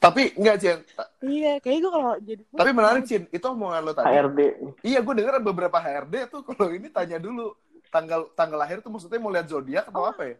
Tapi 0.00 0.32
enggak, 0.32 0.56
Cien. 0.58 0.78
iya 1.20 1.60
kayak 1.60 1.78
gue 1.78 1.92
kalau 1.92 2.12
jadi 2.18 2.42
Tapi 2.50 2.70
menarik, 2.72 3.04
Cien. 3.04 3.28
Itu 3.28 3.52
omongan 3.52 3.84
lo 3.84 3.92
tadi. 3.92 4.08
HRD. 4.08 4.40
Iya, 4.80 4.98
gue 5.00 5.14
denger 5.14 5.44
beberapa 5.44 5.76
HRD 5.76 6.14
tuh 6.26 6.40
kalau 6.40 6.72
ini 6.72 6.88
tanya 6.88 7.20
dulu 7.20 7.52
tanggal 7.92 8.32
tanggal 8.32 8.56
lahir 8.56 8.80
tuh 8.80 8.88
maksudnya 8.88 9.20
mau 9.20 9.28
lihat 9.28 9.46
zodiak 9.46 9.84
atau 9.86 10.00
Oh. 10.00 10.08
apa 10.08 10.22
ya? 10.24 10.36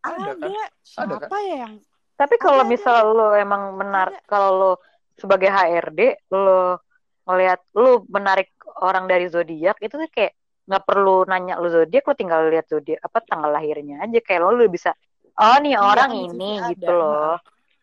ada, 0.00 0.14
Ada 0.14 0.32
kan? 0.32 0.48
Ada 0.96 1.14
kan? 1.20 1.28
siapa 1.28 1.36
ya 1.42 1.54
yang 1.60 1.74
Tapi 2.16 2.34
kalau 2.34 2.62
Ada, 2.62 2.70
misal 2.70 2.96
lo 3.12 3.30
emang 3.30 3.76
menarik, 3.76 4.18
kalau 4.24 4.50
lo 4.50 4.70
sebagai 5.14 5.46
HRD, 5.46 6.00
lo 6.32 6.82
ngelihat 7.22 7.60
lo 7.76 8.02
menarik 8.08 8.50
orang 8.80 9.04
dari 9.04 9.28
zodiak 9.28 9.78
itu 9.78 9.94
tuh 9.94 10.08
kayak 10.08 10.32
nggak 10.64 10.82
perlu 10.82 11.22
nanya 11.24 11.60
lo 11.60 11.68
zodiak, 11.68 12.02
lo 12.02 12.14
tinggal 12.14 12.48
lihat 12.48 12.66
zodiak 12.66 12.98
apa 12.98 13.20
tanggal 13.22 13.52
lahirnya 13.52 14.00
aja 14.00 14.18
kayak 14.18 14.40
lo, 14.40 14.50
lo 14.50 14.64
bisa 14.66 14.96
oh 15.36 15.56
nih 15.60 15.76
Iya, 15.76 15.80
orang 15.84 16.10
kan 16.10 16.16
di 16.16 16.24
ini 16.26 16.50
gitu 16.72 16.88
ada. 16.88 16.94
loh. 16.96 17.34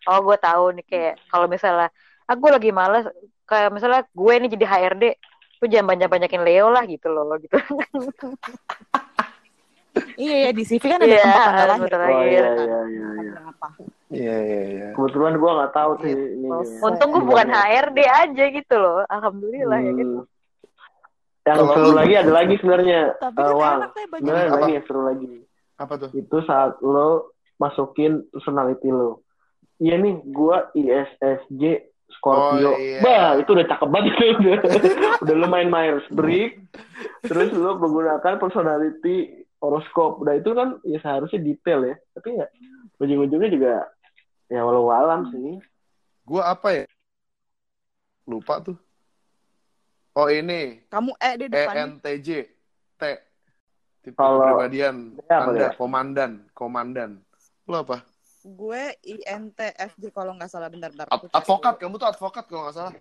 Oh 0.06 0.20
gue 0.22 0.38
tahu 0.38 0.66
nih 0.74 0.86
kayak 0.86 1.16
kalau 1.28 1.46
misalnya 1.46 1.90
aku 2.24 2.46
lagi 2.48 2.70
males 2.70 3.06
kayak 3.44 3.70
misalnya 3.70 4.02
gue 4.08 4.34
nih 4.36 4.50
jadi 4.52 4.66
HRD, 4.66 5.04
tuh 5.58 5.68
jangan 5.68 5.88
banyak 5.92 6.08
banyakin 6.08 6.42
Leo 6.42 6.70
lah 6.70 6.86
gitu 6.86 7.10
loh 7.10 7.26
gitu. 7.38 7.54
iya 10.20 10.36
ya 10.48 10.52
di 10.52 10.64
CV 10.64 10.84
kan 10.84 11.00
ada 11.00 11.08
Iya, 11.08 11.24
tempat 11.24 11.40
tanggal 11.42 11.68
lahir 11.70 11.92
Oh 11.96 12.04
iya 12.04 12.20
iya 12.20 12.44
iya. 12.52 12.80
iya. 12.86 13.34
Iya, 14.06 14.36
iya, 14.38 14.62
iya. 14.70 14.88
Kebetulan 14.94 15.34
gue 15.36 15.52
nggak 15.52 15.74
tahu 15.74 15.92
sih 16.00 16.14
Iya. 16.14 16.26
ini. 16.38 16.48
Oh, 16.52 16.88
Untung 16.88 17.10
gue 17.12 17.24
bukan 17.26 17.48
HRD 17.50 18.00
aja 18.06 18.46
gitu 18.52 18.76
loh. 18.78 19.02
Alhamdulillah 19.08 19.80
ya 19.82 19.92
kan. 19.92 20.08
Hmm. 20.08 20.24
Yang 21.46 21.58
Kalau 21.58 21.74
seru 21.74 21.92
lagi 21.94 22.14
ada 22.16 22.32
lagi 22.32 22.54
sebenarnya. 22.58 23.02
tapi 23.18 23.38
Eh, 23.38 23.46
kan 23.46 23.78
banyak 23.86 24.22
Sebenarnya 24.22 24.50
lagi 24.52 24.72
yang 24.74 24.86
seru 24.86 25.02
lagi. 25.06 25.28
Apa 25.76 25.94
tuh? 25.98 26.10
Itu 26.14 26.38
saat 26.44 26.72
lo 26.82 27.10
masukin 27.58 28.26
personality 28.30 28.90
lo. 28.90 29.25
Iya 29.76 29.96
nih, 30.00 30.16
gue 30.24 30.58
ISSJ 30.80 31.64
Scorpio. 32.16 32.72
Oh, 32.72 32.80
iya. 32.80 33.00
Bah, 33.04 33.30
itu 33.36 33.50
udah 33.52 33.68
cakep 33.68 33.90
banget 33.92 34.14
itu. 34.16 34.48
udah, 34.56 34.56
udah 35.20 35.36
lo 35.36 35.48
main 35.52 35.68
Myers 35.68 36.06
Briggs. 36.14 36.62
Terus 37.28 37.52
lo 37.52 37.76
menggunakan 37.82 38.40
personality 38.40 39.44
horoskop. 39.60 40.24
Udah 40.24 40.40
itu 40.40 40.56
kan 40.56 40.80
ya 40.88 40.98
seharusnya 41.04 41.44
detail 41.44 41.84
ya. 41.84 41.96
Tapi 42.16 42.30
ya 42.40 42.48
ujung-ujungnya 43.02 43.50
juga 43.52 43.74
ya 44.48 44.62
walau 44.64 44.88
alam 44.94 45.28
sih. 45.34 45.60
Gue 46.24 46.40
apa 46.40 46.68
ya? 46.72 46.86
Lupa 48.26 48.64
tuh. 48.64 48.78
Oh 50.16 50.32
ini 50.32 50.80
kamu 50.88 51.12
eh 51.20 51.34
di 51.36 51.46
depan 51.52 52.00
ENTJ 52.00 52.30
T 52.96 53.02
tipe 54.00 54.16
Kalau- 54.16 54.40
kepribadian 54.40 55.20
Ya, 55.28 55.44
Anda 55.44 55.60
ya? 55.60 55.72
komandan 55.76 56.48
komandan 56.56 57.20
lo 57.68 57.84
apa 57.84 58.00
gue 58.46 58.82
INTFJ 59.02 60.14
kalau 60.14 60.38
nggak 60.38 60.54
salah 60.54 60.70
bentar-bentar 60.70 61.10
Ad- 61.10 61.34
advokat 61.34 61.82
kamu 61.82 61.98
tuh 61.98 62.10
advokat 62.14 62.46
kalau 62.46 62.70
nggak 62.70 62.78
salah 62.78 62.94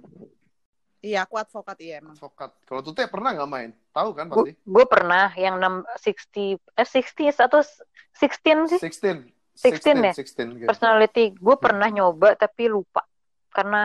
iya 1.05 1.29
aku 1.29 1.37
advokat 1.37 1.77
iya 1.85 2.01
emang 2.01 2.17
advokat 2.17 2.57
kalau 2.65 2.81
tuh 2.81 2.97
teh 2.97 3.05
pernah 3.05 3.37
nggak 3.37 3.51
main 3.53 3.71
tahu 3.93 4.17
kan 4.17 4.33
Gue 4.33 4.49
pasti 4.49 4.53
gue 4.57 4.85
pernah 4.89 5.29
yang 5.37 5.61
6 5.61 5.85
60 6.01 6.57
eh 6.81 6.87
60 6.89 7.37
atau 7.45 7.61
16 7.61 8.73
sih 8.73 8.81
16 8.81 9.21
16 9.55 9.85
ya? 9.85 10.13
16 10.17 10.59
gitu. 10.59 10.67
personality. 10.67 11.25
Gue 11.39 11.57
pernah 11.61 11.87
nyoba 11.87 12.35
tapi 12.35 12.67
lupa 12.67 13.07
karena 13.55 13.83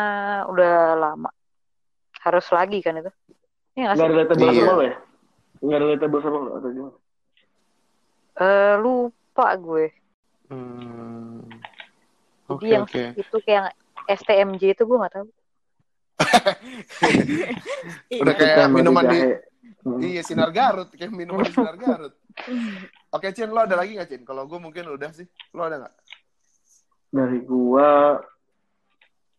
udah 0.49 0.97
lama. 0.97 1.29
Harus 2.25 2.49
lagi 2.49 2.81
kan 2.81 2.97
itu. 2.97 3.11
Iya 3.77 3.93
nggak 3.93 3.95
Nggak 3.99 4.07
sih? 4.07 4.13
relatable 4.15 4.49
Iya. 4.49 4.63
sama 4.65 4.73
lo 4.73 4.83
ya? 4.83 4.95
Nggak 5.61 5.79
relatable 5.85 6.21
sama 6.25 6.37
lo 6.41 6.49
atau 6.57 6.69
gimana? 6.73 6.97
Eh, 8.39 8.75
lupa 8.81 9.47
gue. 9.59 9.85
Hmm. 10.49 11.45
Jadi 12.49 12.49
Oke 12.49 12.67
yang 12.73 12.85
oke. 12.89 13.03
itu 13.13 13.37
kayak 13.45 13.77
STMJ 14.09 14.73
itu 14.73 14.83
gue 14.89 14.97
nggak 14.97 15.13
tahu. 15.21 15.27
Udah 18.25 18.33
kayak 18.33 18.55
Kita 18.57 18.65
minuman 18.73 19.05
di. 19.05 19.19
Hmm. 19.79 19.95
iya 20.03 20.19
sinar 20.25 20.51
Garut 20.51 20.91
kayak 20.91 21.13
minuman 21.13 21.45
di 21.45 21.53
sinar 21.53 21.77
Garut. 21.77 22.17
Oke 23.15 23.29
Cin 23.37 23.53
lo 23.53 23.63
ada 23.63 23.77
lagi 23.77 23.93
nggak 23.93 24.09
Cin? 24.09 24.25
Kalau 24.25 24.49
gue 24.49 24.57
mungkin 24.57 24.89
udah 24.89 25.13
sih. 25.13 25.29
Lo 25.53 25.69
ada 25.69 25.85
nggak? 25.85 25.95
Dari 27.09 27.39
gua 27.45 28.17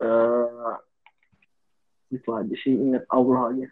eh 0.01 0.75
itu 2.11 2.29
aja 2.31 2.55
sih 2.63 2.75
ingat 2.75 3.03
Allah 3.11 3.51
aja. 3.51 3.67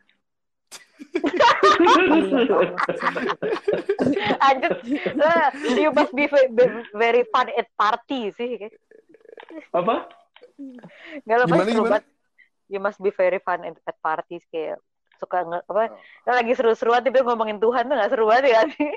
Anjir, 4.38 4.72
eh, 5.14 5.48
you 5.78 5.90
must 5.92 6.12
be 6.14 6.26
ve- 6.26 6.50
be- 6.50 6.72
very 6.94 7.22
fun 7.30 7.48
at 7.54 7.68
party 7.74 8.30
sih. 8.34 8.68
Apa? 9.72 10.08
Gak 11.24 11.46
Gimana, 11.46 11.70
gimana? 11.70 11.98
You 12.68 12.80
must 12.82 13.00
be 13.00 13.14
very 13.14 13.40
fun 13.40 13.64
at, 13.64 13.78
at 13.86 13.96
parties 14.02 14.44
kayak 14.52 14.76
suka 15.18 15.42
nge, 15.42 15.58
apa 15.66 15.82
Oh. 15.90 15.98
lo 16.24 16.32
lagi 16.32 16.52
seru-seruan 16.54 17.02
tiba 17.02 17.20
ngomongin 17.20 17.58
Tuhan 17.58 17.84
tuh 17.84 17.94
gak 17.94 18.10
seru 18.10 18.24
banget 18.26 18.44
ya 18.54 18.60
sih 18.70 18.90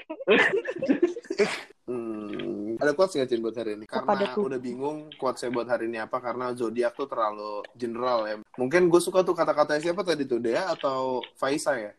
Hmm, 1.81 2.77
ada 2.79 2.93
quotes 2.95 3.17
nggak 3.17 3.27
Cin 3.27 3.41
buat 3.43 3.57
hari 3.57 3.75
ini? 3.75 3.83
Karena 3.83 4.05
Kepada 4.15 4.37
udah 4.37 4.59
bingung 4.61 5.11
quotes 5.19 5.43
buat 5.51 5.67
hari 5.67 5.89
ini 5.91 5.99
apa 5.99 6.23
karena 6.23 6.53
zodiak 6.55 6.95
tuh 6.95 7.09
terlalu 7.09 7.65
general 7.75 8.19
ya. 8.29 8.35
Mungkin 8.55 8.87
gue 8.87 9.01
suka 9.01 9.25
tuh 9.25 9.35
kata-katanya 9.35 9.81
siapa 9.81 10.05
tadi 10.05 10.23
tuh 10.23 10.39
Dea 10.39 10.71
atau 10.71 11.19
Faisa 11.35 11.75
ya. 11.75 11.91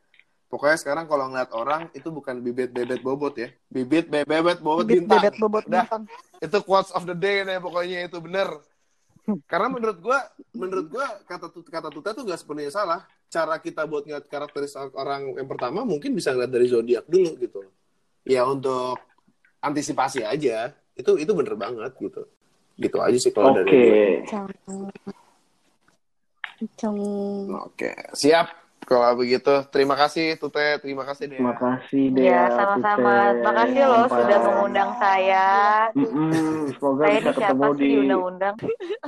Pokoknya 0.49 0.77
sekarang 0.77 1.05
kalau 1.09 1.29
ngeliat 1.29 1.51
orang 1.53 1.83
itu 1.93 2.09
bukan 2.09 2.41
bibit 2.41 2.73
bebet 2.73 3.01
bobot 3.01 3.37
ya. 3.37 3.49
Bibit 3.69 4.09
bebet 4.09 4.61
bobot 4.61 4.85
Bibit 4.87 5.05
bintang. 5.05 5.21
bebet 5.21 5.35
bobot 5.37 5.65
Udah, 5.67 5.85
bintang. 5.85 6.03
itu 6.41 6.59
quotes 6.65 6.93
of 6.93 7.05
the 7.05 7.17
day 7.17 7.45
deh 7.45 7.59
pokoknya 7.59 8.09
itu 8.09 8.17
bener. 8.17 8.49
Karena 9.23 9.69
menurut 9.71 9.99
gua, 10.03 10.19
menurut 10.51 10.87
gua 10.91 11.07
kata 11.27 11.47
kata 11.51 11.89
Tuta 11.95 12.11
tuh 12.11 12.27
gak 12.27 12.43
sepenuhnya 12.43 12.75
salah. 12.75 13.07
Cara 13.31 13.57
kita 13.63 13.87
buat 13.87 14.05
ngeliat 14.05 14.27
karakteristik 14.29 14.93
orang 14.93 15.39
yang 15.39 15.49
pertama 15.49 15.87
mungkin 15.87 16.13
bisa 16.13 16.35
ngeliat 16.35 16.53
dari 16.53 16.67
zodiak 16.69 17.07
dulu 17.07 17.39
gitu. 17.39 17.63
Ya 18.27 18.43
untuk 18.45 18.99
antisipasi 19.63 20.27
aja. 20.27 20.75
Itu 20.93 21.17
itu 21.17 21.33
bener 21.33 21.55
banget 21.55 21.95
gitu. 21.97 22.27
Gitu 22.77 22.99
aja 22.99 23.19
sih 23.19 23.33
kalau 23.33 23.55
Oke. 23.55 23.59
dari 23.63 23.71
gue. 23.73 24.05
Cang. 26.79 26.99
Oke, 27.67 27.91
siap. 28.15 28.62
Kalau 28.83 29.15
begitu, 29.15 29.55
terima 29.71 29.95
kasih 29.95 30.35
Tute, 30.37 30.83
terima 30.83 31.07
kasih 31.07 31.25
Dea. 31.27 31.39
Terima 31.39 31.55
kasih 31.55 32.05
Dea. 32.13 32.27
Ya, 32.27 32.41
sama-sama. 32.51 33.15
Putih. 33.31 33.43
Makasih 33.43 33.83
loh 33.83 34.05
Sampai- 34.05 34.19
sudah 34.21 34.39
mengundang 34.43 34.91
saya. 34.99 35.47
Mm-mm, 35.95 36.57
Semoga 36.73 37.03
Saya 37.03 37.13
bisa 37.15 37.23
ini 37.23 37.33
siapa 37.33 37.53
ketemu 37.53 37.71
sih 37.73 37.79
di 37.79 37.87
diundang-undang? 37.89 38.55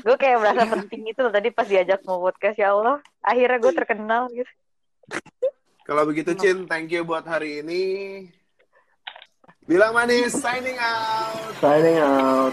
gue 0.00 0.16
kayak 0.16 0.36
merasa 0.38 0.62
penting 0.70 1.02
itu 1.04 1.20
loh 1.20 1.32
tadi 1.32 1.48
pas 1.50 1.66
diajak 1.66 2.00
mau 2.02 2.18
podcast 2.18 2.56
ya 2.56 2.68
Allah. 2.70 2.96
Akhirnya 3.20 3.58
gue 3.58 3.72
terkenal 3.74 4.22
gitu. 4.30 4.52
Kalau 5.84 6.02
begitu 6.06 6.32
Cin, 6.34 6.64
thank 6.64 6.88
you 6.88 7.04
buat 7.04 7.22
hari 7.22 7.60
ini. 7.60 7.82
Bilang 9.64 9.92
manis, 9.92 10.32
signing 10.34 10.76
out. 10.76 11.52
signing 11.58 11.98
out. 11.98 12.52